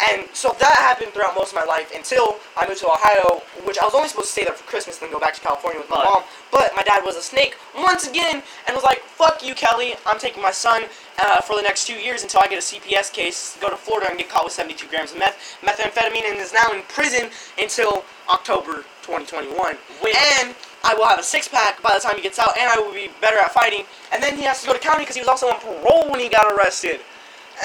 And 0.02 0.28
so 0.34 0.56
that 0.60 0.76
happened 0.76 1.14
throughout 1.14 1.36
most 1.36 1.50
of 1.50 1.56
my 1.56 1.64
life 1.64 1.92
until 1.96 2.38
I 2.58 2.68
moved 2.68 2.82
to 2.82 2.88
Ohio, 2.88 3.42
which 3.64 3.78
I 3.78 3.86
was 3.86 3.94
only 3.94 4.10
supposed 4.10 4.28
to 4.28 4.34
stay 4.34 4.44
there 4.44 4.54
for 4.54 4.64
Christmas 4.66 4.98
and 4.98 5.08
then 5.08 5.14
go 5.14 5.20
back 5.20 5.34
to 5.36 5.42
California 5.42 5.80
with 5.80 5.90
my 5.90 6.04
mom. 6.04 6.24
But 6.52 6.72
my 6.76 6.84
dad 6.84 7.04
was 7.06 7.16
a 7.16 7.22
snake 7.22 7.56
once 7.76 8.08
again 8.08 8.44
and 8.68 8.76
was 8.76 8.84
like, 8.84 9.00
fuck 9.00 9.46
you, 9.46 9.56
Kelly. 9.56 9.96
I'm 10.06 10.20
taking 10.20 10.42
my 10.42 10.52
son 10.52 10.84
uh, 11.22 11.42
for 11.42 11.56
the 11.56 11.62
next 11.62 11.86
two 11.88 11.96
years 11.96 12.24
until 12.24 12.42
I 12.42 12.48
get 12.48 12.58
a 12.58 12.66
CPS 12.66 13.14
case, 13.14 13.58
go 13.62 13.70
to 13.70 13.78
Florida 13.78 14.10
and 14.10 14.18
get 14.18 14.30
caught 14.30 14.44
with 14.44 14.54
72 14.54 14.88
grams 14.88 15.12
of 15.12 15.20
meth, 15.20 15.58
methamphetamine, 15.62 16.26
and 16.26 16.40
is 16.40 16.54
now 16.54 16.72
in 16.74 16.82
prison 16.90 17.30
until 17.58 18.04
October 18.30 18.84
2021. 19.04 19.78
Wait. 20.04 20.16
And 20.42 20.56
I 20.84 20.96
will 20.96 21.08
have 21.08 21.20
a 21.20 21.24
six 21.24 21.48
pack 21.48 21.82
by 21.82 21.94
the 21.94 22.00
time 22.00 22.16
he 22.16 22.22
gets 22.22 22.40
out, 22.40 22.58
and 22.58 22.70
I 22.70 22.80
will 22.80 22.94
be 22.94 23.10
better 23.22 23.38
at 23.38 23.52
fighting. 23.52 23.86
And 24.12 24.22
then 24.22 24.36
he 24.36 24.44
has 24.44 24.62
to 24.62 24.68
go 24.68 24.74
to 24.74 24.80
county 24.80 25.04
because 25.04 25.16
he 25.16 25.22
was 25.22 25.30
also 25.30 25.48
on 25.48 25.60
parole 25.60 26.10
when 26.10 26.20
he 26.20 26.28
got 26.30 26.52
arrested. 26.52 27.00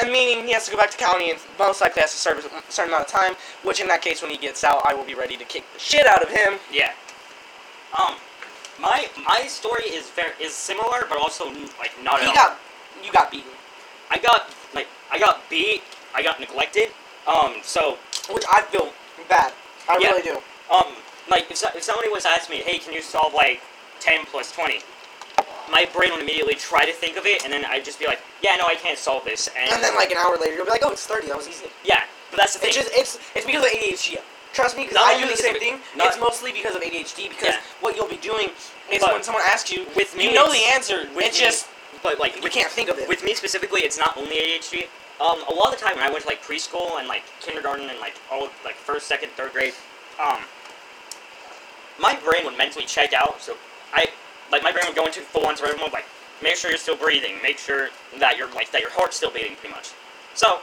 And 0.01 0.12
meaning 0.12 0.44
he 0.46 0.53
has 0.53 0.66
to 0.66 0.70
go 0.72 0.77
back 0.77 0.90
to 0.90 0.96
county 0.98 1.31
and 1.31 1.40
most 1.59 1.81
likely 1.81 2.03
has 2.03 2.12
to 2.12 2.18
serve 2.18 2.38
a 2.38 2.72
certain 2.72 2.92
amount 2.92 3.07
of 3.07 3.11
time. 3.11 3.35
Which 3.62 3.81
in 3.81 3.88
that 3.88 4.03
case, 4.03 4.20
when 4.22 4.31
he 4.31 4.37
gets 4.37 4.62
out, 4.64 4.83
I 4.85 4.94
will 4.94 5.05
be 5.05 5.14
ready 5.14 5.37
to 5.37 5.44
kick 5.44 5.64
the 5.72 5.79
shit 5.81 6.07
out 6.07 6.22
of 6.22 6.29
him. 6.29 6.55
Yeah. 6.72 6.92
Um, 7.98 8.16
my 8.79 9.09
my 9.24 9.46
story 9.48 9.85
is 9.85 10.11
very 10.11 10.33
is 10.40 10.55
similar, 10.55 11.07
but 11.09 11.18
also 11.18 11.46
like 11.79 11.92
not 12.03 12.20
He 12.20 12.27
got, 12.35 12.59
you 13.03 13.11
got 13.12 13.31
beaten, 13.31 13.51
I 14.11 14.18
got 14.18 14.51
like 14.74 14.87
I 15.11 15.18
got 15.18 15.48
beat. 15.51 15.83
I 16.14 16.22
got 16.22 16.40
neglected. 16.40 16.88
Um, 17.27 17.57
so 17.62 17.98
which 18.31 18.44
I 18.51 18.62
feel 18.62 18.92
bad. 19.29 19.53
I 19.88 19.98
Yeah. 20.01 20.09
really 20.11 20.22
do. 20.22 20.38
um, 20.70 20.94
like 21.31 21.51
if, 21.51 21.62
if 21.77 21.83
somebody 21.83 22.09
was 22.09 22.22
to 22.24 22.31
ask 22.31 22.48
me, 22.51 22.57
hey, 22.59 22.79
can 22.79 22.92
you 22.92 23.03
solve 23.03 23.35
like 23.35 23.61
ten 24.01 24.24
plus 24.27 24.53
twenty? 24.53 24.81
My 25.71 25.87
brain 25.93 26.11
would 26.13 26.21
immediately 26.23 26.55
try 26.55 26.85
to 26.87 26.93
think 26.93 27.17
of 27.17 27.27
it, 27.27 27.45
and 27.45 27.53
then 27.53 27.65
I'd 27.67 27.85
just 27.85 27.99
be 27.99 28.07
like, 28.07 28.21
yeah, 28.43 28.57
no, 28.57 28.67
I 28.67 28.75
can't 28.75 28.99
solve 28.99 29.25
this. 29.25 29.49
And, 29.59 29.71
And 29.71 29.83
then 29.83 29.95
like 29.97 30.11
an 30.11 30.17
hour 30.19 30.37
later, 30.39 30.55
you'll 30.57 30.65
be 30.65 30.71
like, 30.71 30.83
oh, 30.85 30.91
it's 30.93 31.07
30. 31.07 31.29
That 31.29 31.37
was 31.37 31.49
easy. 31.49 31.67
yeah, 31.85 32.05
but 32.31 32.39
that's 32.39 32.55
the 32.55 32.61
thing. 32.61 32.69
It's 32.71 32.77
just 32.79 32.91
it's 32.93 33.19
it's 33.35 33.47
because 33.47 33.65
of 33.65 33.71
ADHD. 33.71 34.19
Trust 34.55 34.77
me, 34.77 34.85
because 34.85 34.97
I 35.01 35.21
do 35.21 35.29
the 35.29 35.37
same 35.37 35.59
thing. 35.59 35.79
not- 35.97 36.09
it's 36.09 36.19
mostly 36.19 36.53
because 36.53 36.75
of 36.75 36.83
ADHD. 36.83 37.29
Because 37.29 37.55
Yeah. 37.55 37.61
what 37.81 37.97
you'll 37.97 38.09
be 38.09 38.17
doing 38.17 38.49
is 38.91 39.01
But 39.03 39.13
when 39.13 39.23
someone 39.23 39.43
asks 39.47 39.71
you, 39.71 39.87
with 39.95 40.17
me, 40.17 40.25
you 40.25 40.33
know 40.33 40.51
the 40.51 40.65
answer. 40.75 41.09
It's 41.17 41.39
me- 41.39 41.45
just 41.47 41.69
but 42.03 42.19
like 42.19 42.37
you 42.37 42.43
with, 42.43 42.53
can't 42.53 42.71
think 42.73 42.89
of 42.89 42.99
it. 42.99 43.09
with 43.09 43.23
me 43.25 43.35
specifically, 43.35 43.83
it's 43.83 43.99
not 43.99 44.17
only 44.17 44.37
ADHD. 44.39 44.87
Um, 45.21 45.43
a 45.49 45.53
lot 45.53 45.73
of 45.75 45.79
the 45.79 45.85
time 45.85 45.97
when 45.97 46.05
I 46.05 46.11
went 46.11 46.23
to 46.23 46.29
like 46.29 46.43
preschool 46.43 46.99
and 46.99 47.09
like 47.09 47.23
kindergarten 47.41 47.91
and 47.91 47.99
like 48.01 48.15
all 48.33 48.49
like 48.65 48.77
first, 48.77 49.07
second, 49.07 49.31
third 49.33 49.53
grade, 49.53 49.75
um, 50.19 50.39
my 51.99 52.15
brain 52.25 52.45
would 52.45 52.57
mentally 52.57 52.85
check 52.87 53.13
out. 53.13 53.43
So 53.43 53.57
I 53.93 54.07
like 54.53 54.63
my 54.63 54.73
brain 54.73 54.85
would 54.87 54.97
go 54.97 55.07
into 55.07 55.21
full 55.21 55.47
on 55.47 55.57
survival 55.57 55.81
mode, 55.81 55.93
like 55.93 56.07
make 56.43 56.57
sure 56.57 56.71
you're 56.71 56.79
still 56.79 56.97
breathing, 56.97 57.37
make 57.43 57.59
sure 57.59 57.89
that 58.19 58.37
you're 58.37 58.53
like 58.55 58.71
that 58.73 58.81
your 58.81 58.91
heart's 58.91 59.17
still 59.17 59.31
beating, 59.31 59.57
pretty 59.57 59.75
much. 59.75 59.91
So 60.35 60.61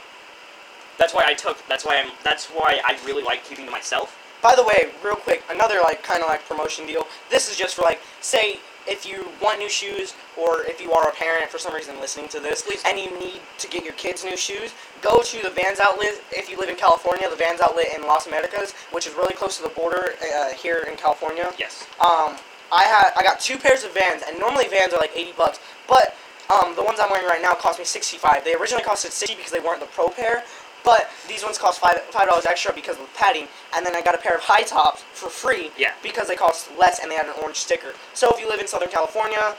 that's 0.98 1.14
why 1.14 1.24
I 1.26 1.34
took. 1.34 1.58
That's 1.68 1.84
why 1.84 1.96
I'm. 1.96 2.10
That's 2.24 2.46
why 2.46 2.80
I 2.84 2.98
really 3.04 3.22
like 3.22 3.44
keeping 3.44 3.66
to 3.66 3.70
myself. 3.70 4.18
By 4.42 4.54
the 4.54 4.62
way, 4.62 4.92
real 5.02 5.16
quick, 5.16 5.42
another 5.50 5.80
like 5.82 6.02
kind 6.02 6.22
of 6.22 6.28
like 6.28 6.46
promotion 6.46 6.86
deal. 6.86 7.06
This 7.30 7.50
is 7.50 7.56
just 7.56 7.74
for 7.74 7.82
like, 7.82 8.00
say 8.20 8.60
if 8.86 9.04
you 9.04 9.26
want 9.42 9.58
new 9.58 9.68
shoes, 9.68 10.14
or 10.36 10.62
if 10.62 10.80
you 10.80 10.92
are 10.92 11.08
a 11.08 11.12
parent 11.12 11.50
for 11.50 11.58
some 11.58 11.74
reason 11.74 11.98
listening 12.00 12.28
to 12.28 12.40
this, 12.40 12.62
Please. 12.62 12.82
and 12.86 12.98
you 12.98 13.10
need 13.18 13.40
to 13.58 13.68
get 13.68 13.84
your 13.84 13.94
kids 13.94 14.24
new 14.24 14.36
shoes, 14.36 14.72
go 15.02 15.22
to 15.22 15.42
the 15.42 15.50
Vans 15.50 15.80
outlet. 15.80 16.20
If 16.30 16.48
you 16.48 16.56
live 16.56 16.68
in 16.68 16.76
California, 16.76 17.28
the 17.28 17.36
Vans 17.36 17.60
outlet 17.60 17.88
in 17.94 18.02
Las 18.02 18.26
Americas, 18.26 18.72
which 18.92 19.06
is 19.06 19.14
really 19.14 19.34
close 19.34 19.56
to 19.56 19.64
the 19.64 19.70
border 19.70 20.14
uh, 20.36 20.50
here 20.50 20.86
in 20.90 20.96
California. 20.96 21.52
Yes. 21.58 21.86
Um, 22.00 22.36
I 22.72 22.84
had 22.84 23.12
I 23.16 23.22
got 23.22 23.40
two 23.40 23.56
pairs 23.58 23.84
of 23.84 23.92
Vans, 23.94 24.22
and 24.26 24.38
normally 24.38 24.68
Vans 24.68 24.92
are 24.92 24.98
like 25.00 25.12
eighty 25.14 25.32
bucks, 25.32 25.60
but 25.88 26.14
um, 26.50 26.74
the 26.76 26.82
ones 26.82 26.98
I'm 27.00 27.10
wearing 27.10 27.26
right 27.26 27.42
now 27.42 27.54
cost 27.54 27.78
me 27.78 27.84
sixty 27.84 28.18
five. 28.18 28.44
They 28.44 28.54
originally 28.54 28.84
costed 28.84 29.10
sixty 29.10 29.36
because 29.36 29.52
they 29.52 29.60
weren't 29.60 29.80
the 29.80 29.86
pro 29.86 30.08
pair, 30.08 30.42
but 30.84 31.08
these 31.28 31.42
ones 31.44 31.58
cost 31.58 31.80
five 31.80 32.00
five 32.10 32.28
dollars 32.28 32.46
extra 32.46 32.72
because 32.72 32.96
of 32.96 33.02
the 33.02 33.14
padding. 33.16 33.46
And 33.76 33.84
then 33.86 33.94
I 33.94 34.02
got 34.02 34.14
a 34.14 34.18
pair 34.18 34.34
of 34.36 34.42
high 34.42 34.62
tops 34.62 35.02
for 35.12 35.28
free 35.28 35.70
Yeah. 35.78 35.92
because 36.02 36.28
they 36.28 36.36
cost 36.36 36.68
less 36.78 37.00
and 37.00 37.10
they 37.10 37.14
had 37.16 37.26
an 37.26 37.34
orange 37.42 37.56
sticker. 37.56 37.94
So 38.14 38.30
if 38.34 38.40
you 38.40 38.48
live 38.48 38.60
in 38.60 38.66
Southern 38.66 38.88
California 38.90 39.54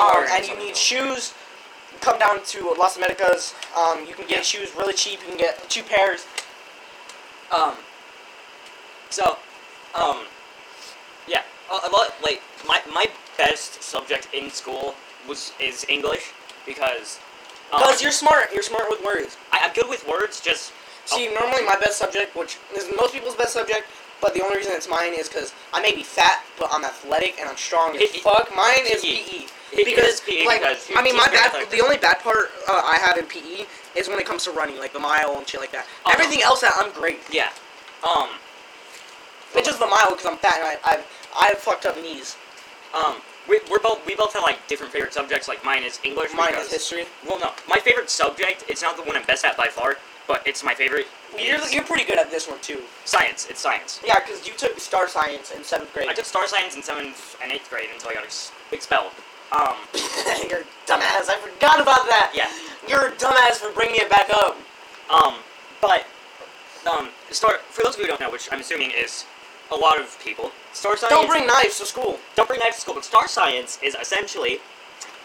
um, 0.00 0.24
and 0.30 0.46
you 0.46 0.56
need 0.58 0.76
shoes, 0.76 1.34
come 2.00 2.18
down 2.18 2.44
to 2.44 2.74
Las 2.78 2.96
Americas. 2.96 3.54
Um, 3.76 4.04
you 4.06 4.14
can 4.14 4.26
get 4.26 4.38
Yeah. 4.38 4.42
shoes 4.42 4.70
really 4.76 4.94
cheap. 4.94 5.20
You 5.22 5.28
can 5.28 5.36
get 5.38 5.68
two 5.68 5.82
pairs. 5.82 6.26
Um. 7.50 7.74
So, 9.10 9.36
um, 9.94 10.20
yeah, 11.28 11.42
a, 11.70 11.88
a 11.88 11.90
lot 11.90 12.14
like 12.22 12.42
my 12.66 12.80
my 12.92 13.06
best 13.36 13.82
subject 13.82 14.28
in 14.34 14.50
school 14.50 14.94
was 15.28 15.52
is 15.60 15.84
English 15.88 16.32
because 16.66 17.18
um, 17.72 17.80
Because 17.80 18.02
you're 18.02 18.12
smart. 18.12 18.52
You're 18.52 18.62
smart 18.62 18.84
with 18.90 19.04
words. 19.04 19.36
I, 19.50 19.60
I'm 19.64 19.72
good 19.72 19.88
with 19.88 20.06
words. 20.06 20.40
Just 20.40 20.72
See, 21.04 21.26
normally 21.34 21.64
my 21.66 21.76
best 21.80 21.98
subject, 21.98 22.36
which 22.36 22.58
is 22.76 22.88
most 22.96 23.12
people's 23.12 23.34
best 23.34 23.52
subject, 23.52 23.86
But 24.20 24.34
the 24.34 24.42
only 24.44 24.56
reason 24.56 24.72
it's 24.76 24.88
mine 24.88 25.14
is 25.14 25.28
because 25.28 25.52
I 25.74 25.82
may 25.82 25.92
be 25.92 26.04
fat, 26.04 26.44
but 26.56 26.68
I'm 26.72 26.84
athletic 26.84 27.40
and 27.40 27.48
I'm 27.48 27.56
strong 27.56 27.96
as 27.96 28.08
fuck. 28.22 28.54
Mine 28.54 28.86
is 28.86 29.02
PE. 29.02 29.46
PE. 29.74 29.84
Because, 29.84 30.20
PE 30.20 30.46
like, 30.46 30.60
because 30.60 30.88
I 30.94 31.02
mean, 31.02 31.16
my 31.16 31.26
bad. 31.26 31.50
The 31.70 31.82
only 31.82 31.96
bad 31.96 32.20
part 32.20 32.50
uh, 32.68 32.82
I 32.84 32.98
have 33.02 33.18
in 33.18 33.26
PE 33.26 33.66
is 33.96 34.08
when 34.08 34.20
it 34.20 34.26
comes 34.26 34.44
to 34.44 34.52
running, 34.52 34.78
like 34.78 34.92
the 34.92 35.00
mile 35.00 35.36
and 35.38 35.48
shit 35.48 35.60
like 35.60 35.72
that. 35.72 35.86
Oh, 36.06 36.10
no. 36.10 36.14
Everything 36.14 36.42
else, 36.42 36.62
I'm 36.62 36.92
great. 36.92 37.18
Yeah. 37.32 37.50
Um. 38.08 38.28
It's 39.54 39.68
just 39.68 39.80
the 39.80 39.86
mile 39.86 40.10
because 40.10 40.24
I'm 40.24 40.38
fat 40.38 40.56
and 40.56 40.64
I, 40.64 40.76
I've 40.84 41.04
I've 41.38 41.58
fucked 41.58 41.86
up 41.86 41.96
knees. 42.00 42.36
Um. 42.94 43.16
We, 43.48 43.58
we're 43.68 43.80
both 43.80 44.06
we 44.06 44.14
both 44.14 44.34
have 44.34 44.44
like 44.44 44.68
different 44.68 44.92
favorite 44.92 45.12
subjects. 45.12 45.48
Like 45.48 45.64
mine 45.64 45.82
is 45.82 45.98
English. 46.04 46.30
Mine 46.32 46.50
because, 46.50 46.66
is 46.66 46.72
history. 46.74 47.06
Well, 47.26 47.40
no, 47.40 47.50
my 47.68 47.78
favorite 47.78 48.08
subject. 48.08 48.64
It's 48.68 48.82
not 48.82 48.96
the 48.96 49.02
one 49.02 49.16
I'm 49.16 49.24
best 49.24 49.44
at 49.44 49.56
by 49.56 49.66
far, 49.66 49.96
but 50.28 50.46
it's 50.46 50.62
my 50.62 50.74
favorite. 50.74 51.06
You're, 51.36 51.58
you're 51.68 51.82
pretty 51.82 52.04
good 52.04 52.20
at 52.20 52.30
this 52.30 52.46
one 52.46 52.60
too. 52.60 52.82
science. 53.04 53.48
It's 53.50 53.58
science. 53.58 54.00
Yeah, 54.06 54.20
because 54.20 54.46
you 54.46 54.52
took 54.54 54.78
star 54.78 55.08
science 55.08 55.50
in 55.50 55.64
seventh 55.64 55.92
grade. 55.92 56.08
I 56.08 56.12
took 56.12 56.24
star 56.26 56.46
science 56.46 56.76
in 56.76 56.82
seventh 56.84 57.36
and 57.42 57.50
eighth 57.50 57.68
grade 57.68 57.88
until 57.92 58.10
I 58.10 58.14
got 58.14 58.22
ex- 58.24 58.52
expelled. 58.70 59.10
Um. 59.50 59.74
You're 60.48 60.60
a 60.60 60.64
dumbass. 60.86 61.26
I 61.28 61.38
forgot 61.42 61.80
about 61.80 62.06
that. 62.06 62.30
Yeah. 62.34 62.48
You're 62.88 63.08
a 63.08 63.12
dumbass 63.16 63.56
for 63.56 63.72
bringing 63.72 63.96
it 63.96 64.08
back 64.08 64.30
up. 64.30 64.56
Um. 65.12 65.34
But. 65.80 66.06
Um. 66.88 67.08
Star. 67.30 67.58
For 67.70 67.82
those 67.82 67.94
of 67.94 67.98
you 67.98 68.04
who 68.04 68.10
don't 68.10 68.20
know, 68.20 68.30
which 68.30 68.48
I'm 68.52 68.60
assuming 68.60 68.92
is 68.92 69.24
a 69.72 69.76
lot 69.76 69.98
of 70.00 70.18
people, 70.24 70.50
star 70.72 70.96
science. 70.96 71.12
Don't 71.14 71.28
bring 71.28 71.46
knives 71.46 71.78
to 71.80 71.86
school. 71.86 72.18
Don't 72.36 72.48
bring 72.48 72.60
knives 72.60 72.76
to 72.76 72.80
school. 72.82 72.94
But 72.94 73.04
star 73.04 73.26
science 73.28 73.78
is 73.82 73.94
essentially, 73.94 74.58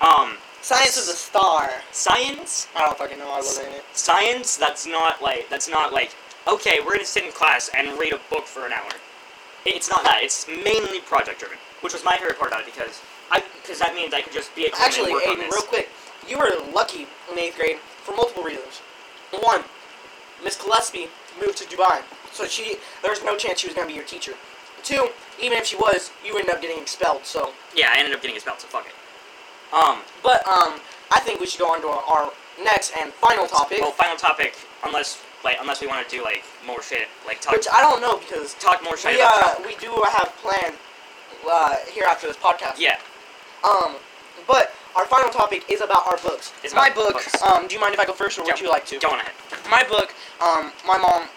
um, 0.01 0.38
Science 0.62 0.97
is 0.97 1.07
a 1.07 1.13
star. 1.13 1.69
science. 1.91 2.67
I 2.75 2.81
don't 2.81 2.97
fucking 2.97 3.19
know. 3.19 3.29
I 3.31 3.38
wasn't 3.38 3.67
in 3.67 3.73
it. 3.75 3.83
Science. 3.93 4.57
That's 4.57 4.86
not 4.88 5.21
like. 5.21 5.47
That's 5.49 5.69
not 5.69 5.93
like. 5.93 6.15
Okay, 6.47 6.79
we're 6.83 6.93
gonna 6.93 7.05
sit 7.05 7.25
in 7.25 7.31
class 7.31 7.69
and 7.77 7.97
read 7.99 8.13
a 8.13 8.19
book 8.29 8.45
for 8.47 8.65
an 8.65 8.73
hour. 8.73 8.89
It's 9.65 9.89
not 9.89 10.03
that. 10.03 10.19
It's 10.23 10.47
mainly 10.47 10.99
project 11.01 11.39
driven, 11.39 11.57
which 11.81 11.93
was 11.93 12.03
my 12.03 12.15
favorite 12.17 12.39
part 12.39 12.51
about 12.51 12.62
it 12.62 12.65
because 12.73 13.01
I 13.31 13.43
because 13.62 13.79
that 13.79 13.93
means 13.95 14.13
I 14.13 14.21
could 14.21 14.33
just 14.33 14.53
be 14.55 14.65
at 14.65 14.71
home 14.73 14.81
Actually, 14.86 15.12
and 15.12 15.13
work 15.13 15.27
on 15.27 15.36
Aiden, 15.36 15.39
this. 15.39 15.53
real 15.53 15.63
quick, 15.67 15.89
you 16.27 16.38
were 16.38 16.51
lucky 16.73 17.07
in 17.31 17.38
eighth 17.39 17.55
grade 17.57 17.77
for 18.03 18.15
multiple 18.15 18.43
reasons. 18.43 18.81
One, 19.41 19.63
Miss 20.43 20.57
Gillespie 20.57 21.07
moved 21.39 21.57
to 21.60 21.65
Dubai, 21.65 22.01
so 22.38 22.45
she 22.45 22.78
there's 23.04 23.23
no 23.23 23.36
chance 23.36 23.60
she 23.60 23.67
was 23.67 23.76
gonna 23.76 23.88
be 23.88 23.93
your 23.93 24.06
teacher. 24.06 24.34
Two, 24.84 25.10
even 25.41 25.58
if 25.58 25.65
she 25.65 25.76
was, 25.76 26.12
you 26.23 26.38
ended 26.38 26.54
up 26.54 26.62
getting 26.62 26.80
expelled. 26.80 27.26
So, 27.26 27.52
Yeah, 27.76 27.89
I 27.91 27.97
ended 28.00 28.13
up 28.13 28.21
getting 28.21 28.36
expelled, 28.36 28.62
so 28.62 28.67
fuck 28.67 28.86
it. 28.86 28.93
Um, 29.73 30.00
but 30.23 30.47
um, 30.47 30.80
I 31.12 31.19
think 31.19 31.41
we 31.41 31.47
should 31.47 31.60
go 31.60 31.73
on 31.73 31.82
to 31.82 31.88
our 31.89 32.32
next 32.63 32.93
and 33.02 33.12
final 33.13 33.47
topic, 33.47 33.80
well, 33.82 33.91
final 33.91 34.15
topic. 34.15 34.56
Unless 34.86 35.21
like 35.43 35.58
unless 35.60 35.82
we 35.82 35.88
want 35.88 36.08
to 36.08 36.15
do 36.15 36.23
like 36.23 36.43
more 36.65 36.82
shit, 36.82 37.08
like 37.26 37.41
talk 37.41 37.54
which 37.56 37.67
I 37.73 37.82
don't 37.82 38.02
know 38.02 38.17
because 38.17 38.54
talk 38.56 38.84
more 38.84 38.95
shit 38.95 39.15
we 39.15 39.21
uh, 39.21 39.56
we 39.65 39.76
do 39.76 39.91
have 40.13 40.32
planned 40.41 40.76
uh, 41.50 41.76
here 41.91 42.06
after 42.06 42.28
this 42.28 42.38
podcast. 42.38 42.76
Yeah. 42.78 42.97
Um, 43.67 43.95
but 44.47 44.71
our 44.95 45.06
final 45.06 45.30
topic 45.30 45.65
is 45.69 45.82
about 45.82 46.08
our 46.08 46.17
books. 46.17 46.54
It's 46.63 46.73
my 46.73 46.89
book. 46.89 47.13
books. 47.13 47.41
Um, 47.41 47.67
do 47.67 47.76
you 47.76 47.82
mind 47.82 47.93
if 47.93 48.00
I 48.00 48.06
go 48.06 48.13
first, 48.13 48.39
or 48.39 48.45
would 48.45 48.60
you 48.60 48.69
like 48.69 48.86
to? 48.88 49.00
Go 49.00 49.10
on 49.10 49.19
ahead. 49.19 49.34
My 49.69 49.84
book. 49.84 50.13
Um, 50.41 50.71
my 50.86 50.97
mom 50.97 51.28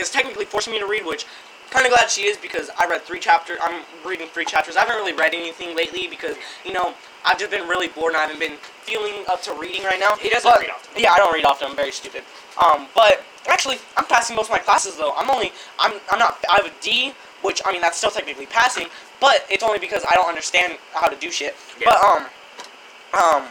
is 0.00 0.10
technically 0.10 0.44
forcing 0.44 0.72
me 0.72 0.78
to 0.80 0.86
read, 0.86 1.04
which 1.06 1.26
kind 1.70 1.86
of 1.86 1.92
glad 1.92 2.10
she 2.10 2.22
is 2.22 2.36
because 2.36 2.68
I 2.78 2.86
read 2.86 3.02
three 3.02 3.20
chapters. 3.20 3.58
I'm 3.62 3.82
reading 4.04 4.26
three 4.28 4.44
chapters. 4.44 4.76
I 4.76 4.80
haven't 4.80 4.96
really 4.96 5.12
read 5.12 5.34
anything 5.34 5.76
lately 5.76 6.08
because 6.08 6.36
you 6.64 6.72
know 6.72 6.94
I've 7.24 7.38
just 7.38 7.50
been 7.50 7.68
really 7.68 7.88
bored 7.88 8.14
and 8.14 8.16
I 8.18 8.22
haven't 8.26 8.40
been 8.40 8.56
feeling 8.82 9.24
up 9.28 9.42
to 9.42 9.52
reading 9.54 9.84
right 9.84 10.00
now. 10.00 10.16
He 10.16 10.30
doesn't 10.30 10.50
But- 10.50 10.60
read 10.60 10.70
often. 10.70 11.00
Yeah, 11.00 11.12
I 11.12 11.18
don't 11.18 11.32
read 11.32 11.44
often. 11.44 11.68
I'm 11.68 11.76
very 11.76 11.92
stupid. 11.92 12.24
Um, 12.60 12.88
but 12.94 13.22
actually, 13.46 13.78
I'm 13.96 14.04
passing 14.06 14.34
most 14.36 14.46
of 14.46 14.52
my 14.52 14.58
classes 14.58 14.96
though. 14.96 15.12
I'm 15.16 15.30
only 15.30 15.52
I'm 15.78 16.00
I'm 16.10 16.18
not. 16.18 16.44
I 16.50 16.56
have 16.56 16.66
a 16.66 16.72
D, 16.80 17.14
which 17.42 17.62
I 17.64 17.72
mean 17.72 17.80
that's 17.80 17.98
still 17.98 18.10
technically 18.10 18.46
passing, 18.46 18.88
but 19.20 19.46
it's 19.48 19.62
only 19.62 19.78
because 19.78 20.04
I 20.10 20.14
don't 20.14 20.28
understand 20.28 20.76
how 20.94 21.06
to 21.08 21.16
do 21.16 21.30
shit. 21.30 21.54
Yeah. 21.78 21.84
But 21.90 22.02
um, 22.02 22.26
um, 23.14 23.48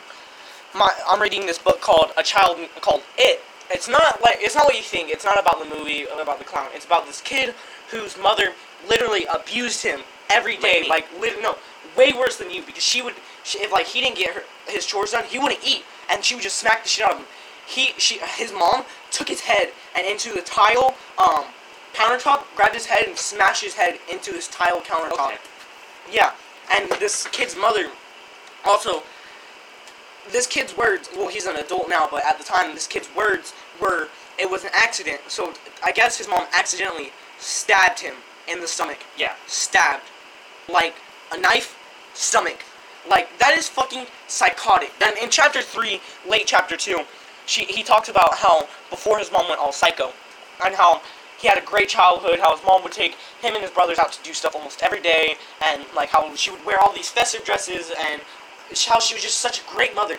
my 0.76 0.94
I'm 1.10 1.22
reading 1.22 1.46
this 1.46 1.58
book 1.58 1.80
called 1.82 2.12
A 2.18 2.24
Child 2.24 2.60
called 2.82 3.04
It. 3.18 3.42
It's 3.72 3.88
not 3.88 4.22
like 4.22 4.38
it's 4.40 4.56
not 4.56 4.66
what 4.66 4.76
you 4.76 4.84
think. 4.84 5.10
It's 5.10 5.26
not 5.26 5.40
about 5.40 5.60
the 5.60 5.66
movie 5.76 6.06
about 6.22 6.40
the 6.40 6.46
clown. 6.46 6.68
It's 6.74 6.86
about 6.86 7.06
this 7.06 7.22
kid 7.22 7.54
whose 7.92 8.18
mother 8.18 8.54
literally 8.88 9.26
abused 9.34 9.84
him 9.84 10.02
every 10.32 10.58
day. 10.58 10.86
Like, 10.90 11.08
lit- 11.20 11.42
no, 11.42 11.56
way 11.98 12.14
worse 12.18 12.38
than 12.38 12.50
you 12.50 12.62
because 12.64 12.84
she 12.84 13.02
would 13.02 13.16
she, 13.44 13.60
if 13.60 13.72
like 13.72 13.86
he 13.86 14.02
didn't 14.02 14.18
get 14.18 14.34
her, 14.34 14.44
his 14.68 14.86
chores 14.86 15.12
done, 15.12 15.26
he 15.26 15.40
wouldn't 15.40 15.62
eat, 15.66 15.84
and 16.12 16.24
she 16.24 16.36
would 16.36 16.44
just 16.44 16.58
smack 16.58 16.84
the 16.84 16.90
shit 16.90 17.06
out 17.06 17.14
of 17.14 17.20
him. 17.20 17.26
He 17.68 17.94
she 17.98 18.20
his 18.38 18.52
mom 18.52 18.84
took 19.12 19.28
his 19.28 19.42
head 19.42 19.70
and 19.96 20.06
into 20.06 20.34
the 20.34 20.42
tile 20.42 20.96
um 21.18 21.46
countertop, 21.94 22.44
grabbed 22.56 22.76
his 22.76 22.86
head 22.86 23.08
and 23.08 23.18
smashed 23.18 23.64
his 23.64 23.74
head 23.74 24.00
into 24.12 24.32
this 24.32 24.48
tile 24.48 24.82
countertop. 24.82 25.28
Okay. 25.28 25.38
Yeah, 26.12 26.32
and 26.76 26.90
this 27.00 27.28
kid's 27.28 27.56
mother 27.56 27.90
also. 28.66 29.04
This 30.32 30.48
kid's 30.48 30.76
words. 30.78 31.10
Well, 31.16 31.28
he's 31.28 31.46
an 31.46 31.56
adult 31.56 31.90
now, 31.90 32.08
but 32.10 32.24
at 32.26 32.38
the 32.38 32.44
time, 32.44 32.74
this 32.74 32.88
kid's 32.88 33.10
words 33.16 33.54
were 33.82 34.10
it 34.38 34.50
was 34.50 34.64
an 34.64 34.72
accident. 34.74 35.20
So 35.28 35.54
I 35.84 35.92
guess 35.92 36.18
his 36.18 36.28
mom 36.28 36.46
accidentally 36.58 37.12
stabbed 37.40 38.00
him 38.00 38.16
in 38.48 38.62
the 38.62 38.68
stomach. 38.68 39.00
Yeah. 39.18 39.34
Stabbed, 39.48 40.04
like 40.68 40.96
a 41.32 41.38
knife, 41.40 41.78
stomach. 42.14 42.60
Like 43.10 43.38
that 43.40 43.58
is 43.58 43.68
fucking 43.68 44.06
psychotic. 44.28 44.92
And 45.04 45.18
in 45.18 45.30
chapter 45.30 45.62
three, 45.62 46.02
late 46.30 46.46
chapter 46.46 46.78
two, 46.78 47.02
she 47.46 47.66
he 47.66 47.84
talks 47.84 48.10
about 48.10 48.36
how 48.36 48.68
before 48.90 49.18
his 49.20 49.32
mom 49.32 49.48
went 49.48 49.60
all 49.60 49.72
psycho, 49.72 50.12
and 50.64 50.76
how 50.76 51.02
he 51.40 51.48
had 51.48 51.58
a 51.58 51.66
great 51.66 51.90
childhood. 51.90 52.40
How 52.40 52.56
his 52.56 52.64
mom 52.66 52.84
would 52.84 52.92
take 52.92 53.16
him 53.42 53.56
and 53.56 53.64
his 53.64 53.72
brothers 53.72 53.98
out 53.98 54.12
to 54.12 54.24
do 54.24 54.34
stuff 54.34 54.56
almost 54.56 54.84
every 54.84 55.02
day, 55.02 55.38
and 55.66 55.86
like 55.96 56.10
how 56.10 56.34
she 56.36 56.52
would 56.52 56.64
wear 56.66 56.80
all 56.80 56.94
these 56.94 57.10
festive 57.10 57.44
dresses, 57.44 57.92
and 58.12 58.22
how 58.86 59.00
she 59.00 59.14
was 59.16 59.24
just 59.24 59.40
such 59.40 59.62
a 59.62 59.64
great 59.74 59.96
mother. 59.96 60.18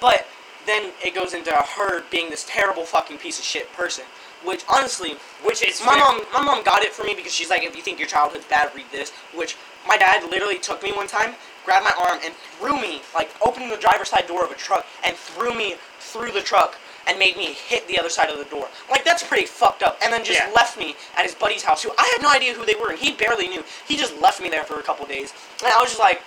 But 0.00 0.26
then 0.66 0.92
it 1.04 1.14
goes 1.14 1.32
into 1.34 1.52
her 1.52 2.02
being 2.10 2.30
this 2.30 2.44
terrible 2.48 2.84
fucking 2.84 3.18
piece 3.18 3.38
of 3.38 3.44
shit 3.44 3.72
person. 3.72 4.04
Which 4.44 4.64
honestly, 4.68 5.16
Which 5.44 5.62
is 5.62 5.80
my 5.84 5.96
mom, 5.96 6.22
my 6.32 6.42
mom 6.42 6.62
got 6.62 6.82
it 6.82 6.92
for 6.92 7.04
me 7.04 7.14
because 7.14 7.32
she's 7.34 7.50
like, 7.50 7.62
if 7.64 7.74
you 7.74 7.82
think 7.82 7.98
your 7.98 8.08
childhood's 8.08 8.44
bad, 8.46 8.70
read 8.74 8.86
this. 8.92 9.10
Which 9.34 9.56
my 9.88 9.96
dad 9.96 10.28
literally 10.30 10.58
took 10.58 10.82
me 10.82 10.92
one 10.92 11.06
time, 11.06 11.34
grabbed 11.64 11.84
my 11.84 11.92
arm, 12.08 12.18
and 12.24 12.34
threw 12.58 12.80
me, 12.80 13.00
like 13.14 13.30
opened 13.44 13.70
the 13.70 13.76
driver's 13.76 14.10
side 14.10 14.26
door 14.26 14.44
of 14.44 14.50
a 14.50 14.54
truck 14.54 14.86
and 15.04 15.16
threw 15.16 15.54
me 15.54 15.76
through 16.00 16.32
the 16.32 16.42
truck 16.42 16.76
and 17.08 17.18
made 17.18 17.36
me 17.36 17.46
hit 17.52 17.86
the 17.88 17.98
other 17.98 18.10
side 18.10 18.28
of 18.30 18.38
the 18.38 18.44
door. 18.44 18.68
Like 18.90 19.04
that's 19.04 19.22
pretty 19.22 19.46
fucked 19.46 19.82
up. 19.82 19.98
And 20.02 20.12
then 20.12 20.24
just 20.24 20.40
Yeah. 20.40 20.50
left 20.54 20.76
me 20.78 20.96
at 21.16 21.24
his 21.24 21.34
buddy's 21.34 21.62
house, 21.62 21.82
who 21.82 21.90
I 21.96 22.08
had 22.12 22.22
no 22.22 22.28
idea 22.30 22.52
who 22.52 22.66
they 22.66 22.74
were, 22.74 22.90
and 22.90 22.98
he 22.98 23.12
barely 23.12 23.48
knew. 23.48 23.64
He 23.86 23.96
just 23.96 24.16
left 24.20 24.40
me 24.40 24.48
there 24.50 24.64
for 24.64 24.78
a 24.78 24.82
couple 24.82 25.06
days, 25.06 25.32
and 25.64 25.72
I 25.72 25.78
was 25.80 25.90
just 25.90 26.00
like, 26.00 26.20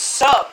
"Sup? 0.00 0.52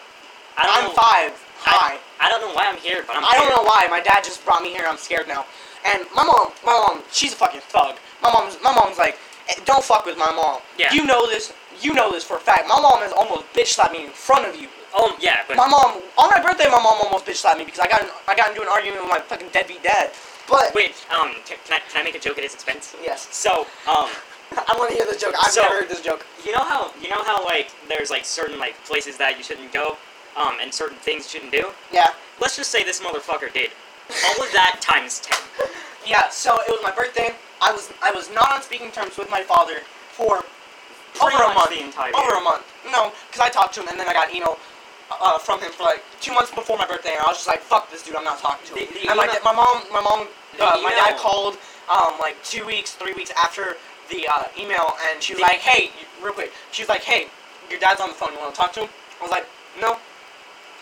I 0.58 0.66
don't 0.66 0.78
I'm 0.78 0.84
know, 0.90 0.94
five. 0.94 1.32
Hi." 1.64 1.98
I, 2.20 2.28
I 2.28 2.30
don't 2.30 2.42
know 2.42 2.54
why 2.54 2.66
I'm 2.68 2.78
here, 2.78 3.04
but 3.08 3.16
I'm 3.16 3.24
I 3.26 3.36
don't 3.38 3.50
know 3.50 3.64
why. 3.64 3.88
My 3.90 4.02
dad 4.02 4.24
just 4.24 4.44
brought 4.46 4.62
me 4.62 4.72
here. 4.72 4.86
I'm 4.88 4.98
scared 4.98 5.28
now. 5.28 5.46
And 5.86 6.06
my 6.16 6.24
mom, 6.26 6.52
my 6.66 6.74
mom, 6.74 7.04
she's 7.12 7.34
a 7.34 7.36
fucking 7.36 7.62
thug. 7.62 7.96
My 8.22 8.32
mom's, 8.34 8.58
my 8.64 8.74
mom's 8.74 8.98
like, 8.98 9.18
"Eh, 9.50 9.56
don't 9.66 9.84
fuck 9.84 10.06
with 10.06 10.18
my 10.18 10.32
mom. 10.32 10.60
Yeah. 10.78 10.92
You 10.94 11.06
know 11.06 11.28
this. 11.28 11.54
You 11.82 11.94
know 11.94 12.12
this 12.12 12.24
for 12.24 12.38
a 12.38 12.40
fact. 12.40 12.68
My 12.68 12.82
mom 12.82 13.00
has 13.02 13.14
almost 13.14 13.46
bitch 13.54 13.68
slapped 13.78 13.94
me 13.94 14.06
in 14.06 14.12
front 14.12 14.48
of 14.48 14.60
you. 14.60 14.68
Oh 14.96 15.16
yeah, 15.20 15.44
but 15.48 15.58
My 15.58 15.68
mom, 15.68 16.02
on 16.18 16.30
my 16.32 16.42
birthday, 16.42 16.66
my 16.66 16.82
mom 16.82 16.98
almost 17.04 17.26
bitch 17.26 17.36
slapped 17.36 17.60
me 17.60 17.66
because 17.66 17.80
I 17.80 17.88
got, 17.88 18.02
in, 18.02 18.10
I 18.28 18.36
got 18.36 18.50
into 18.50 18.62
an 18.64 18.68
argument 18.68 19.02
with 19.04 19.12
my 19.12 19.20
fucking 19.20 19.50
deadbeat 19.54 19.84
dad. 19.84 20.12
But 20.50 20.74
wait, 20.74 20.96
um, 21.12 21.36
can 21.46 21.58
I 21.72 21.80
can 21.92 22.02
I 22.02 22.04
make 22.04 22.16
a 22.16 22.20
joke 22.20 22.38
at 22.38 22.44
his 22.44 22.54
expense? 22.56 22.96
yes, 23.04 23.28
So, 23.32 23.68
um, 23.88 24.10
I 24.58 24.76
want 24.78 24.90
to 24.92 24.96
hear 24.96 25.06
this 25.06 25.22
joke. 25.22 25.34
I've 25.40 25.52
So- 25.52 25.62
never 25.62 25.76
heard 25.82 25.90
this 25.90 26.02
joke. 26.02 26.26
you 26.46 26.52
know 26.52 26.64
how 26.64 26.92
you 27.02 27.10
know 27.10 27.24
how 27.24 27.44
like 27.46 27.72
there's 27.90 28.10
like 28.10 28.26
certain 28.26 28.60
like 28.60 28.76
places 28.86 29.18
that 29.18 29.38
you 29.38 29.44
shouldn't 29.44 29.72
go, 29.74 29.98
um, 30.36 30.58
and 30.62 30.74
certain 30.74 30.98
things 30.98 31.26
you 31.26 31.40
shouldn't 31.40 31.52
do. 31.52 31.72
Yeah, 31.92 32.14
Let's 32.40 32.56
just 32.56 32.70
say 32.72 32.84
this 32.84 33.00
motherfucker 33.02 33.52
did 33.54 33.72
all 34.10 34.44
of 34.46 34.52
that 34.54 34.78
times 34.82 35.20
ten. 35.20 35.38
yeah. 36.06 36.30
So 36.30 36.60
it 36.62 36.70
was 36.70 36.80
my 36.84 36.92
birthday. 36.92 37.30
I 37.62 37.72
was, 37.72 37.92
I 38.04 38.12
was 38.12 38.30
not 38.32 38.52
on 38.54 38.62
speaking 38.62 38.92
terms 38.92 39.18
with 39.18 39.30
my 39.32 39.42
father 39.42 39.82
for 40.12 40.38
over 40.38 40.46
Pretty 41.32 41.36
a 41.52 41.54
month. 41.56 41.70
the 41.70 41.82
entire 41.84 42.16
Over 42.16 42.30
year. 42.30 42.38
a 42.38 42.42
month. 42.44 42.64
No, 42.92 43.12
because 43.28 43.42
I 43.42 43.50
talked 43.50 43.74
to 43.76 43.82
him 43.82 43.88
and 43.90 44.00
then 44.00 44.08
I 44.08 44.14
got 44.14 44.32
email 44.34 44.60
uh, 45.10 45.40
from 45.40 45.60
him 45.60 45.72
for 45.72 45.82
like 45.84 46.04
two 46.22 46.34
months 46.34 46.52
before 46.54 46.78
my 46.78 46.86
birthday, 46.86 47.12
and 47.18 47.20
I 47.22 47.28
was 47.28 47.38
just 47.38 47.48
like, 47.48 47.60
"Fuck 47.62 47.90
this 47.90 48.04
dude, 48.04 48.16
I'm 48.16 48.24
not 48.24 48.38
talking 48.40 48.62
to 48.68 48.74
him." 48.80 48.88
The- 48.94 49.00
the 49.02 49.08
and 49.10 49.18
my, 49.18 49.26
da- 49.26 49.42
my 49.44 49.54
mom, 49.54 49.82
my 49.92 50.02
mom, 50.02 50.28
uh, 50.62 50.80
my 50.84 50.92
dad 50.92 51.18
called 51.18 51.58
um, 51.90 52.14
like 52.20 52.36
two 52.44 52.64
weeks, 52.66 52.92
three 52.94 53.14
weeks 53.14 53.32
after 53.32 53.78
the 54.10 54.28
uh, 54.28 54.44
email, 54.58 54.94
and 55.10 55.22
she 55.22 55.34
was 55.34 55.42
like, 55.42 55.60
"Hey, 55.60 55.92
real 56.24 56.34
quick," 56.34 56.52
she 56.72 56.84
was 56.84 56.90
like, 56.90 57.04
"Hey, 57.04 57.28
your 57.70 57.80
dad's 57.80 58.02
on 58.02 58.10
the 58.10 58.16
phone. 58.16 58.34
You 58.34 58.40
want 58.40 58.54
to 58.54 58.60
talk 58.60 58.74
to 58.74 58.82
him?" 58.82 58.90
I 59.20 59.24
was 59.24 59.32
like, 59.32 59.46
"No." 59.82 59.98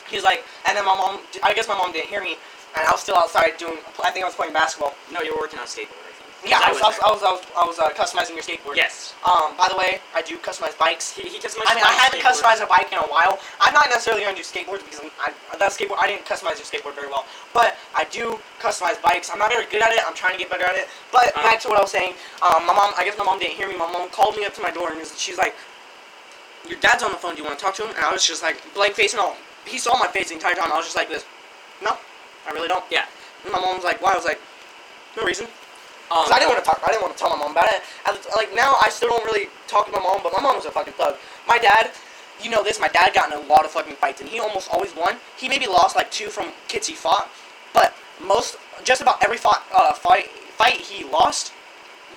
He's 0.09 0.23
like, 0.23 0.43
and 0.67 0.77
then 0.77 0.85
my 0.85 0.95
mom, 0.95 1.19
I 1.43 1.53
guess 1.53 1.67
my 1.67 1.75
mom 1.77 1.91
didn't 1.91 2.09
hear 2.09 2.21
me, 2.23 2.37
and 2.77 2.87
I 2.87 2.91
was 2.91 3.01
still 3.01 3.15
outside 3.17 3.57
doing. 3.57 3.77
I 4.03 4.11
think 4.11 4.23
I 4.23 4.27
was 4.27 4.35
playing 4.35 4.53
basketball. 4.53 4.93
No, 5.11 5.21
you 5.21 5.33
were 5.33 5.41
working 5.41 5.59
on 5.59 5.65
skateboard. 5.65 6.04
Yeah, 6.45 6.61
I 6.61 6.69
was, 6.71 6.81
I 6.81 6.87
was, 6.87 6.99
I 7.01 7.09
was, 7.11 7.23
I 7.23 7.31
was, 7.33 7.41
I 7.57 7.63
was 7.65 7.77
uh, 7.79 7.89
customizing 7.97 8.37
your 8.37 8.45
skateboard. 8.45 8.75
Yes. 8.77 9.15
Um, 9.25 9.57
by 9.57 9.65
the 9.69 9.77
way, 9.77 9.97
I 10.13 10.21
do 10.21 10.37
customize 10.37 10.77
bikes. 10.77 11.09
He, 11.09 11.27
he 11.27 11.39
customized 11.41 11.65
I 11.67 11.75
mean, 11.75 11.83
I 11.83 11.93
haven't 11.97 12.21
customized 12.21 12.61
a 12.61 12.67
bike 12.69 12.91
in 12.93 12.99
a 13.01 13.09
while. 13.09 13.39
I'm 13.59 13.73
not 13.73 13.89
necessarily 13.89 14.21
going 14.23 14.35
to 14.37 14.41
do 14.41 14.45
skateboards 14.45 14.85
because 14.85 15.01
I'm, 15.01 15.09
I, 15.17 15.33
that 15.57 15.71
skateboard, 15.73 15.97
I 15.99 16.07
didn't 16.07 16.25
customize 16.25 16.61
your 16.61 16.69
skateboard 16.69 16.93
very 16.93 17.07
well. 17.09 17.25
But 17.53 17.75
I 17.95 18.05
do 18.13 18.37
customize 18.61 19.01
bikes. 19.01 19.31
I'm 19.33 19.39
not 19.39 19.49
very 19.49 19.65
good 19.65 19.81
at 19.81 19.91
it. 19.91 20.01
I'm 20.05 20.13
trying 20.13 20.33
to 20.33 20.39
get 20.39 20.49
better 20.53 20.65
at 20.69 20.75
it. 20.75 20.87
But 21.11 21.33
Uh. 21.35 21.41
back 21.41 21.59
to 21.61 21.67
what 21.67 21.77
I 21.77 21.81
was 21.81 21.91
saying. 21.91 22.13
Um, 22.45 22.65
my 22.69 22.73
mom, 22.77 22.93
I 22.97 23.03
guess 23.05 23.17
my 23.17 23.25
mom 23.25 23.39
didn't 23.39 23.57
hear 23.57 23.67
me. 23.67 23.75
My 23.75 23.89
mom 23.91 24.09
called 24.09 24.37
me 24.37 24.45
up 24.45 24.53
to 24.55 24.61
my 24.61 24.69
door 24.71 24.91
and 24.93 25.01
she's 25.17 25.37
like, 25.37 25.55
"Your 26.69 26.79
dad's 26.79 27.01
on 27.01 27.11
the 27.11 27.17
phone. 27.17 27.33
Do 27.35 27.41
you 27.41 27.47
want 27.47 27.57
to 27.57 27.63
talk 27.65 27.73
to 27.81 27.83
him?" 27.83 27.95
And 27.95 28.05
I 28.05 28.11
was 28.13 28.21
just 28.25 28.43
like 28.43 28.61
blank 28.73 28.93
face 28.93 29.13
and 29.13 29.21
all. 29.21 29.35
He 29.65 29.77
saw 29.79 29.97
my 29.97 30.07
face 30.07 30.29
the 30.29 30.35
entire 30.35 30.53
time. 30.53 30.71
I 30.71 30.77
was 30.77 30.85
just 30.85 30.95
like 30.95 31.09
this. 31.09 31.25
No, 31.81 31.97
I 32.47 32.51
really 32.51 32.67
don't. 32.69 32.85
Yeah. 32.91 33.05
And 33.43 33.51
my 33.51 33.59
mom 33.59 33.75
was 33.81 33.83
like, 33.83 34.01
"Why?" 34.01 34.13
I 34.13 34.15
was 34.15 34.25
like, 34.25 34.39
"No 35.17 35.23
reason." 35.25 35.47
Um, 36.11 36.21
Cause 36.25 36.31
I 36.31 36.39
didn't 36.39 36.51
want 36.53 36.63
to 36.63 36.69
talk. 36.69 36.81
I 36.85 36.91
didn't 36.91 37.01
want 37.01 37.17
to 37.17 37.19
tell 37.19 37.29
my 37.31 37.37
mom 37.37 37.51
about 37.51 37.65
it. 37.73 37.81
I, 38.05 38.11
like 38.35 38.53
now, 38.55 38.75
I 38.81 38.89
still 38.89 39.09
don't 39.09 39.25
really 39.25 39.49
talk 39.67 39.85
to 39.87 39.91
my 39.91 39.99
mom, 39.99 40.21
but 40.23 40.33
my 40.33 40.41
mom 40.41 40.55
was 40.55 40.65
a 40.65 40.71
fucking 40.71 40.93
thug. 40.93 41.15
My 41.47 41.57
dad, 41.57 41.91
you 42.41 42.49
know 42.51 42.63
this. 42.63 42.79
My 42.79 42.87
dad 42.89 43.13
got 43.13 43.31
in 43.31 43.37
a 43.37 43.41
lot 43.47 43.65
of 43.65 43.71
fucking 43.71 43.95
fights, 43.95 44.21
and 44.21 44.29
he 44.29 44.39
almost 44.39 44.69
always 44.71 44.95
won. 44.95 45.17
He 45.37 45.49
maybe 45.49 45.65
lost 45.67 45.95
like 45.95 46.11
two 46.11 46.27
from 46.27 46.51
kids 46.67 46.87
he 46.87 46.93
fought, 46.93 47.29
but 47.73 47.93
most, 48.21 48.57
just 48.83 49.01
about 49.01 49.23
every 49.23 49.37
fought, 49.37 49.63
uh, 49.73 49.93
fight, 49.93 50.27
fight 50.29 50.75
he 50.77 51.03
lost 51.05 51.53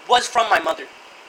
was 0.08 0.26
from 0.26 0.48
my 0.50 0.58
mother. 0.60 0.84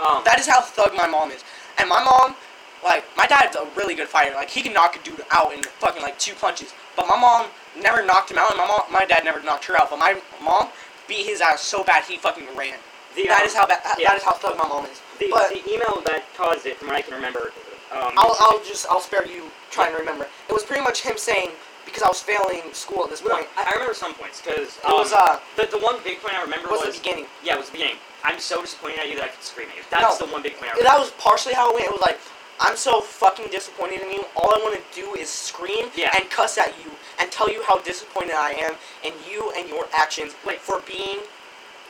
um, 0.06 0.24
That 0.26 0.40
is 0.40 0.48
how 0.48 0.62
thug 0.62 0.94
my 0.96 1.08
mom 1.08 1.32
is. 1.32 1.44
And 1.78 1.88
my 1.90 2.04
mom, 2.04 2.36
like, 2.84 3.04
my 3.18 3.26
dad's 3.26 3.56
a 3.56 3.68
really 3.76 3.96
good 3.96 4.08
fighter. 4.08 4.36
Like, 4.36 4.50
he 4.50 4.62
can 4.62 4.74
knock 4.74 4.96
a 4.96 5.00
dude 5.04 5.24
out 5.32 5.54
in 5.54 5.64
fucking 5.64 6.02
like 6.02 6.18
two 6.20 6.34
punches. 6.36 6.74
But 6.96 7.08
my 7.08 7.20
mom 7.20 7.48
never 7.82 8.06
knocked 8.06 8.32
him 8.32 8.38
out, 8.38 8.50
and 8.52 8.58
my 8.58 8.68
mom, 8.68 8.82
my 8.92 9.06
dad 9.06 9.24
never 9.24 9.42
knocked 9.44 9.66
her 9.66 9.80
out. 9.80 9.90
But 9.90 10.00
my 10.00 10.20
mom 10.44 10.70
beat 11.10 11.26
his 11.26 11.42
ass 11.42 11.62
so 11.62 11.84
bad 11.84 12.04
he 12.06 12.16
fucking 12.18 12.46
ran. 12.56 12.78
the, 13.16 13.28
That 13.28 13.42
um, 13.42 13.48
is 13.48 13.54
how 13.56 13.66
bad. 13.68 13.82
yeah. 13.98 14.10
That 14.10 14.18
is 14.18 14.24
how 14.24 14.34
thug 14.34 14.56
my 14.58 14.68
mom 14.68 14.86
is. 14.86 15.02
The, 15.20 15.28
but 15.32 15.50
the 15.50 15.60
email 15.68 16.00
that 16.06 16.24
caused 16.38 16.66
it, 16.66 16.78
from 16.78 16.88
what 16.90 16.98
I 16.98 17.02
can 17.02 17.14
remember, 17.16 17.52
um, 17.92 18.14
I'll, 18.16 18.36
I'll 18.40 18.64
just 18.64 18.86
I'll 18.90 19.02
spare 19.02 19.26
you 19.28 19.50
trying 19.72 19.92
to 19.92 19.98
remember. 20.00 20.28
It 20.48 20.54
was 20.54 20.64
pretty 20.64 20.84
much 20.84 21.02
him 21.02 21.18
saying 21.18 21.50
because 21.86 22.04
I 22.04 22.08
was 22.08 22.22
failing 22.22 22.62
school 22.72 23.04
at 23.04 23.10
this 23.10 23.20
point. 23.20 23.48
I, 23.58 23.66
I 23.68 23.72
remember 23.74 23.96
some 23.96 24.14
points 24.14 24.40
because 24.42 24.78
It 24.78 24.94
was 24.94 25.12
uh 25.12 25.40
the 25.58 25.66
the 25.66 25.80
one 25.82 25.98
big 26.06 26.22
point 26.22 26.36
I 26.38 26.44
remember 26.44 26.70
was 26.70 26.86
was, 26.86 26.96
the 26.96 27.02
beginning. 27.02 27.26
yeah, 27.44 27.56
it 27.56 27.60
was 27.60 27.68
the 27.74 27.82
beginning. 27.82 27.98
I'm 28.24 28.38
so 28.40 28.62
disappointed 28.62 29.00
at 29.00 29.10
you 29.10 29.16
that 29.16 29.26
I 29.26 29.28
could 29.34 29.42
scream 29.44 29.68
at 29.74 29.76
you. 29.76 29.84
That's 29.90 30.20
No. 30.20 30.28
the 30.28 30.32
one 30.32 30.44
big 30.44 30.54
point 30.62 30.70
I 30.72 30.78
remember. 30.78 30.86
That 30.92 31.00
was 31.00 31.10
partially 31.18 31.56
how 31.56 31.72
it 31.72 31.76
went. 31.82 31.88
It 31.90 31.92
was 31.98 32.02
like 32.06 32.20
I'm 32.60 32.76
so 32.76 33.02
fucking 33.02 33.48
disappointed 33.52 34.02
in 34.02 34.12
you. 34.12 34.26
All 34.36 34.50
I 34.54 34.58
want 34.60 34.76
to 34.76 35.02
do 35.02 35.16
is 35.16 35.30
scream 35.30 35.90
Yeah. 35.96 36.12
and 36.20 36.30
cuss 36.30 36.58
at 36.58 36.74
you 36.84 36.92
and 37.20 37.32
tell 37.32 37.50
you 37.50 37.64
how 37.64 37.78
disappointed 37.80 38.34
I 38.36 38.52
am 38.52 38.76
in 39.04 39.14
you 39.30 39.52
and 39.56 39.70
your 39.70 39.88
actions 39.94 40.34
Like- 40.46 40.60
for 40.60 40.80
being 40.82 41.20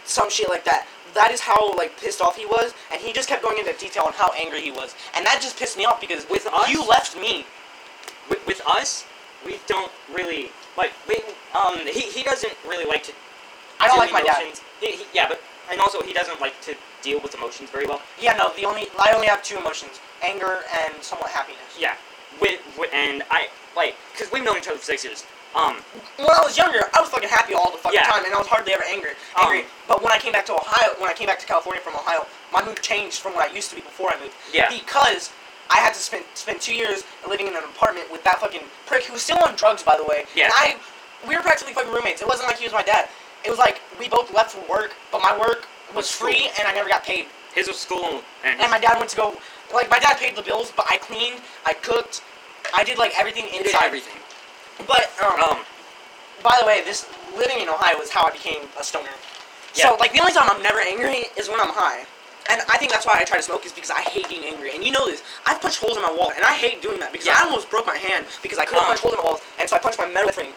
some 0.05 0.29
shit 0.29 0.49
like 0.49 0.63
that. 0.65 0.85
That 1.15 1.31
is 1.31 1.41
how 1.41 1.73
like 1.73 1.99
pissed 1.99 2.21
off 2.21 2.35
he 2.35 2.45
was, 2.45 2.73
and 2.91 3.01
he 3.01 3.11
just 3.13 3.27
kept 3.27 3.41
going 3.41 3.57
into 3.57 3.73
detail 3.73 4.03
on 4.03 4.13
how 4.13 4.31
angry 4.33 4.61
he 4.61 4.69
was, 4.71 4.93
and 5.15 5.25
that 5.25 5.41
just 5.41 5.57
pissed 5.57 5.75
me 5.75 5.85
off 5.85 5.99
because 5.99 6.29
With 6.29 6.45
us? 6.47 6.69
you 6.69 6.85
left 6.85 7.17
me. 7.17 7.45
with, 8.29 8.45
with 8.45 8.61
us, 8.67 9.05
we 9.43 9.59
don't 9.65 9.91
really 10.13 10.51
like. 10.77 10.91
We, 11.07 11.17
um, 11.57 11.79
he, 11.79 12.01
he 12.01 12.21
doesn't 12.23 12.53
really 12.67 12.85
like 12.85 13.03
to. 13.03 13.13
I 13.79 13.87
don't 13.87 13.95
do 13.95 14.01
like 14.01 14.11
my 14.11 14.21
dad. 14.21 14.43
He, 14.81 14.91
he, 14.97 15.05
yeah, 15.13 15.27
but 15.27 15.41
and 15.71 15.79
also 15.79 16.01
he 16.01 16.13
doesn't 16.13 16.39
like 16.41 16.59
to 16.61 16.75
deal 17.01 17.19
with 17.21 17.35
emotions 17.35 17.69
very 17.69 17.85
well. 17.85 18.01
Yeah, 18.21 18.35
no, 18.35 18.51
the 18.55 18.65
only 18.65 18.87
I 18.99 19.13
only 19.13 19.27
have 19.27 19.43
two 19.43 19.57
emotions: 19.57 19.99
anger 20.23 20.61
and 20.83 21.01
somewhat 21.03 21.29
happiness. 21.29 21.61
Yeah, 21.79 21.95
with, 22.41 22.59
with 22.77 22.89
and 22.93 23.23
I 23.31 23.47
like 23.75 23.95
because 24.13 24.31
we've 24.31 24.43
known 24.43 24.57
each 24.57 24.67
other 24.67 24.77
for 24.77 24.83
six 24.85 25.03
years. 25.03 25.25
Um, 25.55 25.77
when 26.17 26.29
I 26.29 26.41
was 26.45 26.57
younger, 26.59 26.77
I 26.93 27.01
was 27.01 27.09
fucking 27.09 27.27
happy 27.27 27.55
all 27.55 27.71
the 27.71 27.77
fucking 27.79 27.97
Yeah. 27.99 28.05
time, 28.07 28.23
and 28.23 28.33
I 28.33 28.37
was 28.37 28.45
hardly 28.45 28.71
ever 28.73 28.83
angry. 28.85 29.17
Um, 29.33 29.49
Angry. 29.49 29.65
but 29.87 30.03
when 30.03 30.13
I 30.13 30.19
came 30.19 30.31
back 30.31 30.45
to 30.45 30.53
Ohio, 30.53 30.93
when 31.01 31.09
I 31.09 31.13
came 31.13 31.25
back 31.25 31.39
to 31.39 31.47
California 31.47 31.81
from 31.81 31.95
Ohio, 31.95 32.27
my 32.53 32.63
mood 32.63 32.79
changed 32.83 33.17
from 33.21 33.33
what 33.33 33.49
I 33.49 33.53
used 33.53 33.71
to 33.71 33.75
be 33.75 33.81
before 33.81 34.13
I 34.13 34.19
moved. 34.21 34.35
Yeah. 34.53 34.69
Because 34.69 35.31
I 35.71 35.77
had 35.77 35.93
to 35.95 35.99
spend 35.99 36.23
spend 36.35 36.61
two 36.61 36.75
years 36.75 37.03
living 37.27 37.47
in 37.47 37.55
an 37.55 37.63
apartment 37.63 38.11
with 38.11 38.23
that 38.25 38.39
fucking 38.39 38.61
prick 38.85 39.05
who 39.05 39.13
was 39.13 39.23
still 39.23 39.39
on 39.43 39.55
drugs, 39.55 39.81
by 39.81 39.97
the 39.97 40.03
way. 40.05 40.25
Yeah. 40.35 40.45
And 40.45 40.53
I, 40.55 40.77
we 41.27 41.35
were 41.35 41.41
practically 41.41 41.73
fucking 41.73 41.91
roommates. 41.91 42.21
It 42.21 42.27
wasn't 42.27 42.47
like 42.47 42.57
he 42.59 42.65
was 42.65 42.73
my 42.73 42.83
dad. 42.83 43.09
It 43.45 43.49
was 43.49 43.59
like 43.59 43.81
we 43.99 44.09
both 44.09 44.33
left 44.33 44.51
for 44.51 44.63
work, 44.69 44.95
but 45.11 45.21
my 45.21 45.37
work 45.37 45.67
was 45.95 46.05
Was 46.05 46.11
free, 46.11 46.35
school. 46.47 46.51
and 46.59 46.67
I 46.67 46.73
never 46.73 46.89
got 46.89 47.03
paid. 47.03 47.25
his 47.55 47.67
was 47.67 47.77
school 47.79 48.21
and, 48.43 48.59
And 48.61 48.69
my 48.71 48.79
dad 48.79 48.97
went 48.97 49.09
to 49.11 49.15
go, 49.17 49.37
like 49.73 49.89
my 49.89 49.99
dad 49.99 50.17
paid 50.17 50.35
the 50.35 50.41
bills, 50.41 50.71
but 50.75 50.85
I 50.89 50.97
cleaned, 50.97 51.41
I 51.65 51.73
cooked, 51.73 52.21
I 52.75 52.83
did 52.83 52.97
like 52.97 53.13
everything 53.19 53.45
inside. 53.45 53.63
did 53.63 53.75
everything. 53.83 54.19
But 54.87 55.09
um, 55.23 55.39
Um, 55.41 55.57
by 56.43 56.55
the 56.59 56.65
way, 56.65 56.81
this 56.85 57.05
living 57.35 57.59
in 57.59 57.67
Ohio 57.69 57.99
is 57.99 58.09
how 58.09 58.25
I 58.27 58.31
became 58.31 58.61
a 58.79 58.83
stoner. 58.83 59.09
Yeah. 59.75 59.89
So 59.89 59.95
like 59.99 60.13
the 60.13 60.19
only 60.21 60.33
time 60.33 60.47
I'm 60.49 60.61
never 60.61 60.79
angry 60.79 61.25
is 61.37 61.49
when 61.49 61.59
I'm 61.59 61.69
high. 61.73 62.05
And 62.49 62.61
I 62.69 62.77
think 62.77 62.91
that's 62.91 63.05
why 63.05 63.15
I 63.19 63.23
try 63.25 63.37
to 63.37 63.43
smoke 63.43 63.65
is 63.65 63.71
because 63.73 63.91
I 63.91 64.01
hate 64.01 64.27
being 64.29 64.43
angry. 64.45 64.73
And 64.73 64.83
you 64.83 64.91
know 64.91 65.05
this. 65.05 65.21
I 65.45 65.53
punch 65.55 65.77
holes 65.77 65.97
in 65.97 66.03
my 66.03 66.11
wall 66.11 66.31
and 66.35 66.43
I 66.43 66.53
hate 66.53 66.81
doing 66.81 66.99
that 66.99 67.11
because 67.11 67.27
Yeah. 67.27 67.37
I 67.39 67.45
almost 67.45 67.69
broke 67.69 67.85
my 67.85 67.97
hand 67.97 68.25
because 68.41 68.57
I 68.57 68.65
couldn't 68.65 68.81
Um, 68.83 68.89
punch 68.93 69.01
holes 69.01 69.13
in 69.15 69.19
the 69.21 69.25
walls 69.25 69.41
and 69.59 69.69
so 69.69 69.75
I 69.75 69.79
punched 69.79 69.99
my 69.99 70.07
metal 70.07 70.31
frame. 70.31 70.53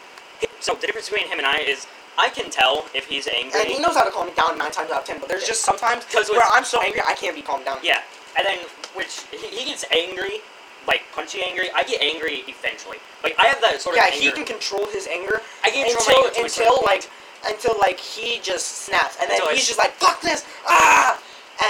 So 0.60 0.74
the 0.74 0.86
difference 0.86 1.08
between 1.08 1.28
him 1.28 1.38
and 1.38 1.46
I 1.46 1.58
is 1.58 1.86
I 2.18 2.28
can 2.28 2.50
tell 2.50 2.84
if 2.94 3.06
he's 3.06 3.26
angry. 3.28 3.60
And 3.60 3.68
he 3.70 3.78
knows 3.80 3.94
how 3.96 4.04
to 4.04 4.10
calm 4.10 4.26
me 4.26 4.32
down 4.34 4.58
nine 4.58 4.70
times 4.70 4.90
out 4.90 5.00
of 5.00 5.06
ten, 5.06 5.18
but 5.18 5.28
there's 5.28 5.42
Yeah. 5.42 5.48
just 5.48 5.62
sometimes 5.62 6.04
where 6.12 6.42
I'm 6.52 6.64
so 6.64 6.80
angry 6.82 7.00
I 7.06 7.14
can't 7.14 7.34
be 7.34 7.42
calmed 7.42 7.64
down. 7.64 7.78
Yeah, 7.82 8.02
and 8.36 8.46
then 8.46 8.58
which 8.94 9.20
he, 9.30 9.46
he 9.48 9.64
gets 9.70 9.84
angry, 9.90 10.40
like 10.86 11.02
punchy 11.14 11.42
angry. 11.42 11.70
I 11.74 11.82
get 11.84 12.02
angry 12.02 12.44
eventually. 12.48 12.98
Like 13.24 13.34
I 13.38 13.46
have 13.46 13.60
that 13.62 13.80
sort 13.80 13.96
of 13.96 14.02
Yeah, 14.04 14.10
he 14.10 14.30
can 14.32 14.44
control 14.44 14.86
his 14.92 15.06
anger 15.06 15.40
I 15.64 15.70
can 15.70 15.86
control 15.88 16.22
my 16.22 16.28
until 16.42 16.44
until 16.44 16.82
like 16.84 17.08
until 17.48 17.74
like 17.80 17.98
he 17.98 18.38
just 18.42 18.84
snaps 18.86 19.16
and 19.20 19.30
then 19.30 19.38
Until 19.38 19.50
he's 19.54 19.62
s- 19.62 19.68
just 19.68 19.78
like 19.78 19.92
fuck 19.92 20.20
this 20.20 20.44
ah 20.66 21.18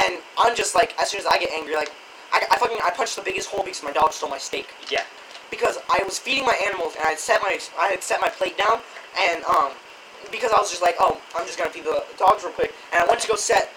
and 0.04 0.18
I'm 0.38 0.56
just 0.56 0.74
like 0.74 0.94
as 1.00 1.10
soon 1.10 1.20
as 1.20 1.26
I 1.26 1.38
get 1.38 1.50
angry 1.52 1.74
like 1.76 1.92
I, 2.32 2.42
I 2.50 2.56
fucking 2.58 2.78
I 2.84 2.90
punched 2.90 3.16
the 3.16 3.22
biggest 3.22 3.48
hole 3.50 3.62
because 3.62 3.82
my 3.82 3.92
dog 3.92 4.12
stole 4.12 4.30
my 4.30 4.38
steak 4.38 4.68
yeah. 4.90 5.04
Because 5.52 5.76
I 5.92 6.02
was 6.02 6.18
feeding 6.18 6.44
my 6.48 6.58
animals 6.66 6.96
and 6.96 7.04
I 7.04 7.10
had 7.10 7.20
set 7.20 7.42
my 7.42 7.60
I 7.78 7.88
had 7.88 8.02
set 8.02 8.20
my 8.20 8.30
plate 8.30 8.56
down 8.56 8.80
and 9.20 9.44
um 9.44 9.70
because 10.32 10.50
I 10.50 10.58
was 10.58 10.70
just 10.70 10.82
like 10.82 10.96
oh 10.98 11.20
I'm 11.36 11.46
just 11.46 11.58
gonna 11.58 11.70
feed 11.70 11.84
the 11.84 12.02
dogs 12.18 12.42
real 12.42 12.52
quick 12.52 12.72
and 12.92 13.04
I 13.04 13.06
went 13.06 13.20
to 13.20 13.28
go 13.28 13.36
set 13.36 13.70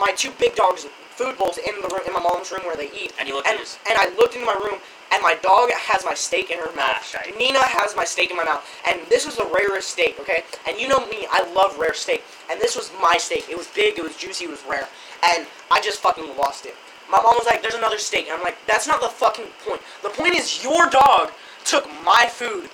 my 0.00 0.10
two 0.16 0.32
big 0.40 0.56
dogs 0.56 0.88
food 1.12 1.36
bowls 1.36 1.58
in 1.58 1.74
the 1.82 1.88
room 1.92 2.00
in 2.06 2.12
my 2.14 2.20
mom's 2.20 2.50
room 2.50 2.64
where 2.64 2.76
they 2.76 2.88
eat 2.96 3.12
And 3.20 3.28
you 3.28 3.36
look 3.36 3.46
and, 3.46 3.60
at 3.60 3.78
and 3.88 3.98
I 3.98 4.08
looked 4.16 4.34
into 4.34 4.46
my 4.46 4.58
room 4.64 4.80
and 5.12 5.22
my 5.22 5.34
dog 5.42 5.70
has 5.70 6.04
my 6.04 6.14
steak 6.14 6.50
in 6.50 6.58
her 6.58 6.72
mouth. 6.74 7.14
Ah. 7.14 7.22
Nina 7.38 7.60
has 7.60 7.94
my 7.94 8.04
steak 8.04 8.30
in 8.30 8.36
my 8.36 8.44
mouth. 8.44 8.64
And 8.88 8.98
this 9.10 9.26
was 9.26 9.36
the 9.36 9.44
rarest 9.44 9.90
steak, 9.90 10.16
okay? 10.20 10.42
And 10.66 10.80
you 10.80 10.88
know 10.88 11.06
me, 11.08 11.26
I 11.30 11.44
love 11.52 11.78
rare 11.78 11.92
steak. 11.92 12.24
And 12.50 12.58
this 12.58 12.74
was 12.76 12.90
my 13.00 13.18
steak. 13.18 13.44
It 13.50 13.56
was 13.58 13.66
big, 13.68 13.98
it 13.98 14.02
was 14.02 14.16
juicy, 14.16 14.46
it 14.46 14.50
was 14.50 14.64
rare. 14.68 14.88
And 15.34 15.46
I 15.70 15.82
just 15.82 16.00
fucking 16.00 16.34
lost 16.38 16.64
it. 16.64 16.74
My 17.12 17.20
mom 17.22 17.34
was 17.36 17.46
like, 17.46 17.60
there's 17.60 17.74
another 17.74 17.98
steak. 17.98 18.26
And 18.26 18.38
I'm 18.38 18.42
like, 18.42 18.56
that's 18.66 18.88
not 18.88 19.02
the 19.02 19.08
fucking 19.08 19.44
point. 19.66 19.82
The 20.02 20.08
point 20.08 20.34
is 20.34 20.64
your 20.64 20.88
dog 20.88 21.30
took 21.64 21.86
my 22.04 22.26
food 22.28 22.70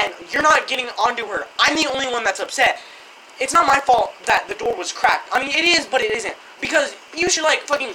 and 0.00 0.14
you're 0.32 0.42
not 0.42 0.68
getting 0.68 0.86
onto 0.98 1.26
her. 1.26 1.46
I'm 1.58 1.74
the 1.74 1.90
only 1.92 2.06
one 2.06 2.22
that's 2.22 2.38
upset. 2.38 2.78
It's 3.40 3.52
not 3.52 3.66
my 3.66 3.80
fault 3.80 4.12
that 4.26 4.46
the 4.48 4.54
door 4.54 4.76
was 4.76 4.92
cracked. 4.92 5.28
I 5.32 5.40
mean, 5.40 5.50
it 5.50 5.64
is, 5.64 5.86
but 5.86 6.02
it 6.02 6.12
isn't. 6.12 6.34
Because 6.60 6.94
you 7.16 7.28
should 7.28 7.42
like 7.42 7.60
fucking 7.62 7.94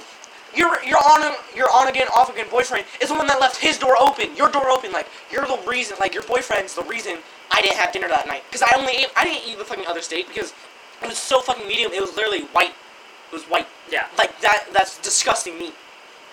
your 0.54 0.82
your 0.82 0.98
on 0.98 1.34
your 1.54 1.70
on 1.72 1.88
again 1.88 2.08
off 2.16 2.30
again 2.30 2.46
boyfriend 2.50 2.84
is 3.00 3.08
the 3.08 3.14
one 3.14 3.26
that 3.26 3.40
left 3.40 3.60
his 3.60 3.78
door 3.78 3.96
open, 4.00 4.34
your 4.36 4.50
door 4.50 4.68
open. 4.70 4.90
Like 4.92 5.06
you're 5.30 5.46
the 5.46 5.58
reason, 5.66 5.96
like 6.00 6.14
your 6.14 6.24
boyfriend's 6.24 6.74
the 6.74 6.82
reason 6.82 7.18
I 7.52 7.62
didn't 7.62 7.76
have 7.76 7.92
dinner 7.92 8.08
that 8.08 8.26
night. 8.26 8.42
Because 8.48 8.62
I 8.62 8.76
only 8.76 8.92
ate, 8.92 9.08
I 9.16 9.24
didn't 9.24 9.48
eat 9.48 9.58
the 9.58 9.64
fucking 9.64 9.86
other 9.86 10.02
steak 10.02 10.28
because 10.28 10.52
it 11.02 11.08
was 11.08 11.18
so 11.18 11.40
fucking 11.40 11.66
medium. 11.66 11.92
It 11.92 12.00
was 12.00 12.14
literally 12.16 12.42
white. 12.52 12.74
It 13.30 13.32
was 13.32 13.44
white. 13.44 13.66
Yeah. 13.90 14.06
Like 14.18 14.40
that. 14.40 14.66
That's 14.72 14.98
disgusting 14.98 15.58
meat. 15.58 15.74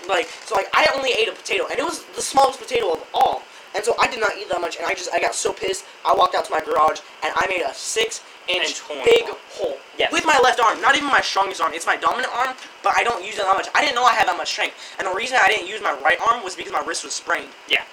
Like 0.08 0.28
so, 0.45 0.56
like 0.56 0.68
I 0.74 0.88
only 0.95 1.12
ate 1.12 1.28
a 1.30 1.34
potato, 1.34 1.68
and 1.70 1.80
it 1.80 1.84
was 1.84 2.04
the 2.16 2.22
smallest 2.22 2.60
potato 2.60 2.91
of 2.93 3.06
all. 3.14 3.43
And 3.76 3.84
so 3.84 3.95
I 3.99 4.08
did 4.08 4.20
not 4.20 4.38
eat 4.38 4.49
that 4.49 4.62
much, 4.62 4.78
and 4.78 4.86
I 4.86 4.93
just 4.93 5.10
I 5.14 5.20
got 5.20 5.34
so 5.34 5.51
pissed. 5.51 5.86
I 6.06 6.14
walked 6.14 6.36
out 6.36 6.45
to 6.45 6.51
my 6.51 6.62
garage, 6.62 6.99
and 7.24 7.34
I 7.36 7.45
made 7.49 7.62
a 7.64 7.74
six-inch 7.74 8.22
Inch 8.47 8.82
big 9.04 9.26
hole 9.49 9.78
Yes. 9.97 10.12
with 10.12 10.26
my 10.26 10.39
left 10.43 10.60
arm. 10.60 10.80
Not 10.82 10.95
even 10.95 11.08
my 11.10 11.22
strongest 11.22 11.60
arm. 11.62 11.74
It's 11.74 11.88
my 11.88 11.97
dominant 11.97 12.32
arm, 12.36 12.56
but 12.84 12.93
I 12.95 13.04
don't 13.04 13.24
use 13.26 13.36
it 13.36 13.43
that 13.45 13.56
much. 13.56 13.70
I 13.74 13.82
didn't 13.82 13.95
know 13.95 14.04
I 14.04 14.14
had 14.14 14.28
that 14.28 14.38
much 14.38 14.51
strength, 14.51 14.76
and 14.99 15.08
the 15.08 15.14
reason 15.16 15.38
I 15.41 15.47
didn't 15.47 15.68
use 15.68 15.82
my 15.82 15.93
right 16.04 16.20
arm 16.30 16.43
was 16.43 16.56
because 16.56 16.72
my 16.72 16.84
wrist 16.86 17.04
was 17.04 17.14
sprained. 17.14 17.49
Yeah. 17.68 17.84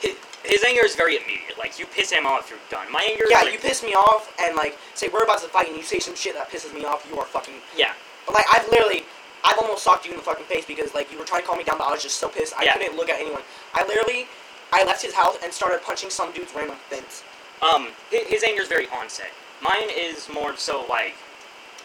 His, 0.00 0.14
his 0.44 0.62
anger 0.64 0.84
is 0.84 0.94
very 0.94 1.16
immediate. 1.16 1.58
Like 1.58 1.78
you 1.78 1.86
piss 1.86 2.12
him 2.12 2.24
off, 2.26 2.48
you're 2.48 2.58
done. 2.70 2.90
My 2.92 3.02
anger. 3.10 3.24
Yeah, 3.28 3.40
like, 3.40 3.52
you 3.52 3.58
piss 3.58 3.82
me 3.82 3.94
off, 3.94 4.32
and 4.40 4.54
like 4.54 4.78
say 4.94 5.08
we're 5.08 5.24
about 5.24 5.40
to 5.40 5.48
fight, 5.48 5.66
and 5.68 5.76
you 5.76 5.82
say 5.82 5.98
some 5.98 6.14
shit 6.14 6.34
that 6.34 6.50
pisses 6.50 6.72
me 6.72 6.84
off. 6.84 7.06
You 7.10 7.18
are 7.18 7.26
fucking 7.26 7.54
Yeah. 7.76 7.92
But 8.26 8.36
like 8.36 8.46
I've 8.52 8.68
literally. 8.70 9.02
I've 9.44 9.58
almost 9.58 9.82
socked 9.84 10.04
you 10.06 10.12
in 10.12 10.16
the 10.18 10.22
fucking 10.22 10.46
face 10.46 10.64
because 10.64 10.94
like 10.94 11.10
you 11.12 11.18
were 11.18 11.24
trying 11.24 11.42
to 11.42 11.48
calm 11.48 11.58
me 11.58 11.64
down, 11.64 11.78
but 11.78 11.88
I 11.88 11.92
was 11.92 12.02
just 12.02 12.16
so 12.18 12.28
pissed 12.28 12.54
I 12.58 12.64
Yeah. 12.64 12.72
couldn't 12.74 12.96
look 12.96 13.08
at 13.08 13.18
anyone. 13.20 13.42
I 13.74 13.84
literally, 13.86 14.26
I 14.72 14.84
left 14.84 15.02
his 15.02 15.14
house 15.14 15.36
and 15.42 15.52
started 15.52 15.82
punching 15.82 16.10
some 16.10 16.32
dude's 16.32 16.54
random 16.54 16.76
fence. 16.88 17.22
Um, 17.62 17.88
his, 18.10 18.26
his 18.28 18.42
anger 18.44 18.62
is 18.62 18.68
very 18.68 18.86
onset. 18.88 19.30
Mine 19.62 19.88
is 19.90 20.28
more 20.28 20.56
so 20.56 20.84
like, 20.88 21.14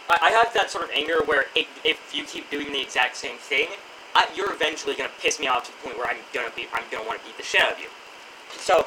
I, 0.10 0.18
I 0.22 0.30
have 0.32 0.53
that 0.53 0.70
sort 0.70 0.84
of 0.86 0.89
anger 0.93 1.22
where 1.26 1.45
it, 1.56 1.68
if 1.84 1.99
you 2.14 2.24
keep 2.24 2.49
doing 2.49 2.72
the 2.72 2.82
exact 2.82 3.16
same 3.18 3.38
thing, 3.38 3.68
I, 4.16 4.28
you're 4.36 4.53
eventually 4.53 4.95
gonna 4.95 5.10
piss 5.20 5.39
me 5.39 5.47
off 5.47 5.66
to 5.66 5.72
the 5.72 5.78
point 5.80 5.97
where 5.97 6.08
I'm 6.08 6.18
gonna 6.34 6.51
be, 6.56 6.68
I'm 6.74 6.84
gonna 6.91 7.06
want 7.08 7.20
to 7.20 7.26
beat 7.26 7.38
the 7.38 7.43
shit 7.43 7.62
out 7.62 7.74
of 7.74 7.80
you. 7.80 7.88
So, 8.58 8.86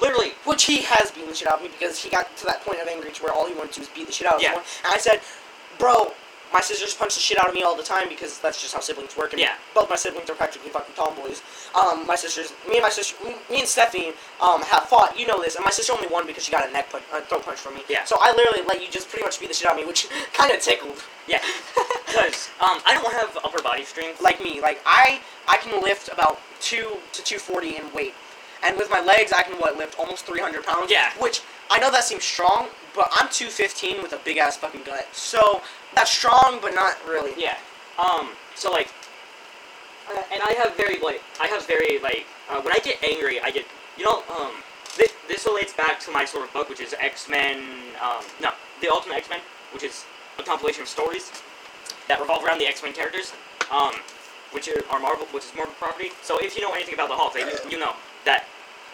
literally, 0.00 0.32
Which 0.44 0.64
he 0.64 0.82
has 0.82 1.10
beaten 1.10 1.28
the 1.30 1.34
shit 1.34 1.48
out 1.48 1.58
of 1.58 1.62
me 1.64 1.68
because 1.76 1.98
he 1.98 2.10
got 2.10 2.36
to 2.36 2.44
that 2.46 2.62
point 2.64 2.80
of 2.80 2.86
anger 2.86 3.10
to 3.10 3.22
where 3.24 3.32
all 3.32 3.46
he 3.48 3.54
wanted 3.54 3.72
to 3.72 3.80
do 3.80 3.80
was 3.82 3.88
beat 3.90 4.06
the 4.06 4.12
shit 4.12 4.26
out 4.28 4.34
of 4.36 4.42
Yeah. 4.42 4.48
someone. 4.48 4.64
And 4.84 4.92
I 4.94 4.98
said, 4.98 5.20
bro, 5.78 6.12
my 6.52 6.60
sisters 6.60 6.94
punch 6.94 7.14
the 7.14 7.20
shit 7.20 7.38
out 7.38 7.48
of 7.48 7.54
me 7.54 7.62
all 7.62 7.76
the 7.76 7.82
time 7.82 8.08
because 8.08 8.38
that's 8.38 8.60
just 8.60 8.74
how 8.74 8.80
siblings 8.80 9.16
work. 9.16 9.32
And 9.32 9.40
Yeah. 9.40 9.54
both 9.74 9.90
my 9.90 9.96
siblings 9.96 10.30
are 10.30 10.34
practically 10.34 10.70
fucking 10.70 10.94
tomboys. 10.94 11.42
Um, 11.74 12.06
my 12.06 12.14
sisters, 12.16 12.52
me 12.68 12.76
and 12.76 12.82
my 12.82 12.88
sister, 12.88 13.16
me 13.50 13.58
and 13.60 13.68
Stephanie, 13.68 14.12
um, 14.40 14.62
have 14.62 14.84
fought. 14.88 15.18
You 15.18 15.26
know 15.26 15.42
this, 15.42 15.56
and 15.56 15.64
my 15.64 15.70
sister 15.70 15.92
only 15.92 16.06
won 16.08 16.26
because 16.26 16.44
she 16.44 16.52
got 16.52 16.66
a 16.68 16.72
neck 16.72 16.90
punch, 16.90 17.04
a 17.12 17.20
throat 17.22 17.44
punch 17.44 17.58
from 17.58 17.74
me. 17.74 17.82
Yeah. 17.88 18.04
So 18.04 18.16
I 18.20 18.32
literally 18.32 18.66
let 18.66 18.80
you 18.82 18.88
just 18.90 19.08
pretty 19.10 19.24
much 19.24 19.38
beat 19.40 19.48
the 19.48 19.54
shit 19.54 19.66
out 19.68 19.74
of 19.74 19.80
me, 19.80 19.86
which 19.86 20.08
kind 20.32 20.52
of 20.52 20.60
tickled. 20.60 21.02
Yeah, 21.26 21.42
because 22.06 22.48
um, 22.60 22.80
I 22.86 22.94
don't 22.94 23.12
have 23.12 23.36
upper 23.44 23.62
body 23.62 23.84
strength. 23.84 24.20
like 24.22 24.42
me. 24.42 24.60
Like 24.60 24.80
I, 24.86 25.20
I 25.46 25.58
can 25.58 25.82
lift 25.82 26.08
about 26.08 26.40
two 26.60 26.96
to 27.12 27.22
two 27.22 27.38
forty 27.38 27.76
in 27.76 27.92
weight, 27.92 28.14
and 28.64 28.76
with 28.78 28.90
my 28.90 29.00
legs, 29.02 29.32
I 29.36 29.42
can 29.42 29.54
what 29.60 29.76
lift 29.76 29.98
almost 29.98 30.24
three 30.24 30.40
hundred 30.40 30.64
pounds. 30.64 30.90
Yeah. 30.90 31.12
Which 31.18 31.42
I 31.70 31.78
know 31.78 31.90
that 31.90 32.04
seems 32.04 32.24
strong, 32.24 32.68
but 32.98 33.08
I'm 33.14 33.28
two 33.30 33.46
fifteen 33.46 34.02
with 34.02 34.12
a 34.12 34.18
big 34.24 34.38
ass 34.38 34.56
fucking 34.56 34.82
gut. 34.82 35.06
So 35.12 35.62
that's 35.94 36.10
strong, 36.10 36.58
but 36.60 36.74
not 36.74 36.96
really. 37.06 37.32
Yeah. 37.38 37.56
Um. 37.96 38.30
So 38.56 38.72
like, 38.72 38.90
uh, 40.10 40.22
and 40.32 40.42
I 40.42 40.52
have 40.58 40.76
very 40.76 40.98
like 40.98 41.22
I 41.40 41.46
have 41.46 41.64
very 41.66 42.00
like 42.00 42.26
uh, 42.50 42.60
when 42.60 42.74
I 42.74 42.80
get 42.82 43.02
angry, 43.04 43.40
I 43.40 43.50
get 43.52 43.66
you 43.96 44.04
know 44.04 44.24
um 44.28 44.50
this 44.98 45.14
this 45.28 45.46
relates 45.46 45.72
back 45.72 46.00
to 46.00 46.10
my 46.10 46.24
sort 46.24 46.44
of 46.44 46.52
book, 46.52 46.68
which 46.68 46.80
is 46.80 46.94
X 47.00 47.28
Men. 47.28 47.62
Um. 48.02 48.24
No, 48.42 48.50
the 48.82 48.88
Ultimate 48.90 49.16
X 49.16 49.30
Men, 49.30 49.40
which 49.72 49.84
is 49.84 50.04
a 50.38 50.42
compilation 50.42 50.82
of 50.82 50.88
stories 50.88 51.30
that 52.08 52.20
revolve 52.20 52.44
around 52.44 52.58
the 52.58 52.66
X 52.66 52.82
Men 52.82 52.92
characters. 52.92 53.32
Um. 53.70 53.94
Which 54.50 54.66
are, 54.66 54.98
Marvel, 54.98 55.26
which 55.26 55.44
is 55.44 55.52
Marvel 55.54 55.74
property. 55.78 56.10
So 56.22 56.38
if 56.40 56.56
you 56.56 56.62
know 56.62 56.72
anything 56.72 56.94
about 56.94 57.10
the 57.10 57.16
Hulk, 57.16 57.36
you, 57.36 57.70
you 57.70 57.78
know 57.78 57.92
that 58.24 58.46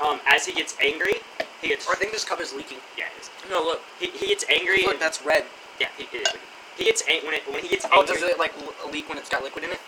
um 0.05 0.19
as 0.27 0.45
he 0.45 0.53
gets 0.53 0.77
angry, 0.83 1.23
he 1.65 1.69
gets 1.73 1.89
I 1.89 1.95
think 1.97 2.13
this 2.13 2.25
cup 2.25 2.41
is 2.41 2.53
leaking. 2.53 2.79
yeah. 2.99 3.05
it 3.17 3.21
is. 3.25 3.31
No, 3.51 3.63
look, 3.65 3.81
He, 3.99 4.07
he 4.13 4.27
gets 4.29 4.45
angry. 4.53 4.83
look, 4.85 4.93
and- 4.93 5.01
that's 5.03 5.25
red. 5.25 5.45
yeah, 5.81 5.89
he, 5.97 6.05
it 6.17 6.29
is. 6.29 6.33
He 6.77 6.85
gets 6.85 7.03
ang- 7.09 7.25
when 7.25 7.35
it, 7.35 7.43
when 7.51 7.63
he 7.63 7.69
gets 7.69 7.87
Oh, 7.91 8.01
angry. 8.01 8.15
does 8.21 8.23
it 8.23 8.39
like 8.39 8.53
leak 8.93 9.09
when 9.09 9.17
it's 9.19 9.29
got 9.29 9.43
liquid 9.43 9.65
in 9.65 9.71
it? 9.71 9.81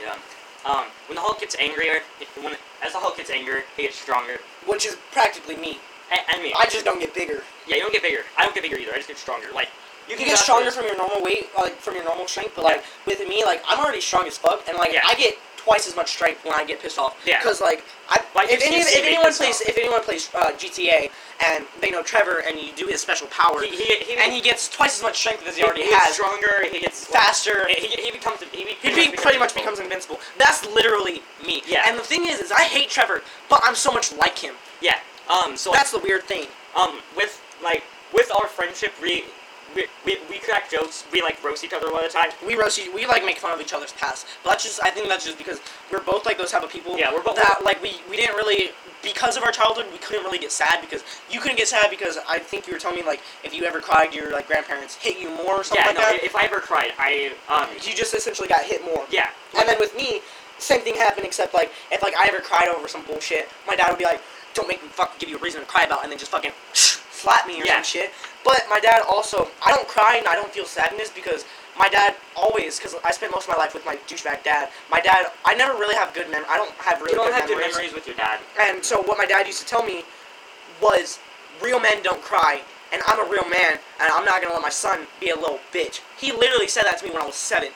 Yeah. 0.00 0.14
Um, 0.64 0.86
when 1.08 1.16
the 1.16 1.20
Hulk 1.22 1.40
gets 1.40 1.56
angrier, 1.58 2.00
when 2.40 2.54
as 2.82 2.92
the 2.92 2.98
Hulk 2.98 3.16
gets 3.16 3.30
angrier, 3.30 3.64
he 3.76 3.82
gets 3.84 3.96
stronger. 3.98 4.38
Which 4.66 4.86
is 4.86 4.96
practically 5.12 5.56
me. 5.56 5.78
And, 6.12 6.20
and 6.34 6.42
me. 6.42 6.52
I 6.58 6.64
just 6.66 6.84
don't 6.84 7.00
get 7.00 7.14
bigger. 7.14 7.42
yeah, 7.66 7.76
you 7.76 7.82
don't 7.82 7.92
get 7.92 8.02
bigger. 8.02 8.22
I 8.38 8.44
don't 8.44 8.54
get 8.54 8.62
bigger 8.62 8.76
either. 8.76 8.92
I 8.92 8.96
just 8.96 9.08
get 9.08 9.16
stronger. 9.18 9.48
Like 9.54 9.68
You 10.08 10.16
can 10.16 10.24
can 10.26 10.34
get 10.36 10.38
stronger 10.38 10.70
from 10.70 10.84
your 10.84 10.96
normal 10.96 11.22
weight, 11.22 11.48
like 11.56 11.76
from 11.80 11.94
your 11.96 12.04
normal 12.04 12.28
strength, 12.28 12.52
but 12.56 12.64
like 12.64 12.84
with 13.06 13.20
me, 13.26 13.42
like 13.44 13.62
I'm 13.66 13.78
already 13.82 14.00
strong 14.02 14.26
as 14.26 14.36
fuck, 14.36 14.64
and 14.68 14.76
like 14.76 14.92
Yeah. 14.92 15.00
I 15.06 15.14
get 15.16 15.34
twice 15.56 15.88
as 15.88 15.96
much 15.96 16.12
strength 16.12 16.44
when 16.44 16.52
I 16.54 16.64
get 16.64 16.80
pissed 16.82 16.98
off. 16.98 17.16
Yeah. 17.26 17.38
Because 17.40 17.60
like 17.62 17.82
I, 18.10 18.20
Like, 18.34 18.50
if, 18.50 18.60
any, 18.62 18.76
if 18.84 19.00
anyone 19.04 19.32
plays 19.32 19.60
off. 19.62 19.68
if 19.68 19.76
anyone 19.78 20.02
plays 20.02 20.28
uh, 20.34 20.52
GTA 20.60 21.08
and 21.46 21.64
they 21.80 21.90
know 21.90 22.02
Trevor 22.02 22.42
and 22.46 22.58
you 22.58 22.70
do 22.76 22.86
his 22.86 23.00
special 23.00 23.26
power, 23.28 23.62
He, 23.62 23.70
he, 23.70 23.94
he, 24.04 24.16
and 24.18 24.32
he 24.32 24.40
gets 24.40 24.68
twice 24.68 24.98
as 24.98 25.02
much 25.02 25.18
strength 25.18 25.46
as 25.46 25.56
he, 25.56 25.64
already 25.64 25.82
he 25.82 25.92
has, 25.92 26.14
stronger. 26.14 26.64
He 26.70 26.80
gets 26.80 27.04
faster. 27.06 27.66
He, 27.68 27.86
he, 27.88 28.10
becomes. 28.10 28.40
He, 28.52 28.64
be- 28.64 28.76
He 28.80 29.10
be, 29.10 29.16
pretty 29.16 29.38
much 29.38 29.54
becomes 29.54 29.80
invincible. 29.80 30.20
That's 30.38 30.64
literally 30.66 31.22
me. 31.44 31.62
Yeah. 31.66 31.84
And 31.86 31.98
the 31.98 32.02
thing 32.02 32.26
is, 32.26 32.40
is 32.40 32.52
I 32.52 32.62
hate 32.62 32.88
Trevor, 32.90 33.22
but 33.48 33.60
I'm 33.64 33.74
so 33.74 33.92
much 33.92 34.12
like 34.14 34.38
him. 34.38 34.54
Yeah. 34.80 34.98
Um. 35.28 35.56
So 35.56 35.70
That's 35.72 35.90
the 35.92 35.98
weird 36.00 36.24
thing. 36.24 36.46
um 36.78 37.00
with 37.16 37.40
like 37.62 37.82
with 38.12 38.30
our 38.40 38.46
friendship, 38.48 38.92
we 39.02 39.24
we, 39.74 39.86
we, 40.04 40.18
we 40.30 40.38
crack 40.38 40.70
jokes. 40.70 41.04
We 41.12 41.22
like 41.22 41.42
roast 41.44 41.64
each 41.64 41.72
other 41.72 41.86
a 41.88 41.90
lot 41.90 42.04
of 42.04 42.12
the 42.12 42.18
time. 42.18 42.30
We 42.46 42.54
roast, 42.56 42.78
each- 42.78 42.92
we 42.94 43.06
like 43.06 43.24
make 43.24 43.38
fun 43.38 43.52
of 43.52 43.60
each 43.60 43.72
other's 43.72 43.92
past, 43.92 44.26
but 44.42 44.50
that's 44.50 44.64
just 44.64 44.82
I 44.82 44.90
think 44.90 45.08
that's 45.08 45.24
just 45.24 45.38
because 45.38 45.60
we're 45.90 46.00
both 46.02 46.26
like 46.26 46.38
those 46.38 46.50
type 46.52 46.62
of 46.62 46.70
people. 46.70 46.98
Yeah, 46.98 47.12
we're 47.12 47.22
both- 47.22 47.36
that 47.36 47.60
like 47.64 47.82
we 47.82 47.96
we 48.10 48.16
didn't 48.16 48.36
really 48.36 48.70
because 49.02 49.36
of 49.36 49.42
our 49.42 49.52
childhood 49.52 49.84
we 49.92 49.98
couldn't 49.98 50.24
really 50.24 50.38
get 50.38 50.50
sad 50.50 50.80
because 50.80 51.04
you 51.30 51.38
couldn't 51.38 51.58
get 51.58 51.68
sad 51.68 51.90
because 51.90 52.16
I 52.26 52.38
think 52.38 52.66
you 52.66 52.72
were 52.72 52.78
telling 52.78 52.96
me 52.98 53.04
like 53.04 53.20
if 53.42 53.54
you 53.54 53.64
ever 53.64 53.80
cried 53.80 54.14
your 54.14 54.32
like 54.32 54.46
grandparents 54.46 54.94
hit 54.94 55.18
you 55.18 55.28
more 55.30 55.56
or 55.60 55.64
something 55.64 55.82
Yeah. 55.84 55.86
like 55.88 55.96
no. 55.96 56.02
that. 56.02 56.24
If 56.24 56.34
I 56.36 56.44
ever 56.44 56.60
cried, 56.60 56.92
I 56.98 57.32
um. 57.48 57.68
you 57.82 57.94
just 57.94 58.14
essentially 58.14 58.48
got 58.48 58.62
hit 58.64 58.84
more. 58.84 59.04
Yeah. 59.10 59.28
And 59.58 59.68
then 59.68 59.76
with 59.78 59.94
me, 59.96 60.20
same 60.58 60.80
thing 60.80 60.94
happened 60.94 61.26
except 61.26 61.52
like 61.52 61.70
if 61.92 62.02
like 62.02 62.14
I 62.18 62.28
ever 62.28 62.40
cried 62.40 62.68
over 62.68 62.88
some 62.88 63.02
bullshit, 63.04 63.48
my 63.66 63.76
dad 63.76 63.90
would 63.90 63.98
be 63.98 64.04
like, 64.04 64.20
"Don't 64.54 64.68
make 64.68 64.82
me 64.82 64.88
fucking 64.88 65.16
give 65.18 65.28
you 65.28 65.36
a 65.36 65.40
reason 65.40 65.60
to 65.60 65.66
cry 65.66 65.82
about," 65.84 66.02
and 66.04 66.10
then 66.12 66.18
just 66.18 66.30
fucking 66.30 66.52
slap 66.74 67.46
me 67.46 67.60
or 67.60 67.64
Yeah. 67.66 67.74
some 67.74 67.84
shit. 67.84 68.12
But 68.44 68.64
my 68.68 68.78
dad 68.78 69.02
also, 69.08 69.48
I 69.64 69.72
don't 69.72 69.88
cry 69.88 70.16
and 70.18 70.26
I 70.26 70.34
don't 70.34 70.50
feel 70.50 70.66
sadness 70.66 71.10
because 71.10 71.44
my 71.78 71.88
dad 71.88 72.14
always, 72.36 72.78
because 72.78 72.94
I 73.04 73.10
spent 73.10 73.32
most 73.32 73.48
of 73.48 73.56
my 73.56 73.56
life 73.56 73.74
with 73.74 73.84
my 73.84 73.96
douchebag 74.06 74.44
dad. 74.44 74.68
My 74.90 75.00
dad, 75.00 75.32
I 75.44 75.54
never 75.54 75.72
really 75.72 75.96
have 75.96 76.14
good 76.14 76.30
mem. 76.30 76.44
I 76.48 76.56
don't 76.56 76.70
have 76.72 77.00
really 77.00 77.12
you 77.12 77.16
don't 77.16 77.26
good 77.26 77.34
have 77.34 77.48
good 77.48 77.58
memories. 77.58 77.76
memories 77.76 77.94
with 77.94 78.06
your 78.06 78.16
dad. 78.16 78.38
And 78.60 78.84
so 78.84 79.02
what 79.02 79.18
my 79.18 79.26
dad 79.26 79.46
used 79.46 79.60
to 79.60 79.66
tell 79.66 79.84
me 79.84 80.04
was, 80.80 81.18
real 81.62 81.80
men 81.80 82.02
don't 82.02 82.20
cry, 82.22 82.60
and 82.92 83.02
I'm 83.06 83.24
a 83.24 83.30
real 83.30 83.48
man, 83.48 83.78
and 84.00 84.12
I'm 84.12 84.24
not 84.24 84.42
gonna 84.42 84.54
let 84.54 84.62
my 84.62 84.70
son 84.70 85.06
be 85.20 85.30
a 85.30 85.36
little 85.36 85.58
bitch. 85.72 86.00
He 86.18 86.32
literally 86.32 86.68
said 86.68 86.84
that 86.84 86.98
to 86.98 87.04
me 87.04 87.10
when 87.10 87.22
I 87.22 87.26
was 87.26 87.34
seven. 87.34 87.70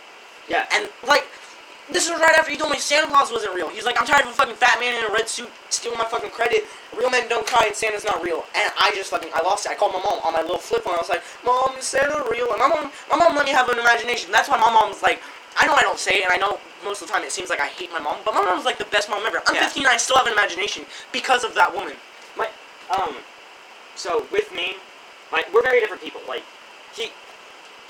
Yeah. 0.49 0.67
And 0.73 0.89
like, 1.07 1.27
this 1.93 2.09
was 2.11 2.21
right 2.21 2.35
after 2.39 2.51
he 2.51 2.57
told 2.57 2.73
me 2.73 2.79
Santa 2.79 3.07
Claus 3.09 3.33
wasn't 3.33 3.55
real. 3.55 3.69
He's 3.69 3.85
like, 3.85 4.01
I'm 4.01 4.07
tired 4.07 4.25
of 4.25 4.31
a 4.31 4.35
fucking 4.35 4.57
fat 4.57 4.79
man 4.81 4.95
in 4.95 5.11
a 5.11 5.13
red 5.13 5.29
suit 5.29 5.49
stealing 5.71 5.99
my 5.99 6.05
fucking 6.05 6.31
credit. 6.31 6.65
Real 6.97 7.11
men 7.11 7.29
don't 7.29 7.47
cry 7.47 7.67
and 7.67 7.75
Santa's 7.75 8.05
not 8.05 8.23
real. 8.23 8.45
And 8.55 8.71
I 8.79 8.91
just 8.95 9.11
fucking, 9.11 9.31
I 9.35 9.43
lost 9.43 9.67
it. 9.67 9.73
I 9.73 9.75
called 9.75 9.93
my 9.93 10.01
mom 10.01 10.21
on 10.25 10.33
my 10.35 10.43
little 10.43 10.59
flip 10.59 10.85
phone. 10.85 10.95
I 10.95 10.99
was 10.99 11.09
like, 11.09 11.23
Mom, 11.45 11.77
is 11.79 11.85
Santa 11.85 12.25
real? 12.31 12.51
And 12.53 12.61
my 12.61 12.69
mom, 12.69 12.93
my 13.11 13.17
mom 13.17 13.37
let 13.37 13.47
me 13.47 13.53
have 13.53 13.69
an 13.69 13.79
imagination. 13.79 14.31
That's 14.33 14.49
why 14.49 14.59
my 14.59 14.73
mom's 14.73 15.03
like, 15.03 15.21
I 15.59 15.67
know 15.67 15.75
I 15.75 15.83
don't 15.83 15.99
say 15.99 16.17
it, 16.19 16.25
and 16.25 16.33
I 16.33 16.37
know 16.37 16.59
most 16.85 17.03
of 17.03 17.09
the 17.09 17.13
time 17.15 17.25
it 17.25 17.33
seems 17.33 17.51
like 17.51 17.61
I 17.61 17.67
hate 17.67 17.91
my 17.91 17.99
mom, 17.99 18.19
but 18.25 18.33
my 18.35 18.43
mom's 18.45 18.65
like 18.65 18.79
the 18.79 18.85
best 18.87 19.11
mom 19.11 19.25
ever. 19.27 19.43
I'm 19.47 19.55
Yeah. 19.57 19.65
15 19.65 19.85
and 19.85 19.93
I 19.93 19.97
still 19.97 20.17
have 20.17 20.27
an 20.27 20.33
imagination 20.33 20.85
because 21.13 21.43
of 21.43 21.55
that 21.55 21.75
woman. 21.75 21.95
My 22.37 22.49
um, 22.97 23.17
so 23.97 24.25
with 24.31 24.53
me, 24.55 24.77
like 25.33 25.53
we're 25.53 25.63
very 25.63 25.81
different 25.81 26.03
people. 26.03 26.21
Like 26.29 26.45
he, 26.95 27.11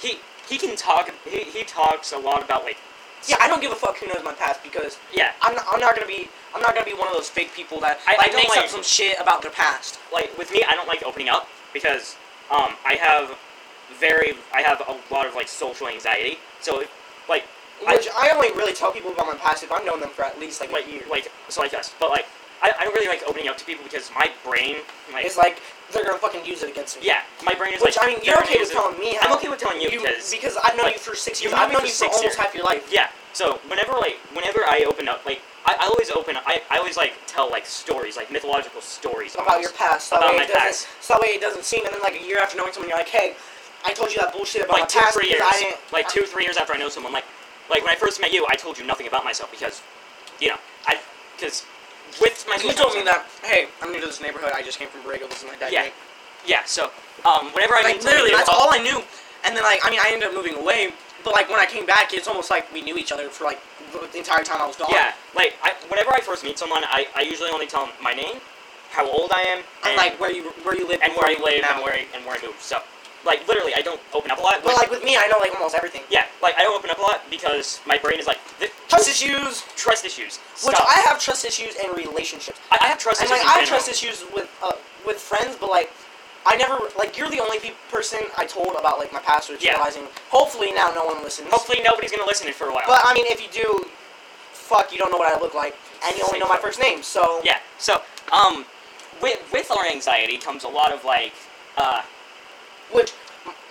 he, 0.01 0.19
he 0.49 0.57
can 0.57 0.77
talk. 0.77 1.13
He, 1.29 1.41
he 1.45 1.65
talks 1.65 2.13
a 2.13 2.19
lot 2.19 2.43
about 2.43 2.65
like 2.65 2.79
Yeah, 3.27 3.37
I 3.41 3.49
don't 3.49 3.61
give 3.61 3.73
a 3.73 3.77
fuck 3.77 3.97
who 3.99 4.07
knows 4.07 4.23
my 4.25 4.33
past 4.35 4.63
because 4.63 4.99
yeah, 5.13 5.33
I'm 5.43 5.55
not, 5.55 5.65
I'm 5.73 5.81
not 5.81 5.95
gonna 5.95 6.07
be 6.07 6.29
I'm 6.55 6.63
not 6.63 6.75
gonna 6.75 6.87
be 6.87 6.95
one 6.95 7.09
of 7.09 7.15
those 7.15 7.29
fake 7.29 7.53
people 7.55 7.81
that 7.81 7.99
I- 8.07 8.13
I 8.15 8.17
like 8.19 8.27
don't 8.33 8.37
makes 8.37 8.57
like- 8.57 8.65
up 8.67 8.71
some 8.71 8.83
shit 8.83 9.19
about 9.21 9.43
their 9.43 9.51
past. 9.51 9.99
like 10.13 10.37
with 10.39 10.51
me, 10.53 10.63
I 10.67 10.75
don't 10.75 10.89
like 10.89 11.03
opening 11.03 11.29
up 11.29 11.49
because 11.73 12.17
um 12.51 12.77
I 12.87 12.95
have 12.95 13.37
very 13.99 14.35
I 14.55 14.63
have 14.63 14.81
a 14.87 15.15
lot 15.15 15.27
of 15.27 15.35
like 15.35 15.49
social 15.49 15.89
anxiety. 15.89 16.39
So 16.61 16.85
like 17.29 17.45
I- 17.87 17.95
Which 17.97 18.09
I, 18.17 18.31
only 18.31 18.51
really 18.53 18.73
tell 18.73 18.91
people 18.93 19.13
about 19.13 19.27
my 19.27 19.35
past 19.35 19.63
if 19.63 19.71
I've 19.71 19.85
known 19.87 20.01
them 20.01 20.11
for 20.11 20.25
at 20.25 20.39
least 20.41 20.61
like, 20.61 20.73
like 20.73 20.87
a 20.87 20.91
year. 20.91 21.03
like 21.11 21.31
so 21.49 21.61
like 21.61 21.75
us, 21.75 21.95
but 22.01 22.11
like 22.11 22.27
I, 22.63 22.73
I 22.79 22.85
don't 22.85 22.95
really 22.95 23.07
like 23.09 23.23
opening 23.27 23.49
up 23.49 23.57
to 23.59 23.65
people 23.65 23.85
because 23.85 24.11
my 24.15 24.31
brain 24.45 24.77
like 25.13 25.25
it's 25.27 25.37
like 25.37 25.61
they're 25.93 26.05
gonna 26.05 26.19
fucking 26.19 26.45
use 26.45 26.63
it 26.63 26.71
against 26.71 27.01
me. 27.01 27.07
yeah, 27.07 27.23
my 27.45 27.55
brain 27.55 27.73
is 27.75 27.81
Which 27.83 27.97
like 27.97 28.07
I 28.07 28.15
mean, 28.15 28.21
you're 28.23 28.39
okay 28.45 28.59
with 28.61 28.71
telling 28.73 28.99
me. 28.99 29.19
I'm 29.23 29.33
okay 29.37 29.49
with 29.49 29.59
telling 29.59 29.81
you, 29.81 29.91
because 29.91 30.31
because 30.31 30.57
I've 30.63 30.77
known 30.77 30.87
like, 30.87 30.95
you 30.95 31.01
for 31.01 31.15
six 31.17 31.41
years. 31.43 31.55
I've 31.55 31.73
known 31.73 31.83
you 31.83 31.89
for 31.89 31.95
six 32.05 32.17
almost 32.17 32.23
years. 32.25 32.37
half 32.37 32.55
your 32.55 32.65
life. 32.65 32.89
Yeah. 32.93 33.09
So 33.33 33.59
whenever 33.69 33.93
like 33.93 34.17
whenever 34.35 34.61
I 34.67 34.85
open 34.89 35.09
up 35.09 35.25
like 35.25 35.41
I, 35.65 35.77
I 35.81 35.87
always 35.87 36.11
open 36.11 36.37
I, 36.37 36.63
I 36.71 36.79
always 36.79 36.97
like 36.97 37.15
tell 37.27 37.51
like 37.51 37.67
stories 37.67 38.17
like 38.17 38.31
mythological 38.33 38.81
stories 38.81 39.35
About 39.35 39.49
almost. 39.49 39.63
your 39.63 39.73
past. 39.73 40.11
That 40.11 40.19
About 40.21 40.37
my 40.37 40.47
past. 40.47 40.89
So 41.01 41.15
that 41.15 41.21
way 41.23 41.29
it 41.37 41.41
doesn't 41.41 41.65
seem, 41.65 41.85
and 41.85 41.95
then 41.95 42.01
like 42.03 42.17
a 42.21 42.25
year 42.25 42.39
after 42.39 42.57
knowing 42.57 42.73
someone, 42.73 42.89
you're 42.89 42.99
like, 42.99 43.09
hey, 43.09 43.35
I 43.87 43.93
told 43.95 44.11
you 44.13 44.19
that 44.21 44.33
bullshit 44.33 44.65
about 44.65 44.75
like 44.81 44.83
my 44.83 44.87
two 44.89 44.99
past 45.01 45.15
three 45.17 45.29
years 45.31 45.41
I 45.45 45.57
didn't. 45.61 45.79
like 45.93 46.09
two 46.09 46.23
three 46.23 46.45
years 46.45 46.57
after 46.57 46.75
I 46.75 46.79
know 46.79 46.89
someone 46.89 47.13
like 47.13 47.25
like 47.71 47.83
when 47.83 47.93
I 47.93 47.97
first 47.97 48.21
met 48.21 48.33
you 48.33 48.45
I 48.51 48.57
told 48.57 48.77
you 48.79 48.85
nothing 48.85 49.07
about 49.07 49.25
myself 49.25 49.51
because 49.51 49.81
you 50.41 50.49
know 50.49 50.57
I 50.87 50.99
because 51.37 51.65
with 52.21 52.45
my 52.49 52.57
You 52.63 52.73
told 52.73 52.95
me 52.95 53.03
that. 53.05 53.27
Hey, 53.43 53.69
I'm 53.83 53.93
new 53.93 54.01
to 54.01 54.07
this 54.07 54.21
neighborhood. 54.21 54.53
I 54.55 54.63
just 54.63 54.79
came 54.79 54.89
from 54.89 55.03
Borrego. 55.03 55.29
This 55.29 55.43
is 55.43 55.49
my 55.49 55.57
dad. 55.57 55.73
Yeah. 55.73 55.89
yeah 56.47 56.63
so 56.65 56.91
um 57.27 57.53
whenever 57.53 57.75
I 57.75 57.83
Like 57.83 58.03
literally, 58.03 58.31
that's 58.33 58.49
all 58.49 58.73
I 58.73 58.79
knew. 58.79 59.03
And 59.45 59.57
then 59.57 59.63
like, 59.63 59.81
I 59.85 59.91
mean, 59.91 60.01
I 60.01 60.11
ended 60.13 60.29
up 60.29 60.35
moving 60.35 60.57
away. 60.57 60.91
But 61.25 61.35
like 61.35 61.51
when 61.51 61.61
I 61.61 61.67
came 61.67 61.85
back, 61.85 62.15
it's 62.15 62.29
almost 62.29 62.51
like 62.51 62.73
we 62.73 62.81
knew 62.81 62.97
each 62.97 63.13
other 63.13 63.29
for 63.29 63.45
like 63.45 63.59
the 63.93 64.19
entire 64.19 64.45
time 64.45 64.61
I 64.61 64.67
was 64.67 64.77
gone. 64.77 64.89
yeah 64.93 65.13
like 65.35 65.55
I, 65.63 65.73
whenever 65.89 66.13
I 66.13 66.21
first 66.21 66.45
meet 66.45 66.59
someone 66.59 66.85
I, 66.85 67.07
I 67.17 67.23
usually 67.23 67.51
only 67.51 67.67
tell 67.67 67.87
them 67.87 67.95
my 68.03 68.13
name 68.13 68.37
how 68.91 69.07
old 69.07 69.31
I 69.33 69.43
am 69.43 69.63
And 69.85 69.97
like 69.97 70.19
where 70.21 70.33
you 70.33 70.45
where 70.65 70.77
you 70.77 70.87
live 70.89 71.01
and 71.03 71.13
where 71.15 71.29
I 71.29 71.41
live 71.43 71.65
and 71.65 71.83
where 71.83 71.95
I, 71.95 72.07
and 72.15 72.25
where 72.25 72.37
I 72.37 72.45
moved. 72.45 72.61
So, 72.61 72.81
like 73.25 73.47
literally, 73.49 73.73
I 73.75 73.83
don't 73.83 74.01
open 74.15 74.31
up 74.31 74.39
a 74.39 74.43
lot. 74.43 74.61
But 74.65 74.77
like 74.77 74.91
with 74.91 75.03
me, 75.05 75.17
I 75.17 75.27
know 75.29 75.39
like 75.41 75.53
almost 75.55 75.75
everything. 75.75 76.03
yeah, 76.11 76.27
like 76.43 76.55
I 76.57 76.63
don't 76.63 76.77
open 76.79 76.91
up 76.91 76.99
a 76.99 77.03
lot 77.03 77.21
because 77.31 77.81
my 77.87 77.99
brain 77.99 78.19
is 78.19 78.27
like 78.27 78.39
th- 78.59 78.71
Trust 78.89 79.09
issues, 79.09 79.63
trust 79.77 80.05
issues. 80.05 80.39
which 80.65 80.77
Stop. 80.77 80.87
I 80.89 81.01
have 81.09 81.21
trust 81.21 81.45
issues 81.45 81.75
in 81.77 81.91
relationships. 81.93 82.59
I, 82.71 82.79
I 82.83 82.87
have 82.89 82.99
trust 82.99 83.21
And 83.21 83.31
issues. 83.31 83.45
like 83.45 83.57
I 83.57 83.59
have 83.61 83.69
trust 83.69 83.89
issues 83.89 84.25
with 84.35 84.49
uh, 84.63 84.73
with 85.07 85.19
friends, 85.19 85.57
but 85.61 85.69
like 85.71 85.91
I 86.47 86.57
never 86.57 86.79
like 86.97 87.19
you're 87.19 87.29
the 87.31 87.41
only 87.41 87.59
pe- 87.59 87.75
person 87.91 88.21
I 88.39 88.47
told 88.47 88.77
about 88.79 88.99
like 88.99 89.13
my 89.13 89.21
past, 89.21 89.51
which 89.51 89.63
Yeah. 89.63 89.73
realizing 89.75 90.05
hopefully 90.31 90.73
now 90.73 90.91
no 90.95 91.05
one 91.05 91.23
listens. 91.23 91.49
Hopefully, 91.51 91.81
nobody's 91.85 92.11
gonna 92.13 92.25
listen 92.27 92.47
to 92.47 92.51
it 92.51 92.57
for 92.57 92.69
a 92.69 92.73
while. 92.73 92.85
But 92.87 93.03
I 93.05 93.13
mean, 93.15 93.27
if 93.29 93.41
you 93.43 93.49
do, 93.53 93.85
fuck, 94.53 94.91
you 94.93 94.99
don't 94.99 95.11
know 95.11 95.19
what 95.19 95.33
I 95.35 95.39
look 95.41 95.55
like, 95.55 95.75
and 96.07 96.17
you 96.17 96.25
only 96.27 96.39
know 96.39 96.49
my 96.49 96.57
first 96.59 96.81
name, 96.81 97.03
so 97.03 97.41
yeah. 97.45 97.59
So, 97.79 98.01
um, 98.33 98.65
with 99.21 99.39
with 99.53 99.71
our 99.71 99.85
anxiety 99.87 100.39
comes 100.39 100.65
a 100.65 100.69
lot 100.69 100.93
of 100.93 101.05
like, 101.05 101.33
uh, 101.77 102.03
which 102.93 103.13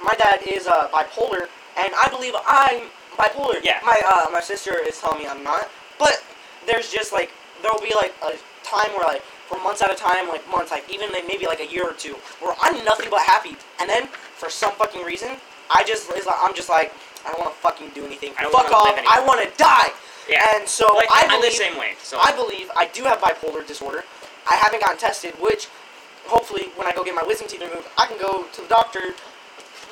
my 0.04 0.14
dad 0.14 0.40
is 0.48 0.68
uh, 0.68 0.88
bipolar, 0.90 1.48
and 1.78 1.92
I 1.96 2.08
believe 2.10 2.34
I'm 2.48 2.84
bipolar. 3.18 3.60
Yeah. 3.64 3.80
My 3.86 4.00
uh, 4.06 4.30
my 4.32 4.42
sister 4.42 4.76
is 4.88 5.00
telling 5.00 5.20
me 5.20 5.28
I'm 5.28 5.44
not, 5.44 5.70
but 6.00 6.24
there's 6.66 6.92
just 6.92 7.14
like 7.14 7.32
there 7.62 7.72
will 7.74 7.82
be 7.82 7.94
like 7.96 8.14
a 8.24 8.34
time 8.64 8.90
where 8.98 9.08
like 9.08 9.22
for 9.48 9.58
months 9.64 9.82
at 9.82 9.92
a 9.92 9.96
time, 9.96 10.28
like 10.28 10.48
months, 10.52 10.72
like 10.72 10.84
even 10.92 11.10
like, 11.12 11.26
maybe 11.26 11.46
like 11.46 11.62
a 11.62 11.68
year 11.68 11.84
or 11.88 11.94
two, 11.94 12.16
where 12.42 12.54
I'm 12.62 12.84
nothing 12.84 13.10
but 13.10 13.22
happy, 13.22 13.56
and 13.80 13.90
then 13.90 14.08
for 14.08 14.50
some 14.50 14.74
fucking 14.74 15.04
reason, 15.04 15.38
I 15.70 15.84
just 15.86 16.10
like 16.10 16.24
I'm 16.28 16.54
just 16.54 16.70
like 16.70 16.94
I 17.26 17.32
don't 17.32 17.40
want 17.40 17.54
to 17.54 17.60
fucking 17.60 17.90
do 17.96 18.06
anything. 18.06 18.34
I 18.38 18.44
don't 18.44 18.52
Fuck 18.52 18.72
off. 18.72 18.96
live 18.96 19.04
I 19.08 19.24
want 19.26 19.42
to 19.42 19.50
die. 19.58 19.90
Yeah. 20.30 20.44
And 20.56 20.68
so 20.68 20.94
like, 20.96 21.08
I 21.12 21.24
I'm 21.24 21.40
the 21.42 21.48
believe 21.48 21.54
same 21.54 21.78
way. 21.78 21.94
So 22.04 22.20
I 22.22 22.36
believe 22.36 22.70
I 22.76 22.88
do 22.88 23.04
have 23.04 23.20
bipolar 23.20 23.66
disorder. 23.66 24.04
I 24.50 24.56
haven't 24.56 24.82
gotten 24.82 24.98
tested, 24.98 25.34
which 25.42 25.68
hopefully 26.28 26.70
when 26.76 26.88
I 26.88 26.92
go 26.94 27.04
get 27.04 27.16
my 27.16 27.24
wisdom 27.24 27.48
teeth 27.48 27.62
removed, 27.62 27.88
I 27.98 28.06
can 28.08 28.18
go 28.20 28.44
to 28.54 28.62
the 28.62 28.68
doctor 28.68 29.16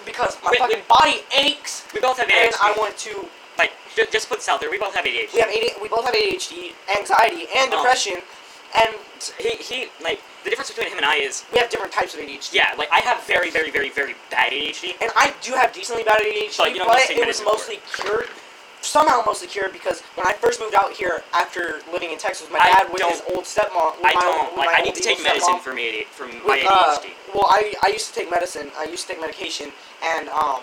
because 0.05 0.37
my 0.43 0.51
Wait, 0.51 0.59
fucking 0.59 0.77
wait. 0.77 0.87
body 0.87 1.17
aches 1.37 1.85
we 1.93 1.99
both 1.99 2.17
have 2.17 2.29
and 2.29 2.53
ADHD. 2.53 2.59
I 2.61 2.73
want 2.77 2.97
to. 3.09 3.25
like 3.57 3.71
ju- 3.95 4.05
just 4.11 4.29
put 4.29 4.39
this 4.39 4.49
out 4.49 4.59
there. 4.61 4.69
We 4.69 4.77
both 4.77 4.93
have 4.95 5.05
ADHD. 5.05 5.33
We 5.33 5.39
have 5.41 5.49
AD, 5.49 5.81
we 5.81 5.89
both 5.89 6.05
have 6.05 6.13
ADHD, 6.13 6.73
anxiety, 6.97 7.47
and 7.57 7.73
Oh. 7.73 7.77
depression, 7.81 8.21
and 8.75 8.93
he 9.39 9.49
he 9.57 9.87
like 10.03 10.19
the 10.43 10.49
difference 10.51 10.69
between 10.69 10.89
him 10.91 10.97
and 10.97 11.05
I 11.05 11.15
is 11.15 11.43
we 11.51 11.57
have 11.59 11.69
different 11.69 11.91
types 11.93 12.13
of 12.13 12.19
ADHD. 12.19 12.53
yeah 12.53 12.73
like 12.77 12.89
I 12.91 12.99
have 12.99 13.23
very 13.25 13.49
very 13.49 13.71
very 13.71 13.89
very 13.89 14.15
bad 14.29 14.51
ADHD. 14.53 14.95
And 15.01 15.11
I 15.15 15.33
do 15.41 15.53
have 15.53 15.73
decently 15.73 16.03
bad 16.03 16.21
ADHD, 16.21 16.57
But 16.57 16.71
you 16.73 16.79
don't 16.79 16.87
but 16.87 17.09
it 17.09 17.25
was 17.25 17.41
mostly 17.43 17.79
cured. 17.95 18.27
Somehow 18.85 19.23
mostly 19.25 19.47
cured 19.47 19.73
because 19.73 20.01
when 20.15 20.25
I 20.27 20.33
first 20.33 20.59
moved 20.59 20.75
out 20.75 20.91
here 20.93 21.23
after 21.33 21.81
living 21.91 22.11
in 22.11 22.17
Texas, 22.17 22.47
my 22.51 22.59
I 22.61 22.69
dad 22.71 22.93
with 22.93 23.01
his 23.01 23.21
old 23.33 23.43
stepmom. 23.45 23.97
With 23.97 24.05
I 24.05 24.13
my, 24.13 24.21
don't 24.21 24.57
like 24.57 24.67
my 24.67 24.73
I 24.77 24.81
need 24.81 24.95
to 24.95 25.01
take 25.01 25.21
medicine 25.23 25.59
for 25.59 25.73
me 25.73 26.03
from 26.11 26.29
my 26.45 26.61
with, 26.61 26.65
uh, 26.69 26.97
ADHD. 27.01 27.09
well, 27.33 27.47
I 27.49 27.73
I 27.83 27.89
used 27.89 28.07
to 28.07 28.13
take 28.13 28.29
medicine. 28.29 28.69
I 28.77 28.85
used 28.85 29.07
to 29.07 29.13
take 29.13 29.21
medication, 29.21 29.71
and 30.03 30.29
um, 30.29 30.61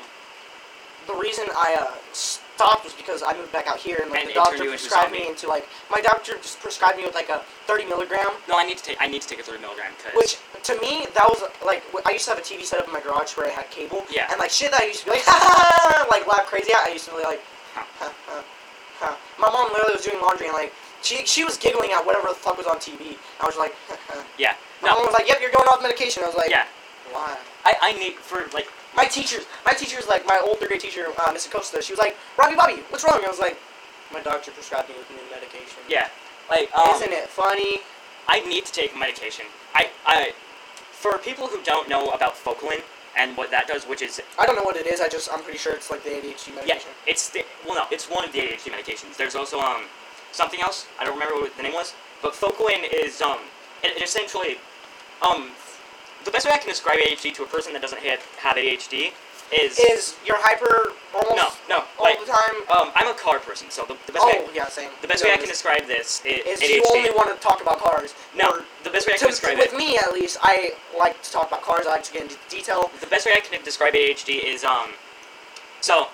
the 1.08 1.14
reason 1.14 1.46
I 1.58 1.76
uh, 1.82 1.90
stopped 2.12 2.84
was 2.84 2.94
because 2.94 3.24
I 3.26 3.34
moved 3.36 3.50
back 3.50 3.66
out 3.66 3.76
here, 3.78 3.98
and 4.00 4.10
like 4.10 4.20
And 4.20 4.30
the 4.30 4.34
doctor 4.34 4.62
you 4.62 4.70
into 4.70 4.86
a 4.86 4.88
prescribed 4.88 5.12
me 5.12 5.26
into 5.26 5.48
like 5.48 5.66
my 5.90 6.00
doctor 6.00 6.38
just 6.38 6.60
prescribed 6.60 6.98
me 6.98 7.04
with 7.04 7.14
like 7.14 7.28
a 7.28 7.42
30 7.66 7.86
milligram, 7.86 8.30
no, 8.48 8.56
I 8.56 8.64
need 8.64 8.78
to 8.78 8.84
take 8.84 8.98
I 9.00 9.08
need 9.08 9.20
to 9.22 9.28
take 9.28 9.40
a 9.40 9.42
30 9.42 9.60
milligram 9.60 9.90
because 9.98 10.14
which 10.14 10.38
to 10.62 10.78
me 10.80 11.06
that 11.18 11.26
was 11.26 11.42
like 11.66 11.82
I 12.06 12.12
used 12.12 12.24
to 12.26 12.30
have 12.30 12.38
a 12.38 12.42
TV 12.46 12.62
set 12.62 12.78
up 12.78 12.86
in 12.86 12.92
my 12.94 13.00
garage 13.00 13.36
where 13.36 13.46
I 13.46 13.50
had 13.50 13.68
cable, 13.70 14.06
Yeah. 14.14 14.30
and 14.30 14.38
like 14.38 14.50
shit 14.50 14.70
that 14.70 14.80
I 14.80 14.86
used 14.86 15.00
to 15.00 15.06
be 15.06 15.10
like 15.18 15.26
like 16.14 16.24
laugh 16.30 16.46
crazy 16.46 16.70
at. 16.72 16.86
I 16.86 16.92
used 16.94 17.06
to 17.10 17.16
be 17.18 17.24
like. 17.24 17.42
My 19.38 19.50
mom 19.50 19.72
literally 19.72 19.94
was 19.94 20.04
doing 20.04 20.20
laundry 20.22 20.46
and 20.46 20.54
like 20.54 20.72
she 21.02 21.26
she 21.26 21.42
was 21.44 21.56
giggling 21.56 21.90
at 21.90 22.04
whatever 22.06 22.28
the 22.28 22.34
fuck 22.34 22.56
was 22.56 22.66
on 22.66 22.78
TV. 22.78 23.16
I 23.40 23.46
was 23.46 23.56
like, 23.56 23.74
yeah 24.38 24.54
my 24.82 24.90
mom 24.90 25.06
was 25.06 25.14
like, 25.14 25.28
"Yep, 25.28 25.38
you're 25.40 25.50
going 25.50 25.66
off 25.68 25.82
medication." 25.82 26.22
I 26.22 26.26
was 26.26 26.36
like, 26.36 26.50
yeah 26.50 26.66
why? 27.10 27.36
I 27.64 27.74
I 27.82 27.92
need 27.92 28.14
for 28.14 28.46
like 28.54 28.68
My 28.94 29.06
teachers, 29.06 29.46
my 29.64 29.72
teachers, 29.72 30.06
like 30.06 30.26
my 30.26 30.40
old 30.44 30.58
third 30.58 30.68
grade 30.68 30.80
teacher, 30.80 31.06
uh, 31.18 31.32
Miss 31.32 31.46
Acosta, 31.46 31.80
she 31.82 31.92
was 31.92 31.98
like, 31.98 32.16
"Robbie, 32.38 32.56
Bobby, 32.56 32.82
what's 32.90 33.04
wrong?" 33.04 33.20
I 33.24 33.28
was 33.28 33.40
like, 33.40 33.56
"My 34.12 34.20
doctor 34.20 34.50
prescribed 34.52 34.88
me 34.90 34.96
with 34.98 35.08
new 35.10 35.24
medication." 35.30 35.80
yeah 35.88 36.08
like 36.50 36.68
um, 36.76 36.94
Isn't 36.96 37.12
it 37.12 37.28
funny? 37.28 37.80
I 38.28 38.40
need 38.40 38.66
to 38.66 38.72
take 38.72 38.96
medication. 38.96 39.46
I 39.74 39.90
I 40.06 40.32
for 40.92 41.18
people 41.18 41.46
who 41.48 41.60
don't 41.62 41.88
know 41.88 42.08
about 42.10 42.34
Focalin 42.34 42.82
and 43.16 43.36
what 43.36 43.50
that 43.50 43.66
does, 43.68 43.84
which 43.84 44.02
is 44.02 44.20
I 44.38 44.46
don't 44.46 44.56
know 44.56 44.62
what 44.62 44.76
it 44.76 44.86
is. 44.86 45.00
I 45.00 45.08
just 45.08 45.32
I'm 45.32 45.42
pretty 45.42 45.58
sure 45.58 45.72
it's 45.74 45.90
like 45.90 46.02
the 46.04 46.10
ADHD 46.10 46.54
medication. 46.54 46.66
yeah 46.66 47.10
it's 47.10 47.30
the 47.30 47.44
well 47.66 47.76
no 47.76 47.84
it's 47.90 48.08
one 48.10 48.24
of 48.24 48.32
the 48.32 48.40
ADHD 48.40 48.70
medications. 48.72 49.16
There's 49.16 49.34
also 49.34 49.60
um 49.60 49.82
something 50.32 50.60
else 50.60 50.86
I 51.00 51.04
don't 51.04 51.14
remember 51.14 51.36
what 51.40 51.56
the 51.56 51.62
name 51.62 51.74
was, 51.74 51.94
but 52.22 52.32
Focalin 52.32 52.84
is 52.92 53.20
um 53.22 53.38
it, 53.82 53.96
it 53.96 54.02
essentially 54.02 54.56
um 55.26 55.50
the 56.24 56.30
best 56.30 56.46
way 56.46 56.52
I 56.54 56.58
can 56.58 56.68
describe 56.68 56.98
ADHD 56.98 57.34
to 57.34 57.42
a 57.42 57.46
person 57.46 57.72
that 57.72 57.82
doesn't 57.82 58.00
have, 58.02 58.20
have 58.38 58.56
ADHD 58.56 59.12
is 59.52 59.78
Is 59.78 60.16
you're 60.24 60.40
hyper 60.40 60.92
almost 61.12 61.60
no 61.68 61.76
no 61.76 61.84
all 61.98 62.04
like 62.06 62.18
the 62.20 62.26
time? 62.26 62.56
Um 62.82 62.90
I'm 62.94 63.08
a 63.08 63.14
car 63.14 63.38
person, 63.38 63.70
so 63.70 63.84
the, 63.84 63.96
the 64.06 64.12
best 64.12 64.24
Oh 64.26 64.28
way 64.28 64.46
yeah, 64.54 64.68
same. 64.68 64.90
the 65.00 65.08
best 65.08 65.22
You 65.22 65.28
way 65.28 65.34
I 65.34 65.36
can 65.38 65.48
describe 65.48 65.86
this 65.86 66.22
is, 66.24 66.44
is 66.46 66.60
ADHD. 66.60 66.74
you 66.76 66.82
only 66.94 67.10
want 67.10 67.28
to 67.34 67.36
talk 67.46 67.62
about 67.62 67.78
cars. 67.78 68.14
no, 68.36 68.60
the 68.84 68.90
best 68.90 69.06
way 69.06 69.14
I 69.14 69.16
to, 69.16 69.24
can 69.24 69.30
describe 69.30 69.56
with 69.58 69.66
it. 69.66 69.72
With 69.72 69.78
me 69.78 69.96
at 69.98 70.12
least, 70.12 70.38
I 70.42 70.72
like 70.98 71.22
to 71.22 71.30
talk 71.32 71.48
about 71.48 71.62
cars. 71.62 71.86
I 71.86 71.90
like 71.92 72.02
to 72.04 72.12
get 72.12 72.22
into 72.22 72.36
detail. 72.48 72.90
the 73.00 73.06
best 73.06 73.26
way 73.26 73.32
I 73.36 73.40
can 73.40 73.62
describe 73.64 73.94
ADHD 73.94 74.42
is 74.44 74.64
um, 74.64 74.90
so, 75.80 76.08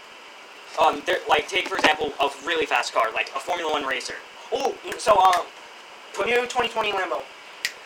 um, 0.83 1.03
there 1.07 1.19
like 1.29 1.49
take 1.49 1.69
for 1.69 1.77
example 1.77 2.13
a 2.21 2.29
really 2.45 2.67
fast 2.67 2.93
car 2.93 3.11
like 3.13 3.29
a 3.35 3.41
Formula 3.41 3.71
One 3.73 3.85
racer, 3.85 4.15
Oh, 4.53 4.75
so 4.99 5.13
um, 5.19 5.47
new 6.27 6.43
2020 6.47 6.93
Lambo. 6.93 7.23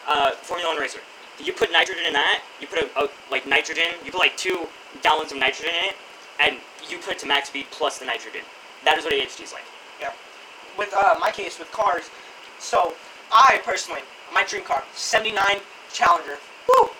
uh, 0.08 0.30
Formula 0.32 0.70
One 0.72 0.80
racer. 0.80 1.00
You 1.42 1.52
put 1.52 1.72
nitrogen 1.72 2.04
in 2.06 2.12
that. 2.12 2.42
You 2.60 2.66
put 2.66 2.78
a, 2.82 2.86
a 3.04 3.08
like 3.30 3.46
nitrogen. 3.46 3.94
You 4.04 4.12
put 4.12 4.20
like 4.20 4.36
two 4.36 4.68
gallons 5.02 5.32
of 5.32 5.38
nitrogen 5.38 5.74
in 5.74 5.84
it, 5.90 5.96
and 6.40 6.56
you 6.88 6.98
put 6.98 7.14
it 7.14 7.18
to 7.20 7.26
max 7.26 7.48
speed 7.48 7.66
plus 7.70 7.98
the 7.98 8.04
nitrogen. 8.04 8.42
That 8.84 8.98
is 8.98 9.04
what 9.04 9.14
ADHD 9.14 9.44
is 9.44 9.52
like. 9.52 9.64
Yeah. 10.00 10.12
With 10.76 10.92
uh, 10.94 11.14
my 11.20 11.30
case 11.30 11.58
with 11.58 11.70
cars. 11.72 12.10
So 12.58 12.94
I 13.32 13.60
personally, 13.64 14.00
my 14.32 14.44
dream 14.44 14.64
car, 14.64 14.82
'79 14.94 15.60
Challenger. 15.92 16.38
Woo! 16.68 16.90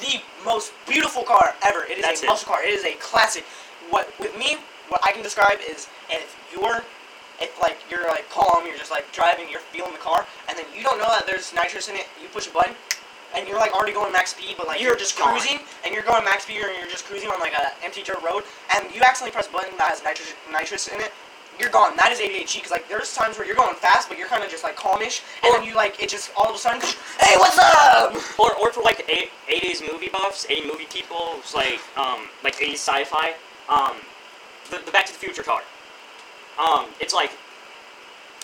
The 0.00 0.20
most 0.44 0.72
beautiful 0.88 1.22
car 1.22 1.54
ever. 1.64 1.84
It 1.84 1.98
is 1.98 2.04
That's 2.04 2.22
a 2.22 2.26
muscle 2.26 2.48
car. 2.48 2.62
It 2.62 2.70
is 2.70 2.84
a 2.84 2.92
classic. 2.94 3.44
What 3.90 4.12
with 4.18 4.36
me, 4.36 4.58
what 4.88 5.00
I 5.04 5.12
can 5.12 5.22
describe 5.22 5.58
is 5.68 5.88
if 6.10 6.36
you're, 6.52 6.82
if 7.40 7.58
like 7.60 7.78
you're 7.90 8.08
like 8.08 8.28
calm, 8.30 8.66
you're 8.66 8.76
just 8.76 8.90
like 8.90 9.10
driving, 9.12 9.48
you're 9.50 9.60
feeling 9.60 9.92
the 9.92 9.98
car, 9.98 10.26
and 10.48 10.58
then 10.58 10.66
you 10.76 10.82
don't 10.82 10.98
know 10.98 11.08
that 11.08 11.26
there's 11.26 11.54
nitrous 11.54 11.88
in 11.88 11.96
it. 11.96 12.06
You 12.20 12.28
push 12.28 12.48
a 12.48 12.50
button. 12.50 12.74
And 13.34 13.46
you're 13.48 13.58
like 13.58 13.72
already 13.74 13.92
going 13.92 14.12
max 14.12 14.30
speed, 14.30 14.54
but 14.56 14.66
like 14.66 14.80
You're 14.80 14.90
you're, 14.90 14.98
just 14.98 15.18
gone. 15.18 15.28
cruising, 15.36 15.58
and 15.84 15.92
you're 15.94 16.04
going 16.04 16.24
max 16.24 16.44
speed, 16.44 16.60
and 16.62 16.72
you're 16.78 16.88
just 16.90 17.04
cruising 17.04 17.28
on 17.28 17.40
like 17.40 17.52
a 17.52 17.72
empty 17.84 18.02
dirt 18.02 18.22
road, 18.24 18.44
and 18.74 18.84
you 18.94 19.02
accidentally 19.02 19.32
press 19.32 19.48
a 19.48 19.52
button 19.52 19.76
that 19.78 19.88
has 19.90 20.02
nitrous 20.02 20.32
nitrous 20.50 20.88
in 20.88 21.00
it, 21.00 21.12
you're 21.58 21.68
gone. 21.70 21.96
That 21.96 22.12
is 22.12 22.20
ADHD 22.20 22.56
because 22.56 22.70
like 22.70 22.88
there's 22.88 23.12
times 23.14 23.36
where 23.36 23.46
you're 23.46 23.56
going 23.56 23.74
fast, 23.76 24.08
but 24.08 24.16
you're 24.16 24.28
kind 24.28 24.42
of 24.44 24.48
just 24.50 24.64
like 24.64 24.76
calmish, 24.76 25.20
and 25.42 25.50
Or- 25.52 25.58
then 25.58 25.68
you 25.68 25.74
like 25.74 26.00
it 26.02 26.08
just 26.08 26.30
all 26.36 26.48
of 26.48 26.54
a 26.54 26.58
sudden, 26.58 26.80
hey, 27.20 27.34
what's 27.36 27.58
up? 27.58 28.14
Or, 28.38 28.54
or 28.56 28.72
for 28.72 28.80
like 28.82 29.04
eight, 29.10 29.30
80s 29.50 29.82
movie 29.92 30.08
buffs, 30.08 30.46
80 30.48 30.66
movie 30.68 30.86
people, 30.88 31.36
it's 31.38 31.54
like 31.54 31.80
um 31.98 32.28
like 32.44 32.56
80s 32.56 32.74
sci-fi, 32.80 33.34
um 33.68 33.96
the, 34.70 34.78
the 34.86 34.92
Back 34.92 35.06
to 35.06 35.12
the 35.12 35.18
Future 35.18 35.42
car. 35.42 35.60
Um, 36.58 36.86
it's 37.00 37.12
like 37.12 37.32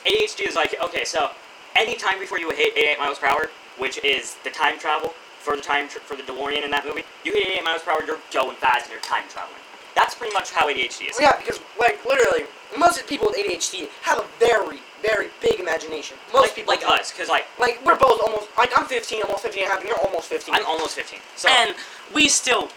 ADHD 0.04 0.46
is 0.48 0.54
like 0.56 0.74
okay, 0.84 1.04
so 1.04 1.30
any 1.76 1.96
time 1.96 2.18
before 2.18 2.38
you 2.38 2.50
hit 2.50 2.76
88 2.76 2.98
miles 2.98 3.18
per 3.18 3.26
hour, 3.28 3.50
which 3.78 4.02
is 4.04 4.36
the 4.44 4.50
time 4.50 4.78
travel 4.78 5.14
for 5.40 5.56
the 5.56 5.62
time 5.62 5.88
tr 5.88 5.98
for 5.98 6.16
the 6.16 6.22
DeLorean 6.22 6.64
in 6.64 6.70
that 6.70 6.86
movie, 6.86 7.02
you 7.24 7.32
hit 7.32 7.46
88 7.48 7.64
miles 7.64 7.82
per 7.82 7.90
hour, 7.90 8.04
you're 8.06 8.18
going 8.32 8.56
fast 8.56 8.84
and 8.86 8.92
you're 8.92 9.00
time 9.02 9.24
traveling. 9.28 9.58
That's 9.94 10.14
pretty 10.14 10.32
much 10.32 10.50
how 10.52 10.68
ADHD 10.68 11.10
is. 11.10 11.18
Yeah, 11.20 11.36
because 11.36 11.60
like 11.78 12.04
literally, 12.06 12.44
most 12.78 13.06
people 13.06 13.28
with 13.28 13.36
ADHD 13.36 13.88
have 14.02 14.18
a 14.18 14.26
very, 14.38 14.78
very 15.02 15.28
big 15.42 15.60
imagination. 15.60 16.16
Most 16.32 16.42
like, 16.42 16.54
people 16.54 16.72
like 16.72 16.80
do. 16.80 16.86
us, 16.86 17.12
because 17.12 17.28
like 17.28 17.44
Like 17.58 17.84
we're 17.84 17.98
both 17.98 18.20
almost 18.24 18.48
like 18.56 18.70
I'm 18.76 18.86
15, 18.86 19.22
almost 19.24 19.42
15 19.42 19.64
and 19.64 19.68
a 19.68 19.72
half, 19.74 19.80
and 19.80 19.88
you're 19.88 19.98
almost 20.00 20.28
15. 20.28 20.54
I'm 20.54 20.64
almost 20.66 20.94
15, 20.94 21.18
so 21.36 21.48
and 21.50 21.74
we 22.14 22.28
still 22.28 22.68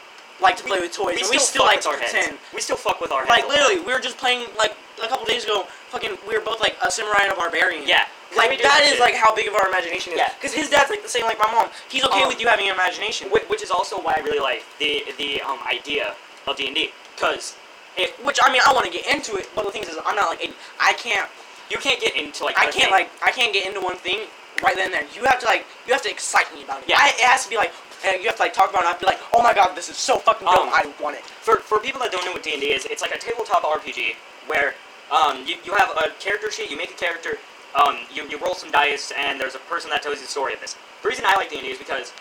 like 0.41 0.57
to 0.57 0.63
play 0.63 0.79
with 0.81 0.91
toys, 0.91 1.19
and 1.21 1.29
we 1.29 1.39
still 1.39 1.63
like 1.63 1.81
to 1.81 1.89
our 1.89 1.97
pretend. 1.97 2.35
heads. 2.35 2.37
We 2.53 2.59
still 2.59 2.75
fuck 2.75 2.99
with 2.99 3.11
our 3.11 3.25
heads. 3.25 3.29
Like 3.29 3.47
literally, 3.47 3.79
we 3.79 3.93
were 3.93 4.01
just 4.01 4.17
playing 4.17 4.47
like 4.57 4.75
a 5.01 5.07
couple 5.07 5.25
days 5.25 5.45
ago. 5.45 5.67
Fucking, 5.95 6.17
we 6.27 6.35
were 6.35 6.43
both 6.43 6.59
like 6.59 6.75
a 6.83 6.91
samurai 6.91 7.23
and 7.23 7.31
a 7.31 7.35
barbarian. 7.35 7.87
Yeah. 7.87 8.03
Like 8.35 8.59
that 8.61 8.81
is 8.83 8.99
shit. 8.99 8.99
like 8.99 9.15
how 9.15 9.31
big 9.33 9.47
of 9.47 9.55
our 9.55 9.67
imagination 9.71 10.11
is. 10.11 10.19
Yeah. 10.19 10.27
Because 10.35 10.51
his 10.53 10.67
dad's 10.69 10.89
like 10.91 11.01
the 11.01 11.07
same 11.07 11.23
like 11.23 11.39
my 11.39 11.47
mom. 11.55 11.69
He's 11.87 12.03
okay 12.03 12.23
Um, 12.23 12.27
with 12.27 12.41
you 12.41 12.47
having 12.51 12.67
an 12.67 12.75
imagination. 12.75 13.29
Whi- 13.31 13.47
which 13.47 13.63
is 13.63 13.71
also 13.71 13.95
why 14.03 14.13
I 14.17 14.21
really 14.27 14.43
like 14.43 14.63
the 14.77 15.07
the 15.17 15.39
um 15.41 15.59
idea 15.63 16.13
of 16.47 16.57
D 16.59 16.67
and 16.67 16.75
D, 16.75 16.91
because 17.15 17.55
It, 17.95 18.11
which 18.27 18.39
I 18.43 18.51
mean, 18.51 18.59
I 18.67 18.73
want 18.75 18.83
to 18.85 18.91
get 18.91 19.07
into 19.07 19.39
it, 19.39 19.47
but 19.55 19.63
the 19.65 19.71
thing 19.71 19.83
is, 19.87 19.95
I'm 20.05 20.17
not 20.19 20.27
like 20.35 20.43
I 20.83 20.91
can't. 20.99 21.29
you 21.71 21.77
can't 21.79 21.99
get 22.03 22.13
into 22.19 22.43
like 22.43 22.59
I 22.59 22.67
can't 22.67 22.91
thing. 22.91 22.91
like 22.91 23.09
I 23.23 23.31
can't 23.31 23.53
get 23.55 23.65
into 23.65 23.79
one 23.79 23.95
thing 23.95 24.27
right 24.61 24.75
then 24.75 24.91
and 24.91 24.93
there. 24.93 25.07
You 25.15 25.23
have 25.31 25.39
to 25.39 25.45
like 25.47 25.63
you 25.87 25.93
have 25.95 26.03
to 26.03 26.11
excite 26.11 26.51
me 26.53 26.63
about 26.67 26.83
it. 26.83 26.89
Yeah. 26.91 26.99
I, 26.99 27.15
it 27.15 27.23
has 27.23 27.45
to 27.45 27.49
be 27.49 27.55
like 27.55 27.71
and 28.05 28.19
you 28.21 28.27
have 28.27 28.35
to 28.35 28.43
like 28.43 28.53
talk 28.53 28.69
about 28.69 28.83
it. 28.83 28.87
I 28.87 28.91
have 28.91 28.99
to 28.99 29.05
be 29.07 29.11
like, 29.15 29.21
oh 29.31 29.41
my 29.41 29.53
god, 29.53 29.75
this 29.79 29.87
is 29.87 29.95
so 29.95 30.19
fucking 30.19 30.45
dope. 30.45 30.67
Um, 30.67 30.69
I 30.75 30.91
want 31.01 31.15
it. 31.15 31.23
for 31.23 31.57
for 31.63 31.79
people 31.79 32.01
that 32.03 32.11
don't 32.11 32.25
know 32.25 32.33
what 32.35 32.43
D 32.43 32.51
and 32.51 32.59
D 32.61 32.67
is, 32.75 32.83
it's 32.83 33.01
like 33.01 33.15
a 33.15 33.17
tabletop 33.17 33.63
RPG 33.63 34.19
where 34.51 34.75
um 35.11 35.45
you, 35.45 35.55
you 35.63 35.73
have 35.73 35.91
a 35.91 36.09
character 36.19 36.51
sheet, 36.51 36.69
you 36.71 36.77
make 36.77 36.91
a 36.91 36.95
character, 36.97 37.37
um 37.75 37.97
you, 38.13 38.27
you 38.29 38.37
roll 38.39 38.55
some 38.55 38.71
dice, 38.71 39.11
and 39.17 39.39
there's 39.39 39.55
a 39.55 39.59
person 39.59 39.89
that 39.91 40.01
tells 40.01 40.17
you 40.17 40.21
the 40.21 40.31
story 40.31 40.53
of 40.53 40.61
this. 40.61 40.75
The 41.01 41.09
reason 41.09 41.25
I 41.27 41.35
like 41.35 41.49
D 41.49 41.57
and 41.57 41.65
D 41.65 41.71
is 41.71 41.77
because 41.77 42.13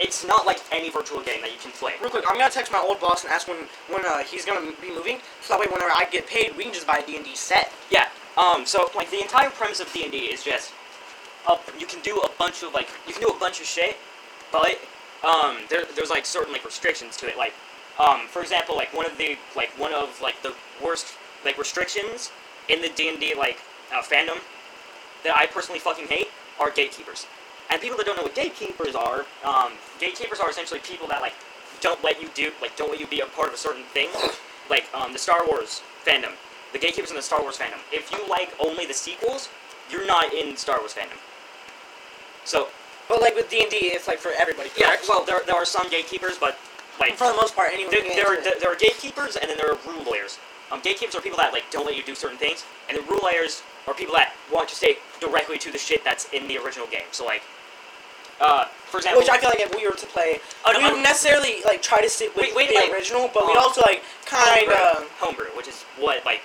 it's 0.00 0.26
not 0.26 0.44
like 0.44 0.58
any 0.72 0.90
virtual 0.90 1.20
game 1.20 1.40
that 1.42 1.52
you 1.52 1.58
can 1.58 1.70
play. 1.70 1.92
Real 2.00 2.10
quick, 2.10 2.24
I'm 2.28 2.36
gonna 2.36 2.50
text 2.50 2.72
my 2.72 2.80
old 2.80 3.00
boss 3.00 3.22
and 3.22 3.32
ask 3.32 3.46
when 3.46 3.58
when 3.88 4.04
uh, 4.04 4.18
he's 4.24 4.44
gonna 4.44 4.72
be 4.80 4.90
moving, 4.90 5.18
so 5.40 5.54
that 5.54 5.60
way 5.60 5.66
whenever 5.66 5.92
I 5.92 6.06
get 6.10 6.26
paid, 6.26 6.56
we 6.56 6.64
can 6.64 6.72
just 6.72 6.86
buy 6.86 6.98
a 6.98 7.06
D 7.06 7.16
and 7.16 7.24
D 7.24 7.34
set. 7.36 7.70
Yeah. 7.90 8.08
Um. 8.36 8.66
So 8.66 8.90
like 8.96 9.10
the 9.10 9.20
entire 9.20 9.50
premise 9.50 9.80
of 9.80 9.92
D 9.92 10.02
and 10.02 10.10
D 10.10 10.18
is 10.18 10.42
just, 10.42 10.72
uh, 11.46 11.56
you 11.78 11.86
can 11.86 12.00
do 12.02 12.18
a 12.20 12.30
bunch 12.38 12.62
of 12.64 12.74
like 12.74 12.88
you 13.06 13.12
can 13.12 13.22
do 13.22 13.28
a 13.28 13.38
bunch 13.38 13.60
of 13.60 13.66
shit, 13.66 13.96
but 14.50 14.80
um 15.22 15.58
there 15.70 15.84
there's 15.94 16.10
like 16.10 16.26
certain 16.26 16.52
like 16.52 16.64
restrictions 16.64 17.16
to 17.18 17.28
it. 17.28 17.36
Like 17.38 17.54
um 18.04 18.26
for 18.26 18.42
example 18.42 18.74
like 18.74 18.92
one 18.92 19.06
of 19.06 19.16
the 19.16 19.38
like 19.54 19.70
one 19.78 19.94
of 19.94 20.20
like 20.20 20.42
the 20.42 20.54
worst 20.82 21.14
like 21.44 21.58
restrictions 21.58 22.32
in 22.68 22.82
the 22.82 22.90
D 22.90 23.08
and 23.08 23.20
D 23.20 23.34
like 23.36 23.58
uh, 23.94 24.02
fandom 24.02 24.38
that 25.24 25.36
I 25.36 25.46
personally 25.46 25.80
fucking 25.80 26.06
hate 26.06 26.28
are 26.60 26.70
gatekeepers. 26.70 27.26
And 27.70 27.80
people 27.80 27.96
that 27.98 28.06
don't 28.06 28.16
know 28.16 28.22
what 28.24 28.34
gatekeepers 28.34 28.94
are, 28.94 29.24
um, 29.44 29.72
gatekeepers 29.98 30.40
are 30.40 30.50
essentially 30.50 30.80
people 30.80 31.08
that 31.08 31.20
like 31.22 31.34
don't 31.80 32.02
let 32.04 32.20
you 32.22 32.28
do 32.34 32.52
like 32.62 32.76
don't 32.76 32.90
let 32.90 33.00
you 33.00 33.06
be 33.06 33.20
a 33.20 33.26
part 33.26 33.48
of 33.48 33.54
a 33.54 33.58
certain 33.58 33.84
thing. 33.94 34.08
Like 34.70 34.84
um, 34.94 35.12
the 35.12 35.18
Star 35.18 35.46
Wars 35.46 35.82
fandom, 36.06 36.32
the 36.72 36.78
gatekeepers 36.78 37.10
in 37.10 37.16
the 37.16 37.22
Star 37.22 37.42
Wars 37.42 37.58
fandom. 37.58 37.78
If 37.92 38.10
you 38.12 38.18
like 38.28 38.52
only 38.60 38.86
the 38.86 38.94
sequels, 38.94 39.48
you're 39.90 40.06
not 40.06 40.32
in 40.34 40.56
Star 40.56 40.78
Wars 40.80 40.94
fandom. 40.94 41.18
So 42.44 42.68
But 43.08 43.20
like 43.20 43.34
with 43.34 43.50
D 43.50 43.62
and 43.62 43.70
D, 43.70 43.76
it's 43.92 44.08
like 44.08 44.18
for 44.18 44.32
everybody. 44.38 44.70
yeah, 44.78 44.96
well 45.08 45.24
there, 45.24 45.40
there 45.46 45.56
are 45.56 45.64
some 45.64 45.88
gatekeepers, 45.90 46.38
but 46.38 46.56
like 47.00 47.14
for 47.14 47.26
the 47.28 47.34
most 47.34 47.54
part, 47.56 47.70
anyone 47.72 47.92
there, 47.92 48.02
there, 48.14 48.26
are, 48.28 48.60
there 48.60 48.72
are 48.72 48.76
gatekeepers 48.76 49.36
and 49.36 49.50
then 49.50 49.56
there 49.56 49.70
are 49.72 49.78
rule 49.86 50.04
lawyers. 50.04 50.38
Um, 50.72 50.80
gatekeepers 50.82 51.14
are 51.14 51.20
people 51.20 51.38
that 51.38 51.52
like 51.52 51.70
don't 51.70 51.86
let 51.86 51.96
you 51.96 52.02
do 52.02 52.14
certain 52.14 52.38
things, 52.38 52.64
and 52.88 52.96
the 52.96 53.02
rule 53.02 53.20
lawyers 53.22 53.62
are 53.86 53.94
people 53.94 54.14
that 54.14 54.32
want 54.52 54.68
to 54.68 54.74
stay 54.74 54.96
directly 55.20 55.58
to 55.58 55.70
the 55.70 55.78
shit 55.78 56.04
that's 56.04 56.28
in 56.32 56.48
the 56.48 56.58
original 56.58 56.86
game. 56.86 57.06
So 57.12 57.24
like, 57.24 57.42
uh, 58.40 58.64
for 58.86 58.98
example, 58.98 59.20
Which 59.20 59.30
I 59.30 59.38
feel 59.38 59.50
like 59.50 59.60
if 59.60 59.74
we 59.74 59.86
were 59.86 59.94
to 59.94 60.06
play, 60.06 60.40
no, 60.66 60.78
we 60.78 60.84
wouldn't 60.84 61.02
necessarily 61.02 61.62
like 61.64 61.82
try 61.82 62.00
to 62.00 62.08
stick 62.08 62.34
with 62.34 62.52
the 62.54 62.74
like, 62.74 62.90
original, 62.90 63.30
but 63.32 63.46
we'd 63.46 63.56
um, 63.56 63.64
also 63.64 63.82
like 63.82 64.02
kind 64.26 64.68
of. 64.70 65.08
homebrew, 65.18 65.46
which 65.56 65.68
is 65.68 65.82
what 65.98 66.24
like 66.24 66.40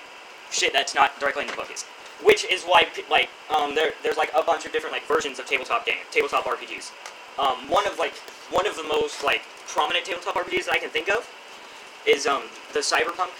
shit 0.50 0.72
that's 0.72 0.94
not 0.94 1.18
directly 1.18 1.42
in 1.42 1.48
the 1.48 1.56
book 1.56 1.70
is. 1.72 1.84
Which 2.22 2.44
is 2.44 2.64
why 2.64 2.86
like 3.10 3.30
um 3.48 3.74
there 3.74 3.92
there's 4.02 4.18
like 4.18 4.30
a 4.36 4.42
bunch 4.42 4.66
of 4.66 4.72
different 4.72 4.92
like 4.92 5.06
versions 5.06 5.38
of 5.38 5.46
tabletop 5.46 5.86
game 5.86 6.04
tabletop 6.10 6.44
RPGs. 6.44 6.92
Um, 7.38 7.68
one 7.70 7.86
of 7.86 7.98
like 7.98 8.14
one 8.50 8.66
of 8.66 8.76
the 8.76 8.84
most 8.84 9.24
like 9.24 9.42
prominent 9.66 10.04
tabletop 10.04 10.34
RPGs 10.34 10.66
that 10.66 10.74
I 10.74 10.78
can 10.78 10.90
think 10.90 11.08
of 11.08 11.28
is 12.06 12.26
um 12.26 12.42
the 12.72 12.80
Cyberpunk, 12.80 13.30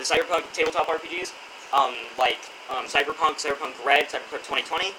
the 0.00 0.08
Cyberpunk 0.08 0.50
tabletop 0.52 0.88
RPGs. 0.88 1.32
Um, 1.72 1.94
like 2.18 2.40
um, 2.72 2.86
Cyberpunk, 2.86 3.38
Cyberpunk 3.38 3.76
Red, 3.84 4.08
Cyberpunk 4.08 4.42
2020. 4.48 4.90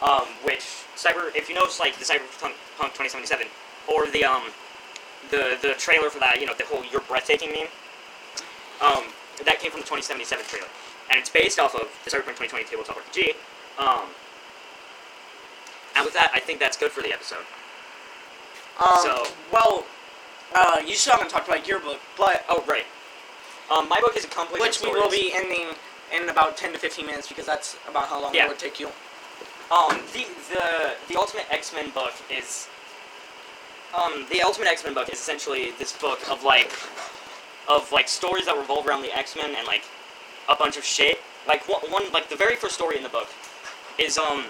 Um, 0.00 0.30
which 0.44 0.62
cyber 0.94 1.34
if 1.34 1.48
you 1.48 1.56
notice 1.56 1.80
like 1.80 1.98
the 1.98 2.04
Cyberpunk 2.04 2.54
2077 2.78 3.48
or 3.88 4.06
the 4.06 4.24
um 4.24 4.44
the 5.32 5.58
the 5.60 5.74
trailer 5.74 6.08
for 6.08 6.20
that 6.20 6.38
you 6.40 6.46
know 6.46 6.54
the 6.54 6.64
whole 6.64 6.84
you're 6.90 7.00
breathtaking 7.02 7.50
meme. 7.50 7.66
Um, 8.80 9.04
that 9.44 9.58
came 9.58 9.72
from 9.72 9.80
the 9.80 9.86
2077 9.90 10.46
trailer, 10.46 10.68
and 11.10 11.18
it's 11.18 11.28
based 11.28 11.58
off 11.58 11.74
of 11.74 11.90
the 12.04 12.10
Cyberpunk 12.10 12.38
2020 12.38 12.64
tabletop 12.64 12.96
RPG. 12.96 13.34
Um, 13.82 14.06
and 15.96 16.04
with 16.04 16.14
that, 16.14 16.30
I 16.32 16.38
think 16.38 16.60
that's 16.60 16.76
good 16.76 16.92
for 16.92 17.02
the 17.02 17.12
episode. 17.12 17.42
Um, 18.78 19.02
so- 19.02 19.26
well, 19.52 19.84
uh, 20.54 20.80
you 20.86 20.94
still 20.94 21.14
haven't 21.14 21.30
talked 21.30 21.48
about 21.48 21.66
your 21.66 21.80
book, 21.80 21.98
but 22.16 22.44
Oh, 22.48 22.62
right. 22.68 22.86
Um, 23.70 23.88
my 23.88 24.00
book 24.00 24.16
is 24.16 24.24
a 24.24 24.28
compilation 24.28 24.86
which 24.88 24.94
we 24.94 25.00
will 25.00 25.10
be 25.10 25.32
ending 25.34 25.68
in 26.14 26.28
about 26.28 26.56
ten 26.56 26.72
to 26.72 26.78
fifteen 26.78 27.06
minutes 27.06 27.28
because 27.28 27.46
that's 27.46 27.76
about 27.88 28.08
how 28.08 28.20
long 28.22 28.34
Yeah. 28.34 28.44
it 28.44 28.48
would 28.48 28.58
take 28.58 28.80
you. 28.80 28.88
Um, 29.70 30.00
the 30.14 30.26
the 30.50 30.94
the 31.08 31.16
Ultimate 31.16 31.46
X 31.50 31.72
Men 31.74 31.90
book 31.90 32.12
is. 32.30 32.68
Um, 33.96 34.26
the 34.30 34.42
Ultimate 34.42 34.68
X 34.68 34.84
Men 34.84 34.94
book 34.94 35.08
is 35.12 35.18
essentially 35.18 35.72
this 35.78 35.92
book 35.96 36.20
of 36.30 36.44
like, 36.44 36.72
of 37.68 37.90
like 37.92 38.08
stories 38.08 38.46
that 38.46 38.56
revolve 38.56 38.86
around 38.86 39.02
the 39.02 39.16
X 39.16 39.34
Men 39.36 39.54
and 39.56 39.66
like, 39.66 39.84
a 40.48 40.54
bunch 40.56 40.76
of 40.76 40.84
shit. 40.84 41.18
Like 41.46 41.66
one, 41.68 41.80
one 41.90 42.10
like 42.12 42.28
the 42.28 42.36
very 42.36 42.56
first 42.56 42.74
story 42.74 42.96
in 42.96 43.02
the 43.02 43.08
book, 43.08 43.28
is 43.98 44.18
um, 44.18 44.44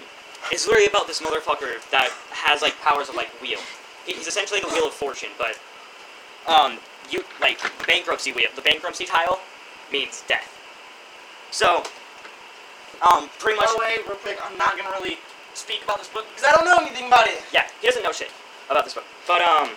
is 0.51 0.65
literally 0.67 0.87
about 0.87 1.07
this 1.07 1.21
motherfucker 1.21 1.79
that 1.91 2.09
has 2.31 2.61
like 2.61 2.79
powers 2.81 3.09
of 3.09 3.15
like 3.15 3.29
wheel. 3.41 3.59
He's 4.05 4.27
essentially 4.27 4.59
the 4.61 4.67
wheel 4.67 4.87
of 4.87 4.93
fortune, 4.93 5.29
but, 5.37 5.59
um, 6.47 6.79
you 7.11 7.23
like 7.41 7.59
bankruptcy 7.87 8.31
wheel. 8.31 8.49
The 8.55 8.61
bankruptcy 8.61 9.05
tile 9.05 9.39
means 9.91 10.23
death. 10.27 10.47
So, 11.51 11.83
um, 13.01 13.29
pretty 13.39 13.57
By 13.59 13.65
much. 13.65 13.73
the 13.73 13.79
way, 13.79 13.95
real 14.07 14.17
quick, 14.17 14.37
I'm 14.43 14.57
not 14.57 14.77
gonna 14.77 14.91
really 14.91 15.17
speak 15.53 15.83
about 15.83 15.97
this 15.99 16.07
book 16.09 16.25
because 16.29 16.45
I 16.47 16.51
don't 16.55 16.65
know 16.65 16.77
anything 16.85 17.07
about 17.07 17.27
it. 17.27 17.41
Yeah, 17.53 17.65
he 17.81 17.87
doesn't 17.87 18.03
know 18.03 18.11
shit 18.11 18.29
about 18.69 18.83
this 18.85 18.93
book. 18.93 19.05
But 19.27 19.41
um, 19.41 19.69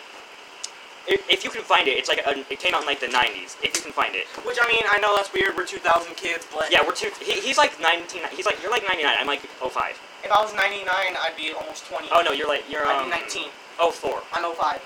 if, 1.08 1.24
if 1.30 1.42
you 1.44 1.50
can 1.50 1.62
find 1.62 1.88
it, 1.88 1.96
it's 1.98 2.08
like 2.08 2.20
a, 2.26 2.38
it 2.52 2.58
came 2.60 2.74
out 2.74 2.82
in 2.82 2.86
like 2.86 3.00
the 3.00 3.06
'90s. 3.08 3.56
If 3.62 3.74
you 3.76 3.82
can 3.82 3.92
find 3.92 4.14
it, 4.14 4.26
Which 4.44 4.58
I 4.60 4.66
mean, 4.68 4.82
I 4.90 4.98
know 5.00 5.16
that's 5.16 5.32
weird. 5.32 5.56
We're 5.56 5.66
2000 5.66 6.14
kids, 6.16 6.46
but 6.52 6.70
yeah, 6.70 6.80
we're 6.84 6.94
two. 6.94 7.10
He, 7.20 7.40
he's 7.40 7.56
like 7.58 7.80
19. 7.80 8.22
He's 8.36 8.46
like 8.46 8.60
you're 8.62 8.70
like 8.70 8.84
99. 8.84 9.06
I'm 9.18 9.26
like 9.26 9.40
05. 9.40 9.98
if 10.24 10.30
I 10.30 10.40
was 10.42 10.52
99, 10.54 10.86
I'd 10.86 11.36
be 11.36 11.52
almost 11.52 11.86
20. 11.86 12.08
Oh 12.12 12.22
no, 12.22 12.32
you're 12.32 12.48
like 12.48 12.64
you're 12.70 12.86
I'd 12.86 12.98
um 13.02 13.10
be 13.10 13.10
19. 13.10 13.48
04. 13.78 14.22
I'm 14.34 14.44
05. 14.54 14.60
I 14.60 14.80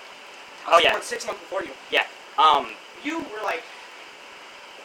Oh, 0.68 0.80
yeah. 0.82 0.98
six 1.00 1.26
months 1.26 1.40
before 1.42 1.62
you. 1.62 1.70
Um, 2.38 2.68
You 3.04 3.20
were 3.20 3.42
like, 3.44 3.62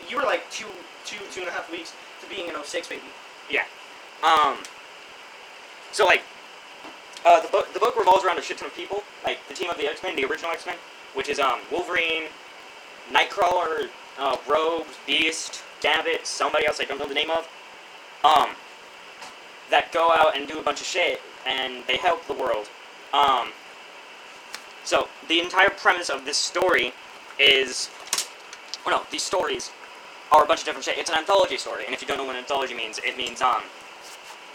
you 0.10 0.18
were 0.18 0.24
like 0.24 0.50
two, 0.52 0.68
two, 1.06 1.18
two 1.32 1.42
and 1.42 1.50
a 1.50 1.52
half 1.52 1.72
weeks 1.72 1.94
to 2.22 2.30
being 2.30 2.50
an 2.50 2.56
06, 2.64 2.88
baby. 2.88 3.02
Yeah. 3.50 3.64
Um. 4.24 4.58
So 5.92 6.06
like, 6.06 6.22
uh, 7.26 7.42
the 7.42 7.48
book 7.50 7.74
the 7.74 7.80
book 7.80 7.98
revolves 7.98 8.24
around 8.24 8.38
a 8.40 8.42
shit 8.42 8.58
ton 8.58 8.68
of 8.68 8.76
people. 8.76 9.04
Like 9.24 9.40
the 9.48 9.54
team 9.54 9.70
of 9.70 9.78
the 9.78 9.88
X 9.88 10.04
Men, 10.04 10.16
the 10.16 10.26
original 10.26 10.52
X 10.52 10.66
Men, 10.66 10.76
which 11.14 11.30
is 11.30 11.40
um 11.40 11.60
Wolverine, 11.72 12.24
Nightcrawler, 13.12 13.90
uh, 14.20 14.38
Rogue, 14.48 14.88
Beast, 15.06 15.64
Gambit, 15.82 16.26
somebody 16.26 16.66
else 16.68 16.80
I 16.80 16.86
don't 16.86 17.00
know 17.00 17.08
the 17.08 17.14
name 17.14 17.32
of. 17.32 17.48
Um, 18.24 18.50
that 19.72 19.92
go 19.92 20.12
out 20.12 20.38
and 20.38 20.48
do 20.48 20.60
a 20.60 20.64
bunch 20.64 20.82
of 20.82 20.86
shit 20.88 21.22
and 21.48 21.84
they 21.88 21.98
help 21.98 22.26
the 22.28 22.34
world. 22.34 22.70
Um, 23.14 23.50
so 24.84 25.08
the 25.28 25.40
entire 25.40 25.70
premise 25.70 26.10
of 26.10 26.26
this 26.26 26.38
story 26.38 26.94
is, 27.42 27.90
oh 28.86 28.92
no, 28.92 29.02
these 29.10 29.24
stories 29.24 29.72
are 30.32 30.44
a 30.44 30.48
bunch 30.48 30.62
of 30.62 30.66
different 30.66 30.86
shit. 30.86 30.98
It's 30.98 31.10
an 31.10 31.18
anthology 31.18 31.58
story, 31.58 31.86
and 31.86 31.94
if 31.94 32.02
you 32.02 32.08
don't 32.08 32.18
know 32.18 32.26
what 32.26 32.36
an 32.36 32.42
anthology 32.42 32.74
means, 32.74 33.00
it 33.00 33.18
means 33.18 33.42
um, 33.42 33.64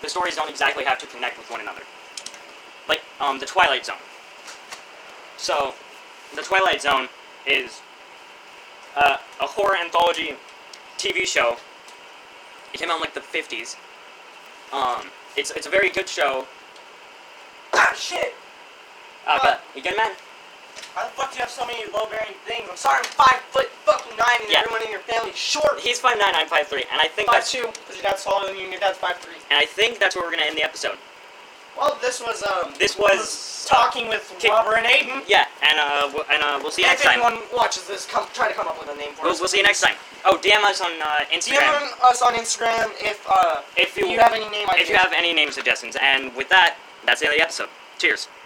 the 0.02 0.08
stories 0.08 0.36
don't 0.36 0.48
exactly 0.48 0.84
have 0.84 0.98
to 0.98 1.06
connect 1.06 1.36
with 1.36 1.50
one 1.50 1.60
another. 1.60 1.82
Like 2.88 3.02
um, 3.20 3.38
the 3.38 3.46
Twilight 3.46 3.84
Zone. 3.84 3.96
So, 5.36 5.74
the 6.34 6.42
Twilight 6.42 6.80
Zone 6.80 7.08
is 7.46 7.82
uh, 8.96 9.18
a 9.40 9.46
horror 9.46 9.76
anthology 9.76 10.34
TV 10.96 11.26
show. 11.26 11.56
It 12.72 12.78
came 12.78 12.90
out 12.90 12.96
in 12.96 13.00
like 13.00 13.14
the 13.14 13.20
50s. 13.20 13.76
Um, 14.72 15.10
it's, 15.36 15.50
it's 15.50 15.66
a 15.66 15.70
very 15.70 15.90
good 15.90 16.08
show. 16.08 16.46
Ah, 17.74 17.92
shit! 17.96 18.34
Uh, 19.26 19.38
but, 19.42 19.62
you 19.74 19.82
good, 19.82 19.96
man? 19.96 20.12
How 20.94 21.04
the 21.04 21.10
fuck 21.12 21.30
do 21.32 21.36
you 21.36 21.42
have 21.42 21.50
so 21.50 21.66
many 21.66 21.84
low-bearing 21.92 22.34
things? 22.46 22.68
I'm 22.70 22.76
sorry, 22.76 22.98
I'm 22.98 23.10
five 23.12 23.40
foot 23.52 23.68
fucking 23.84 24.16
nine, 24.16 24.40
and 24.42 24.50
Yeah. 24.50 24.60
everyone 24.60 24.82
in 24.82 24.90
your 24.90 25.00
family's 25.04 25.36
short. 25.36 25.78
He's 25.80 26.00
5'9", 26.00 26.20
I'm 26.34 26.48
5'3", 26.48 26.84
and 26.90 27.00
I 27.00 27.08
think 27.08 27.28
Five 27.28 27.40
that's 27.44 27.52
two, 27.52 27.66
because 27.66 27.96
your 27.96 28.02
dad's 28.02 28.24
taller 28.24 28.46
than 28.46 28.56
you, 28.56 28.64
and 28.64 28.72
your 28.72 28.80
dad's 28.80 28.98
five 28.98 29.18
three. 29.18 29.36
and 29.50 29.58
I 29.58 29.66
think 29.66 29.98
that's 29.98 30.16
where 30.16 30.24
we're 30.24 30.30
gonna 30.32 30.48
end 30.48 30.56
the 30.56 30.62
episode. 30.64 30.96
Well, 31.76 31.98
this 32.00 32.22
was 32.22 32.42
um. 32.42 32.72
This 32.78 32.96
was 32.96 33.66
talking 33.68 34.08
with 34.08 34.24
Robert 34.48 34.76
and 34.78 34.86
Aiden. 34.86 35.22
Yeah, 35.28 35.44
and 35.60 35.78
uh, 35.78 36.08
we'll, 36.14 36.24
and 36.32 36.42
uh, 36.42 36.58
we'll 36.62 36.70
see 36.70 36.80
you 36.82 36.86
If 36.88 36.92
next 36.92 37.02
time. 37.02 37.20
anyone 37.20 37.42
watches 37.54 37.84
this, 37.86 38.06
come 38.06 38.26
try 38.32 38.48
to 38.48 38.54
come 38.54 38.66
up 38.66 38.80
with 38.80 38.88
a 38.88 38.96
name 38.98 39.12
for 39.12 39.24
We'll, 39.24 39.32
us. 39.32 39.40
we'll 39.40 39.48
see 39.48 39.58
you 39.58 39.62
next 39.62 39.82
time. 39.82 39.94
Oh, 40.24 40.38
DM 40.38 40.64
us 40.64 40.80
on 40.80 40.92
uh, 41.02 41.24
Instagram 41.30 41.58
DM 41.68 41.92
us 42.10 42.22
on 42.22 42.32
Instagram 42.32 42.90
if 42.98 43.20
uh 43.28 43.60
if 43.76 43.94
you, 43.98 44.06
if 44.06 44.12
you 44.12 44.18
have 44.20 44.32
any 44.32 44.48
name 44.48 44.66
ideas. 44.70 44.84
if 44.84 44.88
you 44.88 44.96
have 44.96 45.12
any 45.12 45.34
name 45.34 45.50
suggestions. 45.52 45.96
And 46.00 46.34
with 46.34 46.48
that, 46.48 46.76
that's 47.04 47.20
the 47.20 47.26
end 47.26 47.34
of 47.34 47.38
the 47.40 47.44
episode. 47.44 47.68
Cheers. 47.98 48.28